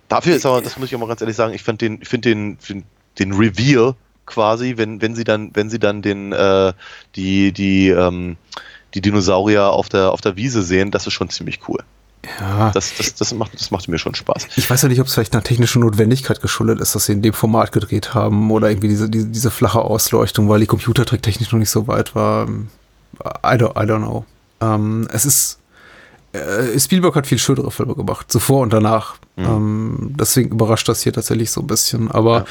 [0.09, 2.09] Dafür ist aber, das muss ich auch mal ganz ehrlich sagen, ich fand den, ich
[2.09, 2.83] finde den, find
[3.19, 3.95] den Reveal
[4.25, 6.73] quasi, wenn, wenn sie dann, wenn sie dann den, äh,
[7.15, 8.35] die, die, ähm,
[8.95, 11.83] die Dinosaurier auf der, auf der Wiese sehen, das ist schon ziemlich cool.
[12.39, 12.71] Ja.
[12.71, 14.47] Das, das, das macht, das macht mir schon Spaß.
[14.55, 17.21] Ich weiß ja nicht, ob es vielleicht einer technischen Notwendigkeit geschuldet ist, dass sie in
[17.21, 21.59] dem Format gedreht haben oder irgendwie diese, diese, diese flache Ausleuchtung, weil die Computertricktechnik noch
[21.59, 22.47] nicht so weit war.
[22.47, 24.25] I don't, I don't know.
[24.61, 25.59] Ähm, es ist,
[26.33, 29.15] äh, Spielberg hat viel schönere Filme gemacht, zuvor und danach.
[29.37, 32.11] Ähm, deswegen überrascht das hier tatsächlich so ein bisschen.
[32.11, 32.45] Aber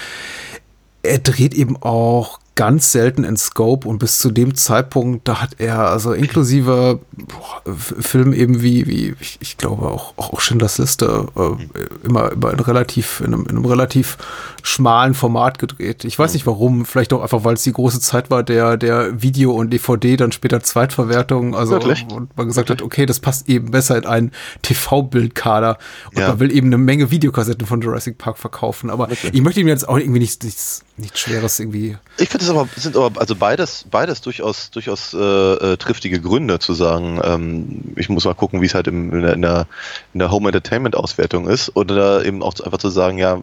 [1.03, 5.51] er dreht eben auch ganz selten in Scope und bis zu dem Zeitpunkt, da hat
[5.59, 11.29] er also inklusive boah, Filmen eben wie, wie ich, ich glaube auch, auch Schindlers Liste
[11.37, 14.19] äh, immer, immer in relativ, in einem, in einem relativ
[14.65, 16.05] schmalen Format gedreht.
[16.05, 19.23] Ich weiß nicht warum, vielleicht auch einfach, weil es die große Zeit war der, der
[19.23, 22.07] Video und DVD, dann später Zweitverwertung, also Wirklich?
[22.13, 24.33] und man gesagt hat, okay, das passt eben besser in einen
[24.63, 25.79] TV-Bildkader
[26.11, 26.29] und Ja.
[26.31, 29.89] man will eben eine Menge Videokassetten von Jurassic Park verkaufen, aber ich möchte ihm jetzt
[29.89, 33.85] auch irgendwie nichts, nichts, nichts Schweres irgendwie Ich finde es aber, sind aber also beides,
[33.91, 38.67] beides durchaus, durchaus äh, äh, triftige Gründe zu sagen, ähm, ich muss mal gucken, wie
[38.67, 39.67] es halt im, in, der, in, der,
[40.13, 41.77] in der Home Entertainment Auswertung ist.
[41.77, 43.43] Oder eben auch einfach zu sagen, ja,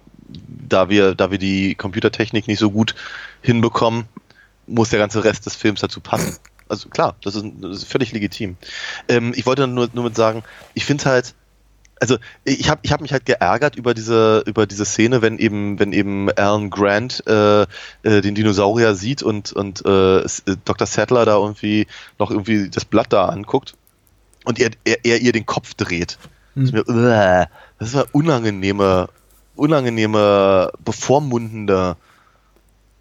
[0.68, 2.95] da wir, da wir die Computertechnik nicht so gut
[3.41, 4.06] hinbekommen,
[4.68, 6.38] muss der ganze Rest des Films dazu passen.
[6.68, 8.57] Also klar, das ist, das ist völlig legitim.
[9.07, 11.36] Ähm, ich wollte nur, nur mit sagen, ich finde halt,
[11.99, 15.80] also ich habe ich hab mich halt geärgert über diese über diese Szene, wenn eben
[15.80, 20.30] wenn eben Alan Grant äh, äh, den Dinosaurier sieht und und äh, äh,
[20.65, 20.88] Dr.
[20.88, 21.88] Sattler da irgendwie
[22.19, 23.76] noch irgendwie das Blatt da anguckt
[24.43, 26.17] und er, er, er ihr den Kopf dreht.
[26.55, 27.47] Das, ist mir, uah,
[27.80, 29.09] das eine unangenehme
[29.55, 31.95] unangenehme bevormundende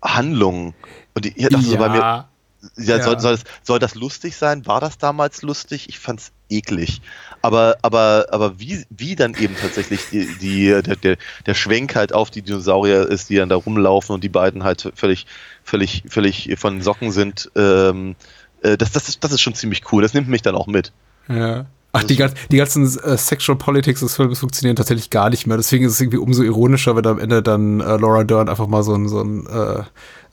[0.03, 0.75] Handlung.
[1.15, 2.29] Und ich dachte so bei mir, ja,
[2.77, 3.03] Ja.
[3.03, 4.67] Soll, soll, das, soll das lustig sein?
[4.67, 5.89] War das damals lustig?
[5.89, 7.01] Ich fand's eklig.
[7.45, 12.15] Aber, aber, aber wie, wie dann eben tatsächlich die, die, der, der, der Schwenk halt
[12.15, 15.27] auf die Dinosaurier ist, die dann da rumlaufen und die beiden halt völlig,
[15.63, 18.17] völlig, völlig von den Socken sind, ähm,
[18.63, 20.01] äh, das, das, ist, das ist schon ziemlich cool.
[20.01, 20.95] Das nimmt mich dann auch mit.
[21.29, 21.67] Ja.
[21.93, 25.59] Ach, die, ganz, die ganzen äh, Sexual Politics des Films funktionieren tatsächlich gar nicht mehr.
[25.59, 28.83] Deswegen ist es irgendwie umso ironischer, wenn am Ende dann äh, Laura Dern einfach mal
[28.83, 29.83] so ein, so ein äh,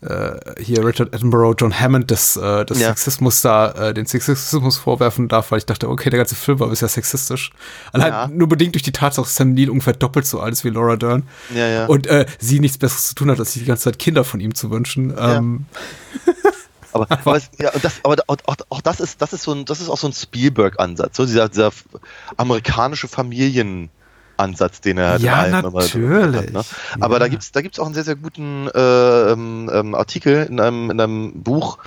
[0.02, 2.90] äh, hier Richard Attenborough, John Hammond des, äh, des Ja.
[2.90, 6.69] Sexismus da, äh, den Sexismus vorwerfen darf, weil ich dachte, okay, der ganze Film war
[6.69, 7.52] bisher sexistisch.
[7.94, 8.28] Allein Ja.
[8.28, 10.95] nur bedingt durch die Tatsache, dass Sam Neill ungefähr doppelt so alt ist wie Laura
[10.95, 11.23] Dern.
[11.53, 11.86] Ja, ja.
[11.86, 14.40] Und äh, sie nichts Besseres zu tun hat, als sich die ganze Zeit Kinder von
[14.40, 15.14] ihm zu wünschen.
[15.18, 15.65] Ähm,
[16.94, 19.64] Aber, aber, es, ja, das, aber auch, auch, auch das ist, das ist so ein,
[19.64, 21.72] das ist auch so ein Spielberg-Ansatz, so dieser, dieser
[22.36, 23.07] amerikanische
[24.37, 26.35] Familienansatz, den er Ja, allem immer so natürlich.
[26.35, 26.61] hat, ne?
[26.99, 30.59] Aber da gibt's, da gibt's auch einen sehr, sehr guten äh, ähm, ähm, Artikel in
[30.59, 31.77] einem, in einem Buch.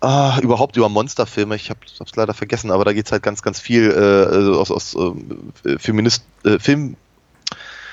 [0.00, 3.58] Ah, überhaupt über Monsterfilme, ich habe es leider vergessen, aber da geht's halt ganz, ganz
[3.58, 4.96] viel äh, also aus, aus
[5.64, 6.96] äh, Feminist, äh, Film,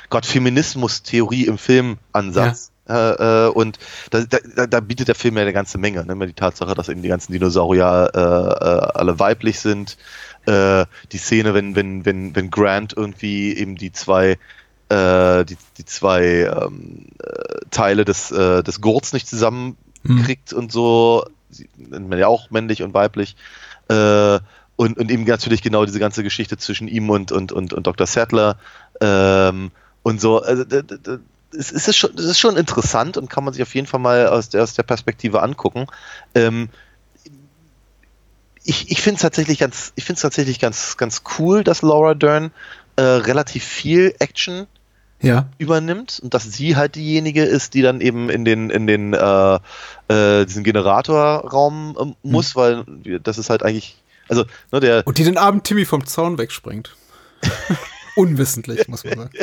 [0.10, 2.72] Gott, Feminismus-Theorie im Filmansatz.
[2.90, 3.78] Äh, äh, und
[4.10, 6.04] da, da, da bietet der Film ja eine ganze Menge.
[6.06, 6.28] Ne?
[6.28, 9.98] Die Tatsache, dass eben die ganzen Dinosaurier äh, alle weiblich sind.
[10.46, 14.38] Äh, die Szene, wenn, wenn, wenn, wenn Grant irgendwie eben die zwei
[14.90, 21.26] äh, die, die zwei ähm, äh, Teile des, äh, des Gurts nicht zusammenkriegt und so,
[21.78, 23.36] nennt man ja auch männlich und weiblich.
[23.88, 24.40] Äh,
[24.76, 28.08] und, und eben natürlich genau diese ganze Geschichte zwischen ihm und, und, und, und Dr.
[28.08, 28.58] Sattler.
[29.00, 29.72] Ähm,
[30.04, 30.64] und so, also,
[31.58, 34.28] es ist, schon, es ist schon interessant und kann man sich auf jeden Fall mal
[34.28, 35.88] aus der, aus der Perspektive angucken.
[36.34, 36.70] Ähm,
[38.64, 42.14] ich ich finde es tatsächlich ganz, ich finde es tatsächlich ganz, ganz cool, dass Laura
[42.14, 42.52] Dern
[42.96, 44.68] äh, relativ viel Action
[45.22, 45.48] ja.
[45.58, 49.60] übernimmt und dass sie halt diejenige ist, die dann eben in den in den äh,
[50.10, 53.98] äh, diesen Generatorraum ähm, muss, weil wir- das ist halt eigentlich
[54.30, 56.96] also ne, der Und die den armen Timmy vom Zaun wegspringt.
[58.16, 59.32] Unwissentlich, muss man sagen.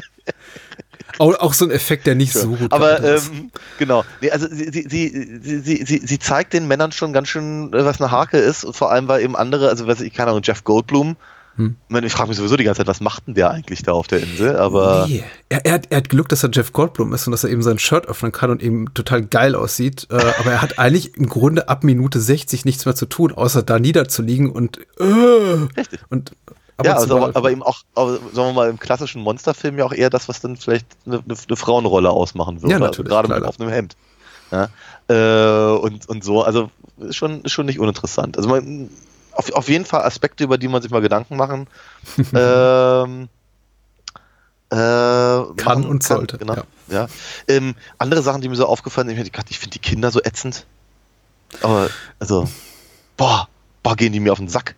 [1.19, 5.41] Auch, so ein Effekt, der nicht so gut aber ähm, genau nee, also sie, sie,
[5.41, 8.77] sie, sie, sie, zeigt den Männern schon ganz schön äh, was eine Hake ist und
[8.77, 11.17] vor allem weil eben andere also weiß ich keine Ahnung Jeff Goldblum
[11.57, 11.75] Hm.
[12.05, 14.21] ich frage mich sowieso die ganze Zeit was macht denn der eigentlich da auf der
[14.23, 15.25] Insel aber Nee.
[15.49, 17.63] Er, er, hat, er hat Glück, dass er Jeff Goldblum ist und dass er eben
[17.63, 20.07] sein Shirt öffnen kann und eben total geil aussieht.
[20.11, 23.63] Äh, aber er hat eigentlich im Grunde ab Minute 60 nichts mehr zu tun, außer
[23.63, 25.05] da niederzuliegen und äh,
[25.77, 26.01] Richtig.
[26.11, 26.33] und
[26.79, 29.85] ab ja, also, aber, aber eben auch, aber, sagen wir mal, im klassischen Monsterfilm ja
[29.85, 32.73] auch eher das, was dann vielleicht eine, eine, eine Frauenrolle ausmachen würde.
[32.73, 33.41] Ja, natürlich, Also gerade klar.
[33.41, 33.97] mit auf einem Hemd.
[34.51, 34.69] Ja?
[35.09, 38.37] Äh, und, und so, also ist schon, ist schon nicht uninteressant.
[38.37, 38.89] Also man,
[39.33, 41.67] auf, auf jeden Fall Aspekte, über die man sich mal Gedanken machen
[42.35, 43.29] ähm,
[44.71, 46.65] äh, machen und sollte, Genau, ja.
[46.89, 47.09] ja.
[47.47, 50.67] Ähm, andere Sachen, die mir so aufgefallen sind, ich, ich finde die Kinder so ätzend.
[51.63, 51.89] Aber,
[52.19, 52.47] also,
[53.17, 53.49] boah,
[53.83, 54.75] boah, gehen die mir auf den Sack.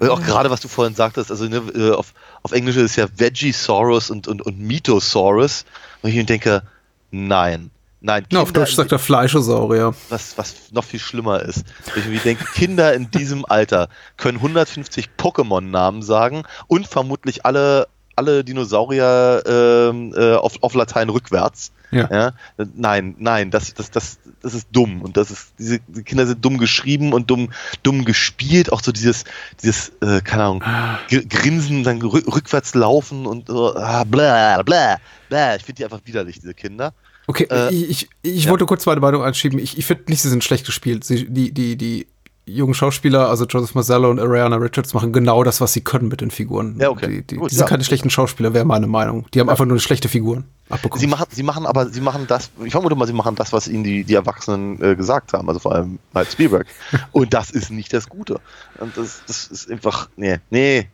[0.00, 2.96] Äh, auch gerade, was du vorhin sagtest, also ne, äh, auf, auf Englisch ist es
[2.96, 5.64] ja Vegisaurus und, und, und Mythosaurus.
[6.02, 6.62] Und ich denke,
[7.10, 7.70] nein,
[8.00, 8.26] nein.
[8.30, 9.94] Na, auf Kinder Deutsch sagt er Fleischesaurier.
[10.08, 11.64] was, was noch viel schlimmer ist.
[11.96, 19.42] Ich denke, Kinder in diesem Alter können 150 Pokémon-Namen sagen und vermutlich alle, alle Dinosaurier
[19.46, 21.72] ähm, äh, auf, auf Latein rückwärts.
[21.92, 22.32] Ja.
[22.74, 25.02] Nein, nein, das, das, das, das ist dumm.
[25.02, 27.50] Und das ist, diese die Kinder sind dumm geschrieben und dumm,
[27.82, 28.72] dumm gespielt.
[28.72, 29.24] Auch so dieses,
[29.62, 30.64] dieses, äh, keine Ahnung,
[31.08, 34.98] Gr- Grinsen, dann rü rückwärts laufen und so, ah, bla, bla,
[35.28, 35.56] bla.
[35.56, 36.94] Ich finde die einfach widerlich, diese Kinder.
[37.26, 38.50] Okay, Äh, ich, ich, ich ja.
[38.50, 39.58] wollte kurz meine Meinung anschieben.
[39.58, 41.04] Ich, ich finde nicht, sie sind schlecht gespielt.
[41.04, 42.06] Sie, die, die, die
[42.54, 46.20] jungen Schauspieler, also Joseph Mazzello und Ariana Richards, machen genau das, was sie können mit
[46.20, 46.76] den Figuren.
[46.78, 47.08] Ja, okay.
[47.08, 47.68] Die, die, Gut, die sind ja.
[47.68, 49.26] keine schlechten Schauspieler, wäre meine Meinung.
[49.34, 51.00] Die haben einfach nur schlechte Figuren abbekommen.
[51.00, 53.68] Sie machen, sie machen aber, sie machen das, ich vermute mal, sie machen das, was
[53.68, 56.66] ihnen die, die Erwachsenen äh, gesagt haben, also vor allem halt Spielberg.
[57.12, 58.40] Und das ist nicht das Gute.
[58.78, 60.88] Und das, das ist einfach, nee, nee,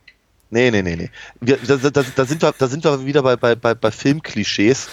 [0.50, 1.10] nee, nee, nee, nee.
[1.40, 4.88] Wir, da, da, da, sind wir, da sind wir wieder bei, bei, bei, bei Filmklischees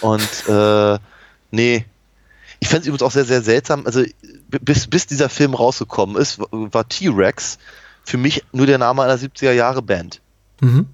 [0.00, 0.98] und äh,
[1.50, 1.84] nee.
[2.60, 4.02] Ich fände es übrigens auch sehr, sehr seltsam, also
[4.48, 7.58] bis, bis dieser Film rausgekommen ist, war T-Rex
[8.04, 10.20] für mich nur der Name einer 70er Jahre Band
[10.60, 10.86] Mhm.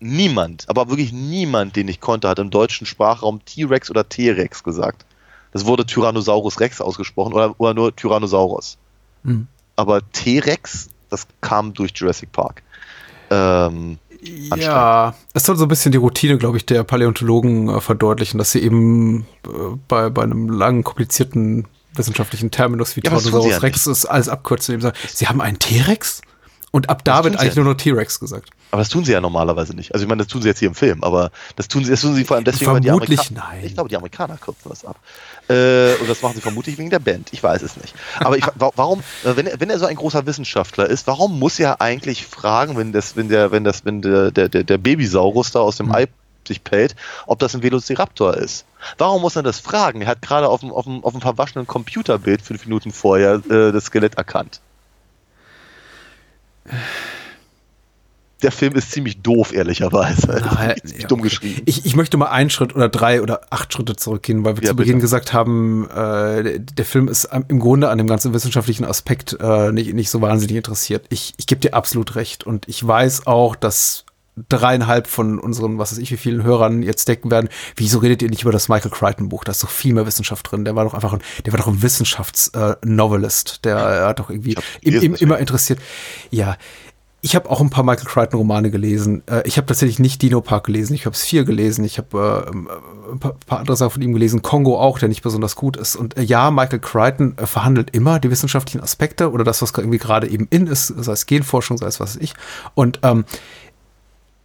[0.00, 5.06] niemand, aber wirklich niemand, den ich konnte, hat im deutschen Sprachraum T-Rex oder T-Rex gesagt.
[5.52, 8.76] Das wurde Tyrannosaurus Rex ausgesprochen oder, oder nur Tyrannosaurus.
[9.22, 9.46] Mhm.
[9.76, 12.62] Aber T-Rex, das kam durch Jurassic Park.
[13.30, 13.98] Ähm,
[14.56, 18.52] Ja, es soll so ein bisschen die Routine, glaube ich, der Paläontologen äh, verdeutlichen, dass
[18.52, 19.48] sie eben äh,
[19.86, 21.66] bei, bei einem langen, komplizierten
[21.98, 25.40] wissenschaftlichen Terminus wie Ja, Tyrannosaurus ja Rex ist alles abkürzen, indem sie sagen, sie haben
[25.40, 26.22] einen T-Rex?
[26.70, 28.50] Und ab da wird eigentlich ja nur noch T-Rex gesagt.
[28.72, 29.94] aber das tun sie ja normalerweise nicht.
[29.94, 32.02] Also ich meine, das tun sie jetzt hier im Film, aber das tun sie, das
[32.02, 33.48] tun sie vor allem deswegen, weil die Vermutlich Amerikaner.
[33.54, 33.64] nein.
[33.64, 34.96] Ich glaube, die Amerikaner kürzen das ab.
[35.48, 37.28] Äh, und das machen sie vermutlich wegen der Band.
[37.32, 37.94] Ich weiß es nicht.
[38.20, 41.38] Aber ich, wa- warum, äh, wenn er, wenn er so ein großer Wissenschaftler ist, warum
[41.38, 45.52] muss er eigentlich fragen, wenn das, wenn der, wenn das, wenn der, der, der, Babysaurus
[45.52, 46.06] da aus dem Ei
[46.48, 46.96] sich pellt,
[47.26, 48.64] ob das ein Velociraptor ist?
[48.96, 50.02] Warum muss er das fragen?
[50.02, 53.72] Er hat gerade auf dem, auf dem, auf dem verwaschenen Computerbild fünf Minuten vorher äh,
[53.72, 54.60] das Skelett erkannt.
[58.42, 60.28] Der Film ist ziemlich doof, ehrlicherweise.
[60.84, 61.62] Ziemlich ja, dumm geschrieben.
[61.66, 64.70] Ich, ich möchte mal einen Schritt oder drei oder acht Schritte zurückgehen, weil wir Ja,
[64.70, 65.02] zu Beginn bitte.
[65.02, 69.92] gesagt haben, äh, der, Film ist im Grunde an dem ganzen wissenschaftlichen Aspekt äh, nicht,
[69.92, 71.06] nicht so wahnsinnig interessiert.
[71.08, 74.04] Ich, ich gebe dir absolut recht und ich weiß auch, dass
[74.48, 78.30] dreieinhalb von unseren, was weiß ich, wie vielen Hörern jetzt denken werden, wieso redet ihr
[78.30, 79.44] nicht über das Michael Crichton Buch?
[79.44, 80.64] Da ist doch viel mehr Wissenschaft drin.
[80.64, 83.64] Der war doch einfach ein, der war doch ein Wissenschaftsnovelist.
[83.64, 85.80] der äh, hat doch irgendwie im, im, immer interessiert.
[86.30, 86.56] Ja,
[87.20, 89.22] ich habe auch ein paar Michael Crichton Romane gelesen.
[89.26, 90.94] Äh, ich habe tatsächlich nicht Dino Park gelesen.
[90.94, 91.84] Ich habe es vier gelesen.
[91.84, 92.68] Ich habe äh, ähm,
[93.12, 94.42] ein paar, paar andere Sachen von ihm gelesen.
[94.42, 95.96] Kongo auch, der nicht besonders gut ist.
[95.96, 99.98] Und äh, ja, Michael Crichton äh, verhandelt immer die wissenschaftlichen Aspekte oder das, was irgendwie
[99.98, 102.34] gerade eben in ist, sei es Genforschung, sei es was weiß ich.
[102.74, 103.24] Und ähm,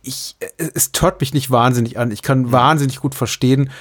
[0.03, 2.11] ich, äh, es tört mich nicht wahnsinnig an.
[2.11, 3.71] Ich kann wahnsinnig gut verstehen,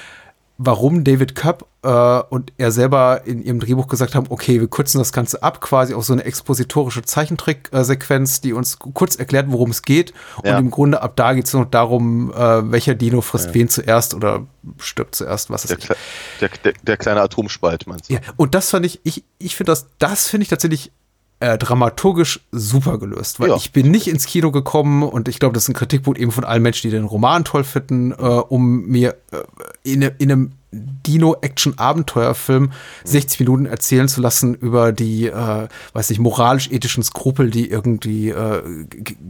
[0.59, 1.87] warum David Cup äh,
[2.29, 5.95] und er selber in ihrem Drehbuch gesagt haben, okay, wir kürzen das Ganze ab, quasi
[5.95, 10.13] auf so eine expositorische Zeichentrick-Sequenz, die uns kurz erklärt, worum es geht.
[10.43, 10.53] Ja.
[10.57, 14.13] Und im Grunde ab da geht es noch darum, äh, welcher Dino frisst wen zuerst
[14.13, 14.45] oder
[14.77, 15.95] stirbt zuerst, was Der, ist Kle-
[16.39, 18.13] der, der, der kleine Atomspalt, meinst du?
[18.13, 20.91] ja, und das fand ich, ich, ich finde das, das finde ich tatsächlich
[21.43, 23.57] äh, dramaturgisch super gelöst, weil Ja.
[23.57, 26.45] ich bin nicht ins Kino gekommen und ich glaube, das ist ein Kritikpunkt eben von
[26.45, 29.37] allen Menschen, die den Roman toll finden, äh, um mir äh,
[29.83, 32.71] in, in einem Dino-Action-Abenteuerfilm
[33.03, 38.63] 60 Minuten erzählen zu lassen über die, äh, weiß nicht, moralisch-ethischen Skrupel, die irgendwie äh,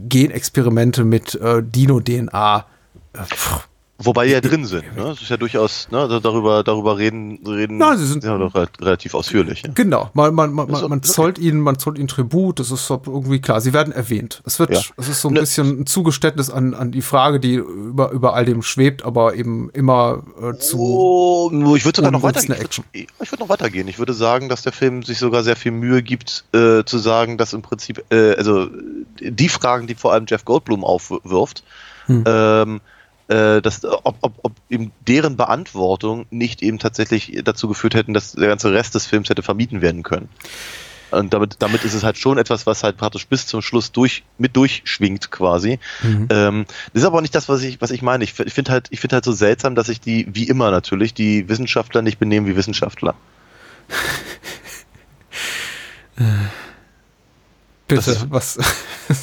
[0.08, 2.66] Genexperimente mit äh, Dino-DNA
[3.12, 3.68] äh, pff,
[3.98, 4.84] Wobei die ja drin sind.
[4.96, 5.04] Ne?
[5.04, 6.08] Das ist ja durchaus, ne?
[6.08, 9.62] da- darüber, darüber reden, reden Nein, sie sind- ja, doch re- relativ ausführlich.
[9.64, 9.70] Ja.
[9.72, 13.40] Genau, man, man, man, Ist man, zollt ihnen, man zollt ihnen Tribut, das ist irgendwie
[13.40, 14.42] klar, sie werden erwähnt.
[14.44, 14.80] Es wird, Ja.
[14.96, 18.34] es ist so ein Ne- bisschen ein Zugeständnis an, an die Frage, die über, über
[18.34, 20.76] all dem schwebt, aber eben immer äh, zu.
[20.80, 22.60] Oh, nur ich würde sogar noch weitergehen.
[22.60, 22.84] Action.
[22.90, 23.86] Ich, würde noch weitergehen.
[23.86, 27.38] Ich würde sagen, dass der Film sich sogar sehr viel Mühe gibt, äh, zu sagen,
[27.38, 28.66] dass im Prinzip, äh, also
[29.20, 31.62] die Fragen, die vor allem Jeff Goldblum aufwirft,
[32.06, 32.24] Hm.
[32.26, 32.80] ähm,
[33.28, 38.32] äh, dass, ob, ob, ob eben deren Beantwortung nicht eben tatsächlich dazu geführt hätten, dass
[38.32, 40.28] der ganze Rest des Films hätte vermieden werden können.
[41.10, 44.24] Und damit, damit ist es halt schon etwas, was halt praktisch bis zum Schluss durch,
[44.36, 45.78] mit durchschwingt quasi.
[46.02, 46.26] Mhm.
[46.30, 48.24] Ähm, das ist aber auch nicht das, was ich, was ich meine.
[48.24, 51.14] Ich, ich finde halt, ich finde halt so seltsam, dass sich die, wie immer natürlich,
[51.14, 53.14] die Wissenschaftler nicht benehmen wie Wissenschaftler.
[57.88, 58.58] Bitte, das- was?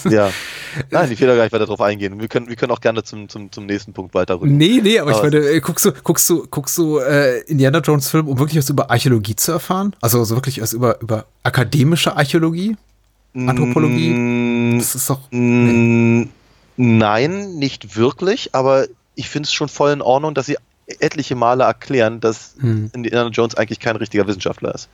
[0.09, 0.31] Ja.
[0.89, 2.19] Nein, ich will da gar nicht weiter drauf eingehen.
[2.19, 4.55] Wir können, wir können auch gerne zum, zum, zum nächsten Punkt weiterrücken.
[4.57, 7.79] nee, nee, aber ich Aber- meine, äh, guckst du, guckst du, guckst du äh, Indiana
[7.79, 9.95] Jones Film, um wirklich was über Archäologie zu erfahren?
[10.01, 12.77] Also so wirklich was über, über akademische Archäologie?
[13.33, 14.09] Anthropologie?
[14.09, 15.19] Mm, Das ist doch.
[15.31, 16.23] mm,
[16.77, 20.57] Nein, nicht wirklich, aber ich finde es schon voll in Ordnung, dass sie
[20.99, 22.89] etliche Male erklären, dass Hm.
[22.93, 24.89] Indiana Jones eigentlich kein richtiger Wissenschaftler ist.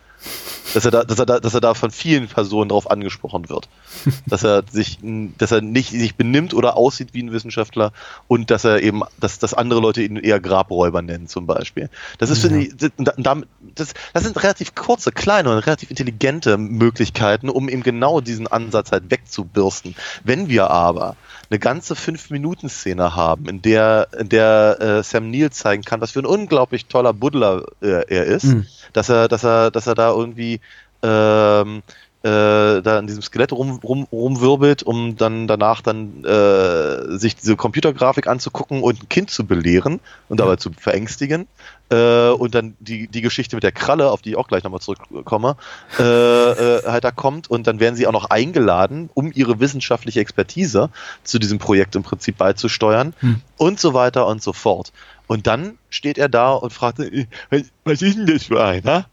[0.73, 3.69] Dass er da, dass er da, dass er da von vielen Personen darauf angesprochen wird.
[4.27, 4.99] dass er sich,
[5.37, 7.91] dass er nicht sich benimmt oder aussieht wie ein Wissenschaftler
[8.27, 11.89] und dass er eben, dass, dass andere Leute ihn eher Grabräuber nennen, zum Beispiel.
[12.17, 17.69] Das ist, finde ich, das, das sind relativ kurze, kleine und relativ intelligente Möglichkeiten, um
[17.69, 19.95] eben genau diesen Ansatz halt wegzubürsten.
[20.23, 21.15] Wenn wir aber
[21.49, 26.19] eine ganze 5-Minuten-Szene haben, in der, in der äh, Sam Neill zeigen kann, was für
[26.19, 28.65] ein unglaublich toller Buddler äh, er ist, Mhm.
[28.93, 30.59] dass er, dass er, dass er da irgendwie
[31.03, 31.83] ähm,
[32.23, 37.55] äh, da in diesem Skelett rum, rum, rumwirbelt, um dann danach dann äh, sich diese
[37.55, 41.47] Computergrafik anzugucken und ein Kind zu belehren und dabei zu verängstigen.
[41.89, 44.81] Äh, und dann die, die Geschichte mit der Kralle, auf die ich auch gleich nochmal
[44.81, 45.55] zurückkomme,
[45.99, 50.19] äh, äh, halt da kommt und dann werden sie auch noch eingeladen, um ihre wissenschaftliche
[50.19, 50.89] Expertise
[51.23, 53.41] zu diesem Projekt im Prinzip beizusteuern Hm.
[53.57, 54.91] und so weiter und so fort.
[55.27, 59.05] Und dann steht er da und fragt, äh, was, was ist denn das für einer?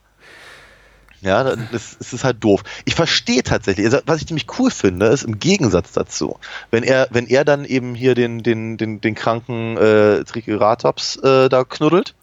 [1.24, 2.62] Ja, das, das ist halt doof.
[2.84, 6.38] Ich verstehe tatsächlich, also was ich ziemlich cool finde, ist im Gegensatz dazu,
[6.70, 11.48] wenn er, wenn er dann eben hier den, den, den, den kranken äh, Triceratops äh,
[11.48, 12.14] da knuddelt,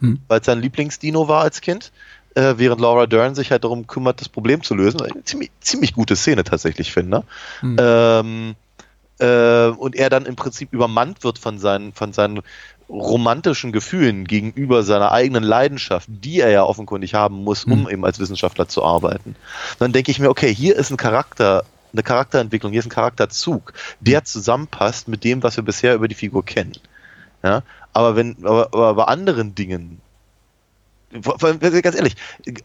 [0.00, 0.20] Hm.
[0.28, 1.92] weil es sein Lieblingsdino war als Kind,
[2.34, 5.00] äh, während Laura Dern sich halt darum kümmert, das Problem zu lösen.
[5.02, 7.24] Eine ziemlich, ziemlich gute Szene tatsächlich finde.
[7.60, 7.76] Hm.
[7.78, 8.54] Ähm,
[9.18, 12.40] äh, und er dann im Prinzip übermannt wird von seinen, von seinen
[12.88, 17.88] romantischen Gefühlen gegenüber seiner eigenen Leidenschaft, die er ja offenkundig haben muss, um Mhm.
[17.90, 19.36] eben als Wissenschaftler zu arbeiten.
[19.78, 23.74] Dann denke ich mir, okay, hier ist ein Charakter, eine Charakterentwicklung, hier ist ein Charakterzug,
[24.00, 26.72] der zusammenpasst mit dem, was wir bisher über die Figur kennen.
[27.42, 27.62] Ja,
[27.92, 30.00] aber wenn, aber, aber bei anderen Dingen,
[31.10, 32.16] ganz ehrlich,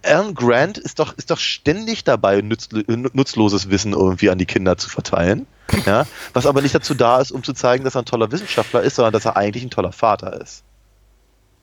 [0.04, 4.90] Alan Grant ist doch, ist doch ständig dabei, nutzloses Wissen irgendwie an die Kinder zu
[4.90, 5.48] verteilen.
[5.86, 8.82] Ja, was aber nicht dazu da ist, um zu zeigen, dass er ein toller Wissenschaftler
[8.82, 10.64] ist, sondern dass er eigentlich ein toller Vater ist.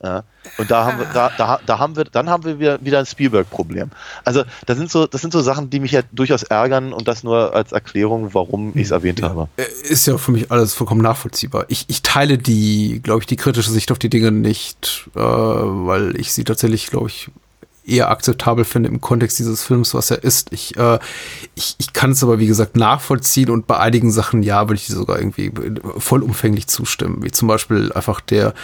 [0.03, 0.25] Ja,
[0.57, 3.05] und da haben wir, da, da, da haben wir, dann haben wir wieder, wieder ein
[3.05, 3.91] Spielberg-Problem.
[4.25, 7.23] Also, das sind so, das sind so Sachen, die mich ja durchaus ärgern und das
[7.23, 9.49] nur als Erklärung, warum ich es erwähnt habe.
[9.59, 11.67] Äh, Ist ja für mich alles vollkommen nachvollziehbar.
[11.69, 16.19] Ich, ich teile die, glaube ich, die kritische Sicht auf die Dinge nicht, äh, weil
[16.19, 17.31] ich sie tatsächlich, glaube ich,
[17.85, 20.53] eher akzeptabel finde im Kontext dieses Films, was er ist.
[20.53, 20.99] Ich, äh,
[21.55, 24.87] ich, ich kann es aber, wie gesagt, nachvollziehen und bei einigen Sachen, ja, würde ich
[24.87, 25.53] sogar irgendwie
[25.99, 27.23] vollumfänglich zustimmen.
[27.23, 28.55] Wie zum Beispiel einfach der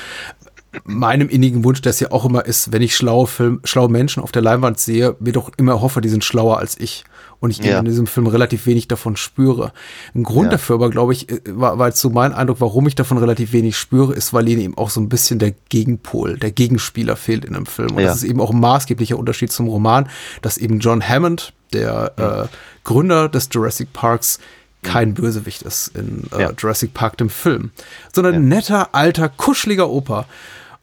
[0.84, 4.22] meinem innigen Wunsch, der es ja auch immer ist, wenn ich schlaue Film, schlaue Menschen
[4.22, 7.04] auf der Leinwand sehe, mir doch immer hoffe, die sind schlauer als ich.
[7.46, 7.78] Und ich Ja.
[7.78, 9.72] in diesem Film relativ wenig davon spüre.
[10.16, 10.50] Ein Grund Ja.
[10.52, 13.52] dafür aber, glaube ich, äh, war, war jetzt so mein Eindruck, warum ich davon relativ
[13.52, 17.44] wenig spüre, ist, weil ihnen eben auch so ein bisschen der Gegenpol, der Gegenspieler fehlt
[17.44, 17.92] in dem Film.
[17.92, 18.08] Und Ja.
[18.08, 20.08] das ist eben auch ein maßgeblicher Unterschied zum Roman,
[20.42, 24.40] dass eben John Hammond, der äh, Gründer des Jurassic Parks,
[24.82, 26.50] kein Bösewicht ist in äh.
[26.58, 27.70] Jurassic Park, dem Film,
[28.12, 30.26] sondern ein netter, alter, kuscheliger Opa.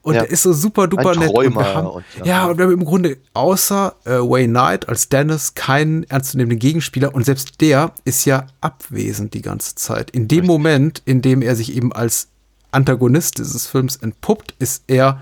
[0.04, 0.22] Und Ja.
[0.24, 1.30] der ist so super duper Ein nett.
[1.30, 2.26] Und Träumer wir haben, und- ja.
[2.26, 7.16] ja, und wir haben im Grunde außer äh, Wayne Knight als Dennis keinen ernstzunehmenden Gegenspieler
[7.16, 10.12] und selbst der ist ja abwesend die ganze Zeit.
[10.12, 12.28] In dem Moment, in dem er sich eben als
[12.72, 15.22] Antagonist dieses Films entpuppt, ist er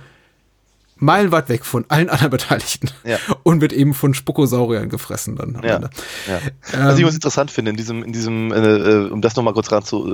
[1.02, 3.18] meilenweit weg von allen anderen Beteiligten Ja.
[3.44, 5.76] und wird eben von Spukosauriern gefressen dann am Ja.
[5.76, 5.90] Ende.
[6.28, 6.38] Ja.
[6.74, 9.54] Ähm, Was ich was interessant finde, in diesem, in diesem, äh, äh, um das nochmal
[9.54, 10.08] kurz ran zu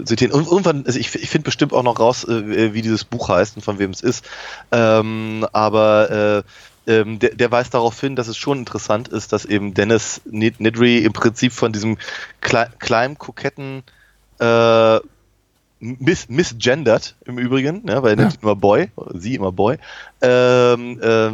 [0.00, 3.04] äh, zitieren, und irgendwann, also ich, ich finde bestimmt auch noch raus, äh, wie dieses
[3.04, 4.24] Buch heißt und von wem es ist.
[4.72, 6.44] Ähm, aber
[6.86, 10.20] äh, ähm, der, der weist darauf hin, dass es schon interessant ist, dass eben Dennis
[10.30, 11.98] Nid- Nidri im Prinzip von diesem
[12.40, 13.82] klei kleinen, koketten
[14.38, 14.98] äh,
[15.80, 19.78] miss misgendert im Übrigen, ne, weil er nennt ihn immer Boy, sie immer Boy,
[20.20, 21.32] ähm, äh,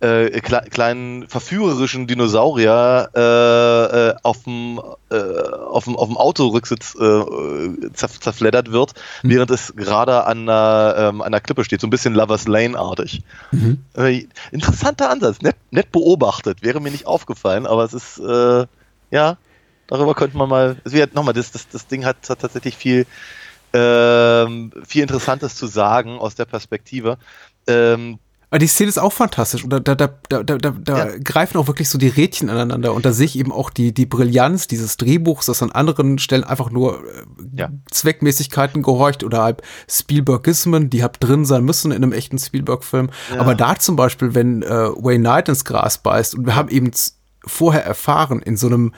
[0.00, 4.80] äh, kle kleinen verführerischen Dinosaurier äh, äh, auf dem
[5.10, 11.64] äh, Autorücksitz äh, zerf zerfleddert wird, während es gerade an einer, ähm, an einer Klippe
[11.64, 13.22] steht, so ein bisschen Lovers Lane artig.
[13.96, 18.66] Äh, interessanter Ansatz, nett, nett beobachtet, wäre mir nicht aufgefallen, aber es ist äh,
[19.10, 19.38] ja
[19.86, 23.06] darüber könnte man mal, es wird nochmal, das, das, das Ding hat, hat tatsächlich viel
[23.74, 27.18] ähm, viel Interessantes zu sagen aus der Perspektive.
[27.66, 28.18] Ähm,
[28.50, 31.18] Aber die Szene ist auch fantastisch und da, da, da, da, da, da Ja.
[31.18, 34.06] greifen auch wirklich so die Rädchen aneinander und da sehe ich eben auch die, die
[34.06, 37.22] Brillanz dieses Drehbuchs, das an anderen Stellen einfach nur äh,
[37.56, 37.70] Ja.
[37.90, 43.10] Zweckmäßigkeiten gehorcht oder halt Spielbergismen, die hab drin sein müssen in einem echten Spielberg-Film.
[43.38, 46.92] Aber da zum Beispiel, wenn äh, Wayne Knight ins Gras beißt und wir haben eben
[47.44, 48.92] vorher erfahren in so einem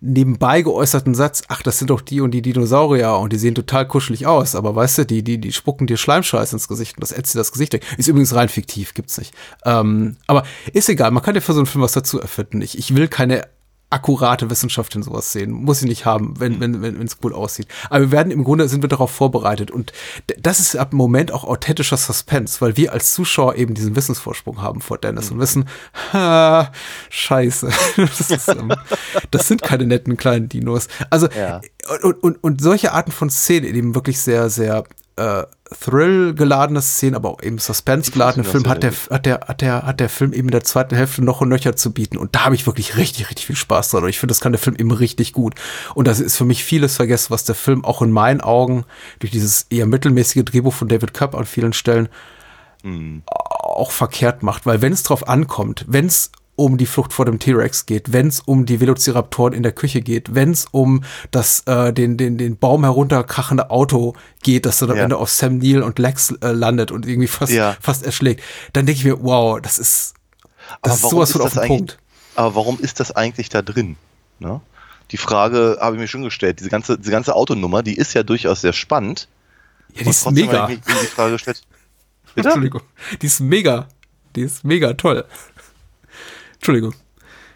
[0.00, 3.88] nebenbei geäußerten Satz, ach, das sind doch die und die Dinosaurier und die sehen total
[3.88, 7.12] kuschelig aus, aber weißt du, die, die, die spucken dir Schleimscheiß ins Gesicht und das
[7.12, 7.84] ätzt dir das Gesicht weg.
[7.96, 9.34] Ist übrigens rein fiktiv, gibt's nicht.
[9.64, 12.60] Ähm, aber ist egal, man kann ja für so einen Film was dazu erfinden.
[12.60, 13.48] Ich, ich will keine
[13.90, 15.50] akkurate Wissenschaft in sowas sehen.
[15.52, 17.68] Muss sie nicht haben, wenn wenn wenn es gut aussieht.
[17.88, 19.92] Aber wir werden im Grunde sind wir darauf vorbereitet und
[20.38, 24.60] das ist ab dem Moment auch authentischer Suspense, weil wir als Zuschauer eben diesen Wissensvorsprung
[24.60, 25.68] haben vor Dennis und wissen,
[26.12, 26.72] ha,
[27.10, 28.72] scheiße, das, ist, ähm,
[29.30, 30.88] das sind keine netten kleinen Dinos.
[31.10, 31.60] Also Ja.
[32.02, 34.84] und, und und solche Arten von Szenen eben wirklich sehr sehr
[35.16, 35.44] äh,
[35.80, 40.00] Thrill-geladene Szenen, aber auch eben Suspense-geladene Die Film hat der, hat der, hat der, hat
[40.00, 42.16] der Film eben in der zweiten Hälfte noch und nöcher zu bieten.
[42.18, 44.04] Und da habe ich wirklich richtig, richtig viel Spaß dran.
[44.04, 45.54] Und ich finde, das kann der Film eben richtig gut.
[45.94, 48.84] Und das ist für mich vieles vergessen, was der Film auch in meinen Augen
[49.18, 52.08] durch dieses eher mittelmäßige Drehbuch von David Cup an vielen Stellen
[53.26, 54.66] auch verkehrt macht.
[54.66, 58.28] Weil wenn es drauf ankommt, wenn es um die Flucht vor dem T-Rex geht, wenn
[58.28, 62.38] es um die Velociraptoren in der Küche geht, wenn es um das äh, den den
[62.38, 65.02] den Baum herunterkrachende Auto geht, das dann am Ja.
[65.04, 67.76] Ende auf Sam Neill und Lex äh, landet und irgendwie fast Ja.
[67.80, 68.42] fast erschlägt,
[68.72, 70.14] dann denke ich mir, wow, das ist
[70.82, 71.98] das ist warum sowas ist von auf den eigentlich- Punkt.
[72.34, 73.96] Aber warum ist das eigentlich da drin?
[74.40, 74.60] Ne?
[75.12, 76.58] Die Frage habe ich mir schon gestellt.
[76.60, 79.28] Diese ganze, diese ganze Autonummer, die ist ja durchaus sehr spannend.
[79.94, 80.66] Ja, die ist mega.
[80.66, 80.76] die
[81.06, 81.62] Frage gestellt.
[82.34, 82.48] Bitte?
[82.48, 82.82] Entschuldigung.
[83.22, 83.86] Die ist mega.
[84.34, 85.24] Die ist mega toll.
[86.66, 86.94] Entschuldigung.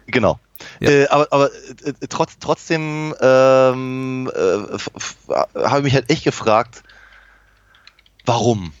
[0.07, 0.39] Genau.
[0.79, 0.89] Ja.
[0.89, 1.49] Äh, aber aber
[1.83, 6.83] äh, trotz, trotzdem ähm, äh, habe ich mich halt echt gefragt,
[8.25, 8.71] warum?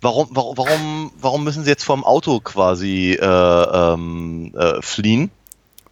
[0.00, 5.30] Warum, warum, warum, warum müssen sie jetzt vom Auto quasi äh, ähm, äh, fliehen?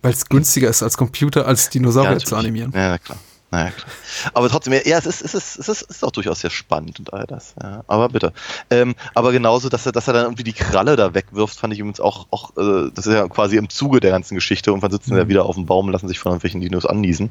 [0.00, 2.28] Weil es günstiger ist als Computer, als Dinosaurier natürlich.
[2.28, 2.72] zu animieren.
[2.74, 3.18] Ja, klar.
[3.50, 3.88] Naja, klar.
[4.34, 6.98] Aber trotzdem, ja, es ist, es ist, es ist, es ist auch durchaus sehr spannend
[6.98, 7.54] und all das.
[7.62, 7.82] Ja.
[7.86, 8.32] Aber bitte.
[8.68, 11.78] Ähm, aber genauso, dass er, dass er dann irgendwie die Kralle da wegwirft, fand ich
[11.78, 14.70] übrigens auch, auch äh, das ist ja quasi im Zuge der ganzen Geschichte.
[14.70, 17.30] Irgendwann sitzen sie ja wieder auf dem Baum und lassen sich von irgendwelchen Dinos anniesen.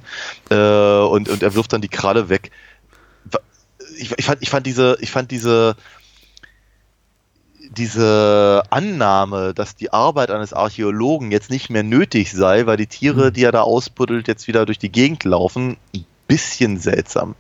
[0.50, 2.52] Äh, und, und er wirft dann die Kralle weg.
[3.96, 5.76] Ich, ich, fand, ich fand diese, ich fand diese,
[7.78, 13.32] diese Annahme, dass die Arbeit eines Archäologen jetzt nicht mehr nötig sei, weil die Tiere,
[13.32, 17.36] die er da ausbuddelt, jetzt wieder durch die Gegend laufen, ein bisschen seltsam.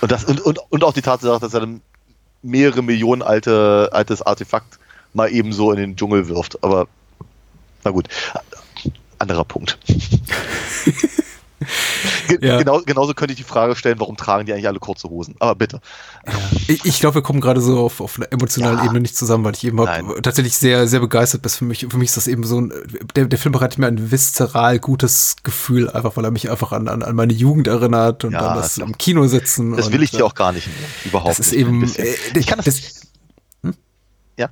[0.00, 1.82] Und, das, und, und, und auch die Tatsache, dass er ein
[2.42, 4.78] mehrere Millionen alte, altes Artefakt
[5.12, 6.62] mal eben so in den Dschungel wirft.
[6.62, 6.86] Aber
[7.84, 8.08] na gut,
[9.18, 9.78] anderer Punkt.
[12.28, 12.58] Ge Ja.
[12.58, 15.34] genau, genauso könnte ich die Frage stellen, warum tragen die eigentlich alle kurze Hosen?
[15.40, 15.80] Aber bitte.
[16.68, 18.84] Ich, ich glaube, wir kommen gerade so auf, auf einer emotionalen Ja.
[18.84, 21.50] Ebene nicht zusammen, weil ich eben hab tatsächlich sehr, sehr begeistert bin.
[21.50, 22.72] Für mich, für mich ist das eben so ein,
[23.16, 26.88] der, der Film bereitet mir ein viszeral gutes Gefühl, einfach weil er mich einfach an,
[26.88, 29.76] an, an meine Jugend erinnert und Ja, an das im Kino sitzen.
[29.76, 30.88] Das und, will ich dir äh, auch gar nicht mehr.
[31.06, 31.60] Überhaupt Das ist nicht.
[31.60, 32.64] Eben, äh, ich kann das,
[33.62, 33.72] das-
[34.36, 34.48] ja.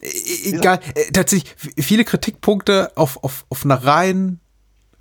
[0.00, 4.40] E- Egal, äh, tatsächlich viele Kritikpunkte auf, auf, auf einer rein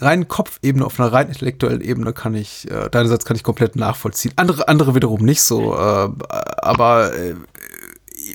[0.02, 4.34] reinen Kopfebene, auf einer rein intellektuellen Ebene kann ich, äh, deinerseits kann ich komplett nachvollziehen.
[4.36, 6.10] Andere, andere wiederum nicht so, äh,
[6.62, 7.36] aber äh,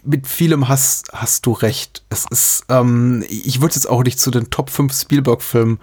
[0.04, 2.04] mit vielem hast, hast du recht.
[2.08, 5.78] Es ist, ähm, ich würde jetzt auch nicht zu den Top 5 Spielberg-Filmen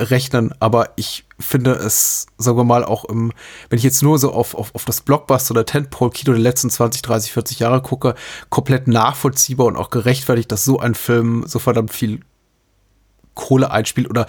[0.00, 3.32] rechnen, aber ich finde es, sagen wir mal, auch im,
[3.68, 7.02] wenn ich jetzt nur so auf, auf, auf das Blockbuster oder Tentpole-Kino der letzten 20,
[7.02, 8.14] 30, 40 Jahre gucke,
[8.48, 12.20] komplett nachvollziehbar und auch gerechtfertigt, dass so ein Film so verdammt viel
[13.34, 14.26] Kohle einspielt oder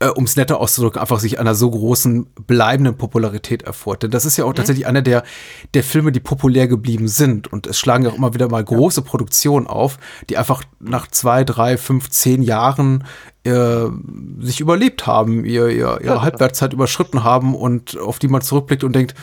[0.00, 4.02] äh, um es netter auszudrücken, einfach sich einer so großen bleibenden Popularität erfreut.
[4.02, 5.22] Denn das ist ja auch tatsächlich einer der,
[5.72, 7.52] der Filme, die populär geblieben sind.
[7.52, 9.98] Und es schlagen ja auch immer wieder mal große Produktionen auf,
[10.28, 13.04] die einfach nach zwei, drei, fünf, zehn Jahren
[13.44, 13.86] äh,
[14.40, 18.94] sich überlebt haben, ihr, ihr, ihre Halbwertszeit überschritten haben und auf die man zurückblickt und
[18.94, 19.14] denkt,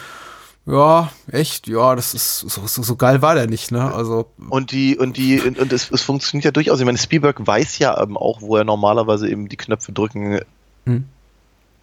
[0.68, 3.92] ja, echt, ja, das ist so, so, so geil war der nicht, ne?
[3.94, 6.80] Also Und die, und die, und, und es, es funktioniert ja durchaus.
[6.80, 10.40] Ich meine, Spielberg weiß ja eben auch, wo er normalerweise eben die Knöpfe drücken,
[10.86, 11.06] Hm.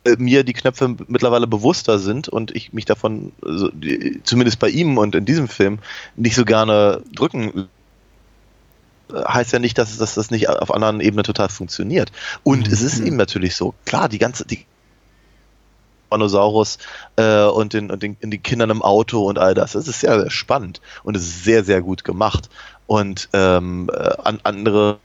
[0.05, 4.69] äh, mir die Knöpfe mittlerweile bewusster sind und ich mich davon, also, die, zumindest bei
[4.69, 5.79] ihm und in diesem Film,
[6.17, 7.69] nicht so gerne drücken
[9.13, 12.13] heißt ja nicht, dass, dass das nicht auf anderen Ebenen total funktioniert.
[12.43, 14.67] Und es ist eben natürlich so, klar, die ganze, die
[16.09, 16.79] Spanosaurus
[17.17, 19.73] äh, und, den, und den, den Kindern im Auto und all das.
[19.73, 22.49] Das ist sehr, sehr spannend und es ist sehr, sehr gut gemacht.
[22.87, 24.99] Und ähm, äh, an andere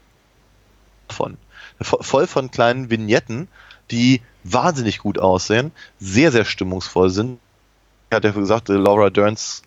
[1.10, 1.36] von
[1.80, 3.48] vo- voll von kleinen Vignetten,
[3.90, 7.38] die wahnsinnig gut aussehen, sehr, sehr stimmungsvoll sind.
[8.12, 9.62] Hat ja gesagt, äh, Laura Derns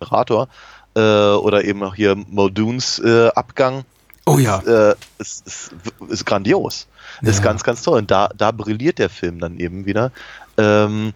[0.00, 0.48] Moderator
[0.94, 3.84] äh, oder eben auch hier Muldoons äh, Abgang
[4.24, 4.60] Oh ja.
[4.60, 5.74] äh, ist, ist,
[6.08, 6.86] ist grandios.
[7.22, 7.44] Ist Ja.
[7.44, 7.98] ganz, ganz toll.
[7.98, 10.12] Und da, da brilliert der Film dann eben wieder.
[10.56, 11.12] Ähm,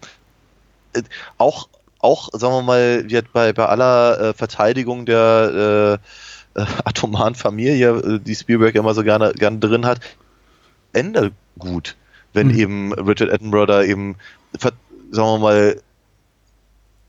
[0.93, 1.03] äh,
[1.37, 1.69] auch,
[1.99, 5.99] auch, sagen wir mal, hat bei, bei aller äh, Verteidigung der
[6.83, 9.99] atomaren Familie, die Spielberg immer so gerne, gerne drin hat,
[10.91, 11.95] Ende gut.
[12.33, 12.59] Wenn Mhm.
[12.59, 14.15] eben Richard Attenborough da eben,
[14.59, 14.75] sagen
[15.11, 15.81] wir mal,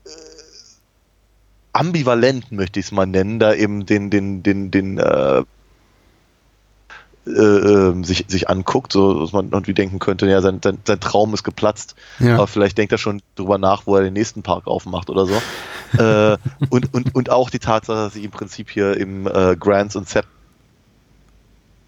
[0.05, 0.09] äh,
[1.73, 5.43] ambivalent möchte ich es mal nennen, da eben den, den, den, den, äh,
[7.27, 10.99] äh, äh, sich, sich anguckt, so dass man irgendwie denken könnte, ja, sein, sein, sein
[10.99, 12.35] Traum ist geplatzt, Ja.
[12.35, 15.35] aber vielleicht denkt er schon drüber nach, wo er den nächsten Park aufmacht oder so.
[16.01, 16.37] äh,
[16.69, 20.09] und, und, und auch die Tatsache, dass sich im Prinzip hier im äh, Grants und
[20.09, 20.25] Sepp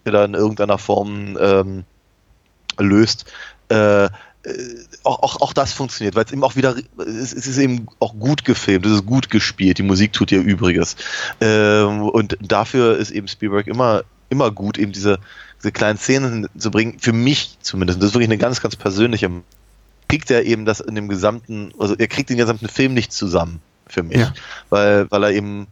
[0.04, 1.84] da in irgendeiner Form ähm,
[2.80, 3.26] löst,
[3.69, 4.10] äh, äh,
[5.03, 8.14] auch, auch, auch das funktioniert, weil es eben auch wieder, es, es ist eben auch
[8.18, 10.95] gut gefilmt, es ist gut gespielt, die Musik tut ihr Übriges.
[11.39, 15.19] Ähm, und dafür ist eben Spielberg immer, immer gut, eben diese,
[15.60, 19.30] diese kleinen Szenen zu bringen, für mich zumindest, das ist wirklich eine ganz, ganz persönliche,
[20.07, 23.61] kriegt er eben das in dem gesamten, also er kriegt den gesamten Film nicht zusammen,
[23.88, 24.34] für mich, Ja.
[24.69, 25.68] weil, weil er eben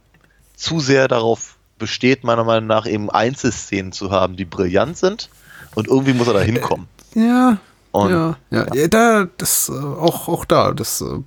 [0.55, 5.29] zu sehr darauf besteht, meiner Meinung nach, eben Einzelszenen zu haben, die brillant sind
[5.75, 6.87] und irgendwie muss er da hinkommen.
[7.15, 7.57] Ja,
[7.91, 11.19] Und ja, ja, ja, da, das, äh, auch, auch da, das äh,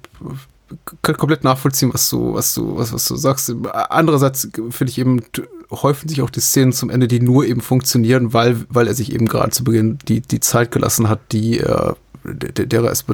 [1.02, 3.54] kann komplett nachvollziehen, was du, was du, was, was du sagst.
[3.90, 5.22] Andererseits finde ich eben,
[5.70, 9.12] häufen sich auch die Szenen zum Ende, die nur eben funktionieren, weil, weil er sich
[9.12, 13.04] eben gerade zu Beginn die, die Zeit gelassen hat, die er, der, der er es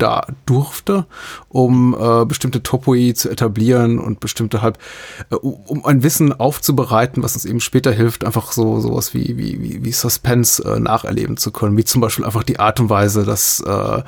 [0.00, 1.06] da durfte,
[1.48, 4.78] um äh, bestimmte Topoi zu etablieren und bestimmte halb,
[5.30, 9.60] äh, um ein Wissen aufzubereiten, was uns eben später hilft, einfach so sowas wie wie
[9.62, 13.24] wie, wie Suspense äh, nacherleben zu können, wie zum Beispiel einfach die Art und Weise,
[13.24, 14.02] dass äh,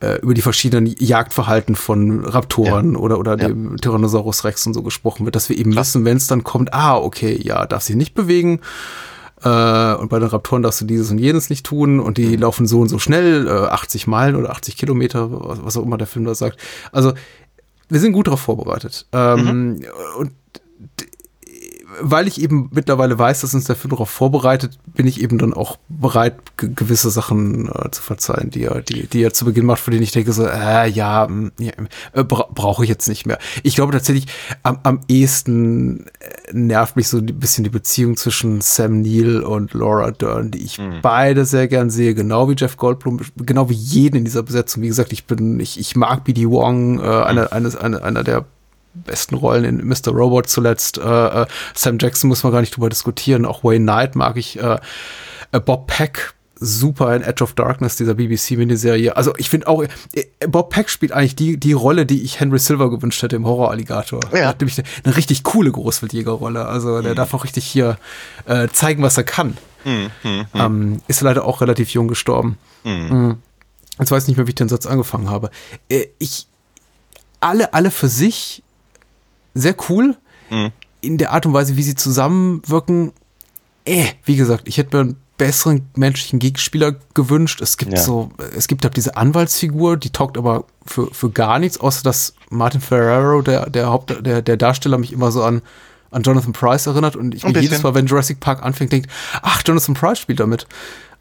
[0.00, 3.48] äh, über die verschiedenen Jagdverhalten von Raptoren oder oder Ja.
[3.48, 6.74] dem Tyrannosaurus Rex und so gesprochen wird, dass wir eben wissen, wenn es dann kommt,
[6.74, 8.60] ah okay, ja, darf sich nicht bewegen,
[9.42, 12.66] äh, und bei den Raptoren darfst du dieses und jenes nicht tun und die laufen
[12.66, 16.06] so und so schnell, äh, 80 Meilen oder 80 Kilometer, was, was auch immer der
[16.06, 16.58] Film da sagt.
[16.92, 17.12] Also
[17.88, 19.06] wir sind gut darauf vorbereitet.
[19.12, 19.80] Ähm,
[20.18, 20.32] Und
[21.00, 21.06] d-
[22.00, 25.54] weil ich eben mittlerweile weiß, dass uns der Film darauf vorbereitet, bin ich eben dann
[25.54, 29.66] auch bereit, ge gewisse Sachen äh, zu verzeihen, die er, die, die er zu Beginn
[29.66, 31.28] macht, von denen ich denke so, äh, ja,
[31.58, 31.72] ja
[32.12, 33.38] äh, bra brauche ich jetzt nicht mehr.
[33.62, 34.26] Ich glaube tatsächlich,
[34.62, 39.74] am, am ehesten äh, nervt mich so ein bisschen die Beziehung zwischen Sam Neill und
[39.74, 44.16] Laura Dern, die ich beide sehr gern sehe, genau wie Jeff Goldblum, genau wie jeden
[44.16, 44.82] in dieser Besetzung.
[44.82, 46.48] Wie gesagt, ich bin, ich, ich mag B.D.
[46.48, 48.46] Wong, äh, einer, eines, einer, einer der
[48.94, 50.08] besten Rollen in Mr.
[50.12, 50.98] Robot zuletzt.
[50.98, 53.44] Äh, äh, Sam Jackson muss man gar nicht drüber diskutieren.
[53.44, 54.60] Auch Wayne Knight mag ich.
[54.60, 54.78] Äh,
[55.52, 59.16] äh, Bob Peck super in Edge of Darkness, dieser BBC-Miniserie.
[59.16, 62.58] Also ich finde auch, äh, Bob Peck spielt eigentlich die, die Rolle, die ich Henry
[62.58, 64.20] Silver gewünscht hätte im Horror-Alligator.
[64.32, 64.38] Ja.
[64.38, 66.66] Er hat nämlich eine, eine richtig coole Großwildjägerrolle.
[66.66, 67.96] Also der darf auch richtig hier
[68.44, 69.56] äh, zeigen, was er kann.
[70.54, 72.58] Ähm, ist leider auch relativ jung gestorben.
[72.84, 73.38] Mhm.
[73.98, 75.50] Jetzt weiß ich nicht mehr, wie ich den Satz angefangen habe.
[75.88, 76.46] Äh, ich,
[77.40, 78.62] alle, alle für sich
[79.54, 80.16] sehr cool.
[81.00, 83.12] In der Art und Weise, wie sie zusammenwirken.
[83.84, 87.62] Äh, wie gesagt, ich hätte mir einen besseren menschlichen Gegenspieler gewünscht.
[87.62, 87.98] Es gibt Ja.
[88.00, 92.34] so, es gibt halt diese Anwaltsfigur, die taugt aber für, für gar nichts, außer dass
[92.50, 95.62] Martin Ferrero, der, der Haupt, der, der Darsteller, mich immer so an,
[96.10, 97.82] an Jonathan Price erinnert und ich mir jedes.
[97.82, 99.08] Mal, wenn Jurassic Park anfängt, denkt,
[99.40, 100.66] ach, Jonathan Price spielt damit.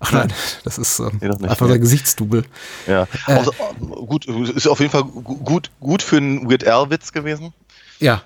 [0.02, 0.34] Ach nein,
[0.64, 2.44] das ist ähm, Nee, einfach sein Gesichtsdouble.
[2.88, 3.34] Ja, Äh.
[3.34, 7.54] also, gut, ist auf jeden Fall gu- gut, gut für einen Weird Al-Witz gewesen.
[8.00, 8.24] Ja.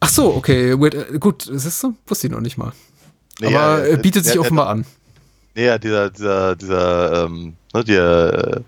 [0.00, 2.72] Ach so, okay, weird, äh, gut, siehst du, wusste ich noch nicht mal.
[3.40, 4.84] Nee, Aber ja, äh, bietet sich ja, offenbar an.
[5.54, 8.60] Ja, dieser, dieser, dieser, ähm, ne, der, äh,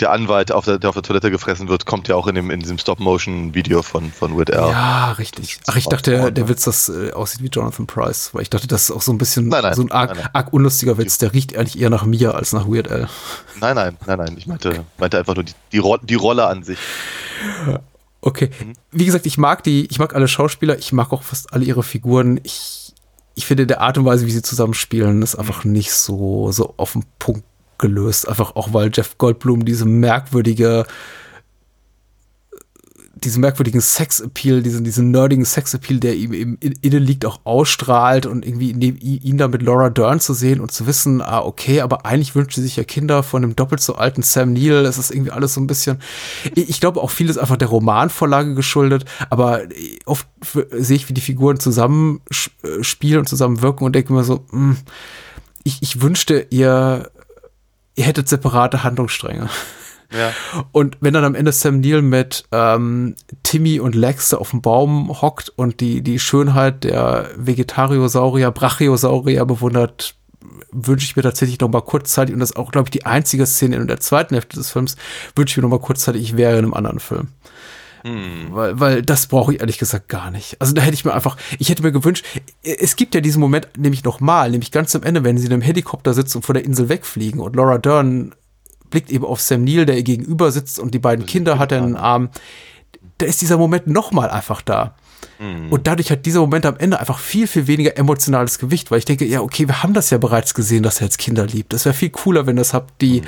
[0.00, 2.50] der Anwalt, auf der, der auf der Toilette gefressen wird, kommt ja auch in dem,
[2.50, 4.70] in diesem Stop-Motion-Video von, von Weird Al.
[4.70, 5.60] Ja, richtig.
[5.68, 8.66] Ach, ich dachte, der, der Witz, das äh, aussieht wie Jonathan Price, weil ich dachte,
[8.66, 10.30] das ist auch so ein bisschen Nein, nein, so ein arg, nein, nein.
[10.32, 11.18] arg unlustiger Witz.
[11.18, 13.08] Der riecht eigentlich eher nach mir als nach Weird Al.
[13.60, 14.34] Nein, nein, nein, nein.
[14.36, 16.78] Ich meinte, meinte einfach nur die, die, Ro die Rolle an sich.
[18.26, 18.48] Okay.
[18.90, 21.82] Wie gesagt, ich mag die, ich mag alle Schauspieler, ich mag auch fast alle ihre
[21.82, 22.40] Figuren.
[22.42, 22.94] Ich,
[23.34, 26.94] ich finde der Art und Weise, wie sie zusammenspielen, ist einfach nicht so, so auf
[26.94, 27.44] den Punkt
[27.76, 28.26] gelöst.
[28.26, 30.86] Einfach auch, weil Jeff Goldblum diese merkwürdige,
[33.24, 38.26] diesen merkwürdigen Sex-Appeal, diesen, diesen nerdigen Sex-Appeal, der ihm im in- innen liegt, auch ausstrahlt
[38.26, 41.80] und irgendwie neben ihn da mit Laura Dern zu sehen und zu wissen, ah, okay,
[41.80, 44.84] aber eigentlich wünscht sie sich ja Kinder von einem doppelt so alten Sam Neill.
[44.86, 46.00] Es ist irgendwie alles so ein bisschen,
[46.54, 49.62] ich, glaube auch vieles einfach der Romanvorlage geschuldet, aber
[50.06, 52.82] oft f- sehe ich, wie die Figuren zusammen sch- äh,
[53.18, 54.76] und zusammenwirken und denke mir so, mh,
[55.64, 57.10] ich, ich wünschte, ihr,
[57.94, 59.48] ihr hättet separate Handlungsstränge.
[60.12, 60.32] Ja.
[60.72, 65.20] Und wenn dann am Ende Sam Neill mit ähm, Timmy und Lex auf dem Baum
[65.20, 70.14] hockt und die, die Schönheit der Vegetariosaurier, Brachiosaurier bewundert,
[70.70, 73.46] wünsche ich mir tatsächlich noch mal kurzzeitig, und das ist auch, glaube ich, die einzige
[73.46, 74.96] Szene in der zweiten Hälfte des Films,
[75.36, 77.28] wünsche ich mir noch mal kurzzeitig, ich wäre in einem anderen Film.
[78.50, 80.60] Weil, weil das brauche ich ehrlich gesagt gar nicht.
[80.60, 82.26] Also da hätte ich mir einfach, ich hätte mir gewünscht,
[82.62, 85.62] es gibt ja diesen Moment nämlich nochmal, nämlich ganz am Ende, wenn sie in einem
[85.62, 88.34] Helikopter sitzen und von der Insel wegfliegen und Laura Dern
[88.94, 91.78] blickt eben auf Sam Neill, der ihr gegenüber sitzt und die beiden Kinder hat er
[91.78, 92.30] in den Arm.
[93.18, 94.94] Da ist dieser Moment nochmal einfach da.
[95.70, 99.04] Und dadurch hat dieser Moment am Ende einfach viel, viel weniger emotionales Gewicht, weil ich
[99.04, 101.72] denke, ja, okay, wir haben das ja bereits gesehen, dass er jetzt Kinder liebt.
[101.72, 103.22] Das wäre viel cooler, wenn das habt, die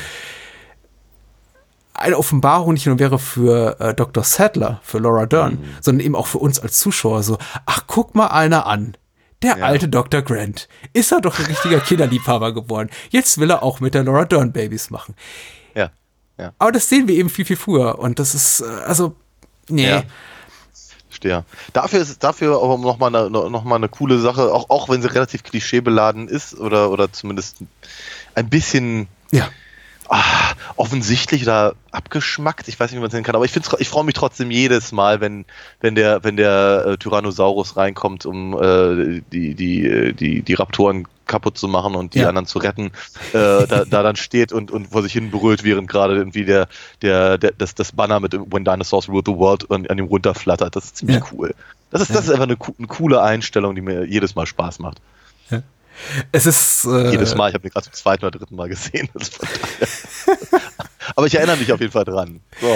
[1.94, 4.22] eine Offenbarung nicht nur wäre für äh, Dr.
[4.22, 8.28] Sadler, für Laura Dern, sondern eben auch für uns als Zuschauer so, ach, guck mal
[8.28, 8.96] einer an.
[9.42, 10.22] Der alte Dr.
[10.22, 10.68] Grant.
[10.92, 12.88] Ist er doch ein richtiger Kinderliebhaber geworden.
[13.10, 15.14] Jetzt will er auch mit der Laura Dern Babys machen.
[16.38, 16.52] Ja.
[16.58, 17.98] Aber das sehen wir eben viel, viel früher.
[17.98, 19.14] Und das ist, äh, also,
[19.68, 19.88] nee.
[19.88, 20.02] Ja.
[21.08, 21.44] Verstehe.
[21.72, 25.12] Dafür ist dafür aber nochmal eine, noch mal eine coole Sache, auch, auch wenn sie
[25.12, 27.58] relativ klischeebeladen ist oder, oder zumindest
[28.34, 29.48] ein bisschen Ja.
[30.10, 32.68] ah, offensichtlich oder abgeschmackt.
[32.68, 34.92] Ich weiß nicht, wie man es nennen kann, aber ich, ich freue mich trotzdem jedes
[34.92, 35.46] Mal, wenn,
[35.80, 41.08] wenn der, wenn der äh, Tyrannosaurus reinkommt, um äh, die, die, äh, die, die Raptoren
[41.26, 42.28] kaputt zu machen und die Ja.
[42.28, 42.86] anderen zu retten,
[43.32, 46.68] äh, da, da dann steht und, und vor sich hin brüllt, während gerade irgendwie der,
[47.02, 50.74] der, der, das, das Banner mit When Dinosaurs Rule the World an, an ihm runterflattert.
[50.76, 51.24] Das ist ziemlich Ja.
[51.32, 51.54] cool.
[51.90, 54.98] Das ist, das ist einfach eine, eine coole Einstellung, die mir jedes Mal Spaß macht.
[56.30, 56.84] Es ist.
[56.84, 59.08] Äh, Jedes Mal, ich habe den gerade zum zweiten oder dritten Mal gesehen.
[61.16, 62.40] Aber ich erinnere mich auf jeden Fall dran.
[62.60, 62.68] So.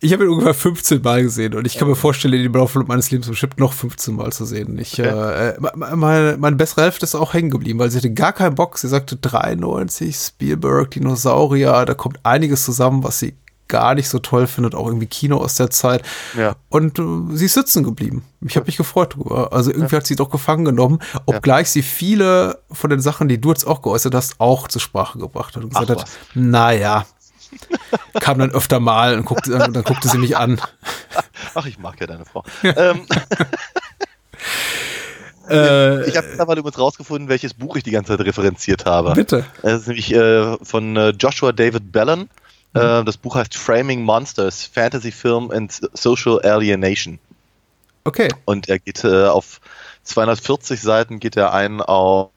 [0.00, 2.78] Ich habe ihn ungefähr 15 Mal gesehen und ich kann mir vorstellen, ihn im Laufe
[2.80, 4.78] meines Lebens bestimmt noch 15 Mal zu sehen.
[4.78, 8.32] Ich, äh, me- meine, meine bessere Hälfte ist auch hängen geblieben, weil sie hatte gar
[8.32, 8.78] keinen Bock.
[8.78, 13.34] Sie sagte 93, Spielberg, Dinosaurier, da kommt einiges zusammen, was sie
[13.68, 16.02] gar nicht so toll findet, auch irgendwie Kino aus der Zeit.
[16.36, 16.56] Ja.
[16.70, 17.02] Und äh,
[17.36, 18.22] sie ist sitzen geblieben.
[18.40, 19.52] Ich habe mich gefreut drüber.
[19.52, 23.50] Also irgendwie hat sie doch gefangen genommen, obgleich sie viele von den Sachen, die du
[23.50, 27.06] jetzt auch geäußert hast, auch zur Sprache gebracht hat und gesagt Ach hat, naja,
[28.20, 30.60] kam dann öfter mal und guckte, dann guckte sie mich an.
[31.54, 32.44] Ach, ich mag ja deine Frau.
[32.62, 33.06] Ähm,
[35.48, 39.12] Äh, ich habe mittlerweile übrigens rausgefunden, welches Buch ich die ganze Zeit referenziert habe.
[39.12, 39.44] Bitte.
[39.62, 42.28] Das ist nämlich äh, von äh, Joshua David Bellon.
[42.74, 47.18] Äh, das Buch heißt Framing Monsters, Fantasy Film and Social Alienation.
[48.04, 48.28] Okay.
[48.44, 49.60] Und er geht äh, auf
[50.04, 52.30] 240 Seiten geht er ein auf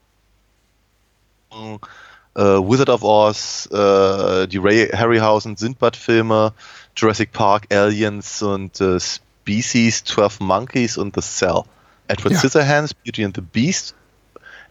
[2.35, 6.53] äh, Wizard of Oz, äh, die Ray Harryhausen Sindbad-Filme,
[6.95, 11.63] Jurassic Park, Aliens und äh, Species, 12 Monkeys und The Cell.
[12.07, 12.39] Edward Ja.
[12.39, 13.95] Scissorhands, Beauty and the Beast,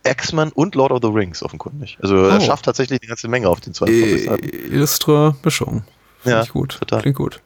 [0.04, 1.98] X-Men und Lord of the Rings offenkundig.
[2.02, 2.40] Also er Oh.
[2.40, 4.48] schafft tatsächlich eine ganze Menge auf den 240 Äh, Seiten.
[4.72, 5.84] illustre Mischung.
[6.22, 6.76] Finde Ja, ich gut.
[6.78, 7.00] total.
[7.02, 7.40] Klingt gut.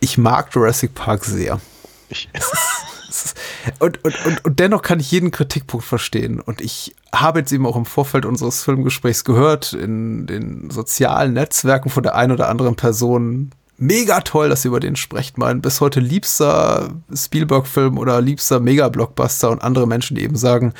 [0.00, 1.60] Ich mag Jurassic Park sehr.
[2.08, 2.28] Ich,
[3.78, 6.40] Und, und, und, und dennoch kann ich jeden Kritikpunkt verstehen.
[6.40, 11.90] Und ich habe jetzt eben auch im Vorfeld unseres Filmgesprächs gehört, in den sozialen Netzwerken
[11.90, 15.38] von der einen oder anderen Person, mega toll, dass ihr über den sprecht.
[15.38, 20.72] Mein bis heute liebster Spielberg-Film oder liebster Mega-Blockbuster und andere Menschen, die eben sagen,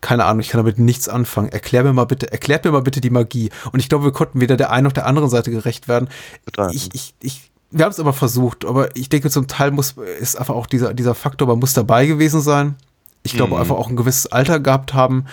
[0.00, 1.50] keine Ahnung, ich kann damit nichts anfangen.
[1.50, 3.50] Erklär mir mal bitte, erklärt mir mal bitte die Magie.
[3.72, 6.08] Und ich glaube, wir konnten weder der einen noch der anderen Seite gerecht werden.
[6.72, 10.38] Ich, ich, ich, wir haben es aber versucht, aber ich denke, zum Teil muss, ist
[10.38, 12.74] einfach auch dieser, dieser Faktor, man muss dabei gewesen sein.
[13.22, 13.60] Ich glaube, Mhm.
[13.60, 15.26] einfach auch ein gewisses Alter gehabt haben.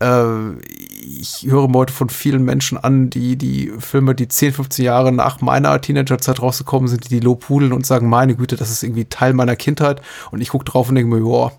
[0.00, 5.12] Äh, ich höre heute von vielen Menschen an, die die Filme, die 10, 15 Jahre
[5.12, 9.06] nach meiner Teenagerzeit rausgekommen sind, die die lobhudeln und sagen, meine Güte, das ist irgendwie
[9.06, 10.02] Teil meiner Kindheit.
[10.30, 11.52] Und ich gucke drauf und denke mir, boah,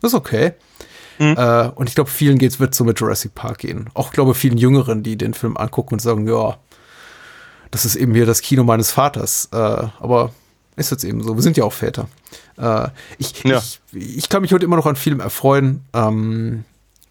[0.00, 0.52] das ist okay.
[1.18, 3.88] Äh, und ich glaube, vielen geht's wird so mit Jurassic Park gehen.
[3.94, 6.58] Auch glaube vielen Jüngeren, die den Film angucken und sagen, ja,
[7.70, 9.48] das ist eben hier das Kino meines Vaters.
[9.52, 10.32] Äh, aber
[10.76, 11.36] ist jetzt eben so.
[11.36, 12.08] Wir sind ja auch Väter.
[12.58, 12.88] Äh,
[13.18, 13.58] ich, Ja.
[13.58, 15.82] ich, ich kann mich heute immer noch an Filmen erfreuen.
[15.94, 16.64] Ähm,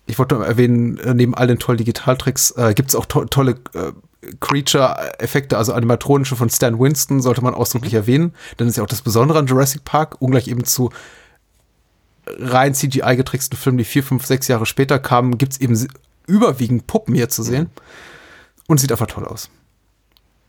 [0.05, 3.25] ich wollte noch erwähnen, äh, neben all den tollen Digitaltricks äh, gibt es auch to
[3.25, 3.91] tolle äh,
[4.39, 8.33] Creature-Effekte, also animatronische von Stan Winston, sollte man ausdrücklich erwähnen.
[8.59, 10.91] Denn ist ja auch das Besondere an Jurassic Park, ungleich eben zu
[12.27, 15.87] rein CGI getricksten Filmen, die vier, fünf, sechs Jahre später kamen, gibt es eben
[16.27, 17.69] überwiegend Puppen hier zu sehen.
[18.67, 19.49] Und sieht einfach toll aus.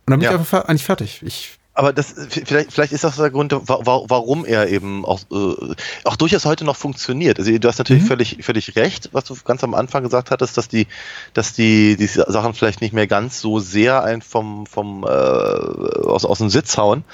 [0.07, 0.33] Und dann bin Ja.
[0.33, 1.21] ich einfach eigentlich fertig.
[1.25, 5.21] Ich, Aber das vielleicht, vielleicht ist das der Grund, wa wa warum er eben auch,
[5.31, 5.75] äh,
[6.05, 7.39] auch durchaus heute noch funktioniert.
[7.39, 10.69] Also du hast natürlich völlig, völlig recht, was du ganz am Anfang gesagt hattest, dass
[10.69, 10.87] die,
[11.35, 16.25] dass die, die Sachen vielleicht nicht mehr ganz so sehr ein vom, vom äh, aus,
[16.25, 17.05] aus dem Sitz hauen.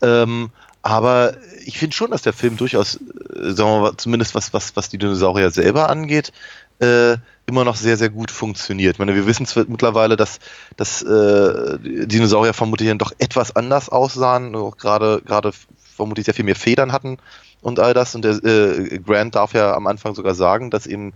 [0.00, 0.50] Ähm,
[0.80, 1.34] aber
[1.64, 4.88] ich finde schon, dass der Film durchaus, äh, sagen wir mal, zumindest was, was, was
[4.88, 6.32] die Dinosaurier selber angeht,
[6.80, 8.94] äh, immer noch sehr, sehr gut funktioniert.
[8.94, 10.38] Ich meine, wir wissen zwar mittlerweile, dass,
[10.76, 15.52] dass äh, Dinosaurier vermutlich dann doch etwas anders aussahen, auch gerade, gerade
[15.96, 17.18] vermutlich sehr viel mehr Federn hatten
[17.60, 18.14] und all das.
[18.14, 21.12] Und der äh, Grant darf ja am Anfang sogar sagen, dass eben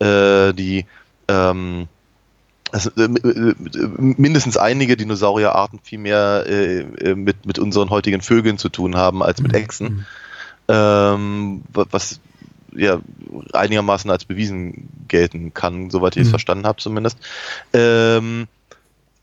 [0.00, 0.84] äh, die
[1.28, 1.86] ähm,
[2.70, 3.54] also, äh,
[3.98, 9.40] mindestens einige Dinosaurierarten viel mehr äh, mit, mit unseren heutigen Vögeln zu tun haben als
[9.40, 10.06] mit Echsen.
[10.68, 12.20] Ähm, wa- was
[12.78, 13.00] ja
[13.52, 16.30] einigermaßen als bewiesen gelten kann, soweit ich es Mhm.
[16.32, 17.18] verstanden habe zumindest.
[17.72, 18.46] Ähm,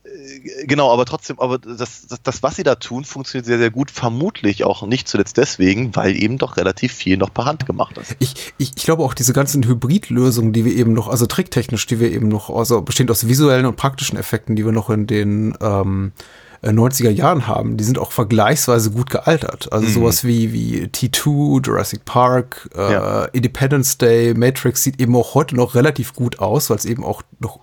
[0.04, 3.72] äh, genau, aber trotzdem, aber das, das, das, was sie da tun, funktioniert sehr, sehr
[3.72, 3.92] gut.
[3.92, 8.16] Vermutlich auch nicht zuletzt deswegen, weil eben doch relativ viel noch per Hand gemacht ist.
[8.20, 12.00] ich, ich, ich glaube auch diese ganzen Hybridlösungen, die wir eben noch, also tricktechnisch, die
[12.00, 15.58] wir eben noch, also bestehend aus visuellen und praktischen Effekten, die wir noch in den
[15.62, 19.72] ähm, äh, 90er Jahren haben, die sind auch vergleichsweise gut gealtert.
[19.72, 23.26] Also sowas wie, wie T2, Jurassic Park, äh, Ja.
[23.26, 27.22] Independence Day, Matrix sieht eben auch heute noch relativ gut aus, weil es eben auch
[27.40, 27.60] noch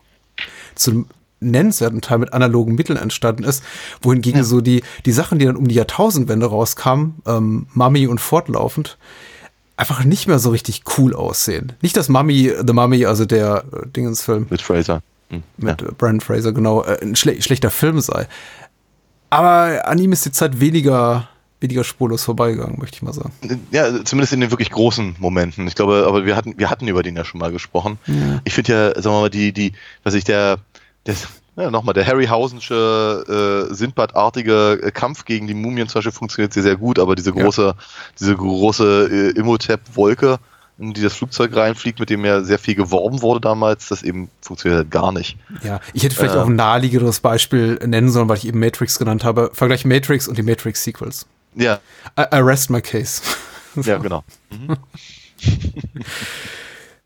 [0.74, 1.07] zu
[1.41, 3.62] nennenswerten Teil mit analogen Mitteln entstanden ist,
[4.01, 4.45] wohingegen ja.
[4.45, 8.97] so die, die Sachen, die dann um die Jahrtausendwende rauskamen, ähm, Mummy und fortlaufend,
[9.77, 11.73] einfach nicht mehr so richtig cool aussehen.
[11.83, 14.47] Nicht, dass Mummy, The Mummy, also der äh, Dingensfilm.
[14.49, 15.03] Mit Fraser.
[15.31, 15.89] Hm, mit ja.
[15.97, 18.29] Brandon Fraser, genau, äh, ein schle schlechter Film sei.
[19.33, 21.29] Aber an ihm ist die Zeit weniger
[21.63, 23.33] weniger spurlos vorbeigegangen, möchte ich mal sagen.
[23.71, 25.67] Ja, zumindest in den wirklich großen Momenten.
[25.69, 27.99] Ich glaube, aber wir hatten, wir hatten über den ja schon mal gesprochen.
[28.07, 28.41] Ja.
[28.43, 29.73] Ich finde ja, sagen wir mal, die, die,
[30.03, 30.59] was ich der,
[31.07, 31.15] der
[31.57, 36.77] ja, nochmal, der Harryhausensche, äh, Sindbad-artige Kampf gegen die Mumien zum Beispiel funktioniert sehr, sehr
[36.77, 37.75] gut, aber diese große, ja.
[38.19, 40.39] diese große äh, Imhotep-Wolke,
[40.78, 44.31] in die das Flugzeug reinfliegt, mit dem ja sehr viel geworben wurde damals, das eben
[44.40, 45.36] funktioniert halt gar nicht.
[45.62, 48.99] Ja, ich hätte vielleicht äh, auch ein naheliegenderes Beispiel nennen sollen, weil ich eben Matrix
[48.99, 49.51] genannt habe.
[49.53, 51.27] Vergleich Matrix und die Matrix-Sequels.
[51.55, 51.81] Ja.
[52.19, 53.23] I, I rest my case.
[53.85, 54.23] Ja, genau.
[54.51, 54.77] Mhm.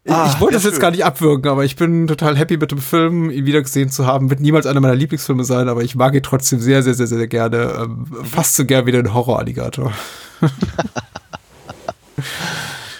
[0.05, 2.78] ich ah, wollte das jetzt gar nicht abwürgen, aber ich bin total happy mit dem
[2.78, 4.30] Film, ihn wiedergesehen zu haben.
[4.30, 7.28] Wird niemals einer meiner Lieblingsfilme sein, aber ich mag ihn trotzdem sehr, sehr, sehr, sehr
[7.28, 7.82] gerne.
[7.82, 8.24] Ähm, mhm.
[8.24, 9.93] Fast so gern wie den Horror-Alligator.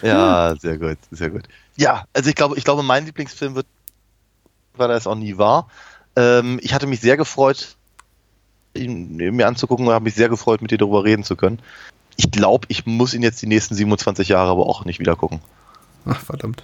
[0.07, 1.43] ja, sehr gut, sehr gut.
[1.77, 3.67] Ja, also ich glaube, ich glaube, mein Lieblingsfilm wird,
[4.75, 5.69] weil er es auch nie war.
[6.17, 7.77] Ähm, ich hatte mich sehr gefreut,
[8.75, 11.61] ihn mir anzugucken und habe mich sehr gefreut, mit dir darüber reden zu können.
[12.17, 15.41] Ich glaube, ich muss ihn jetzt die nächsten 27 Jahre aber auch nicht wieder gucken.
[16.07, 16.63] Ach, verdammt.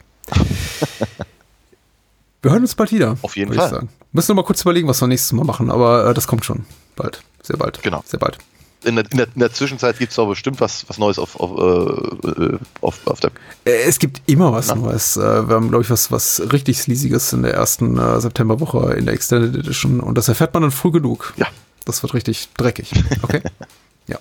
[2.42, 3.18] wir hören uns bald wieder.
[3.22, 3.68] Auf jeden Fall.
[3.68, 3.88] Sagen.
[4.12, 6.64] Müssen wir mal kurz überlegen, was wir nächstes Mal machen, aber äh, das kommt schon.
[6.96, 7.22] Bald.
[7.42, 7.82] Sehr bald.
[7.82, 8.02] Genau.
[8.06, 8.38] Sehr bald.
[8.84, 11.38] In der, in der, in der Zwischenzeit gibt es aber bestimmt was, was Neues auf,
[11.38, 13.30] auf, äh, auf, auf der.
[13.64, 14.74] Äh, es gibt immer was Na?
[14.74, 15.16] Neues.
[15.16, 19.06] Äh, wir haben, glaube ich, was, was richtig Sleasiges in der ersten äh, Septemberwoche in
[19.06, 21.32] der Extended Edition und das erfährt man dann früh genug.
[21.36, 21.46] Ja.
[21.84, 22.92] Das wird richtig dreckig.
[23.22, 23.42] Okay?
[24.06, 24.18] ja.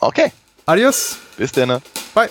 [0.00, 0.32] Okay.
[0.66, 1.16] Adios.
[1.36, 1.80] Bis dann.
[2.14, 2.30] Bye.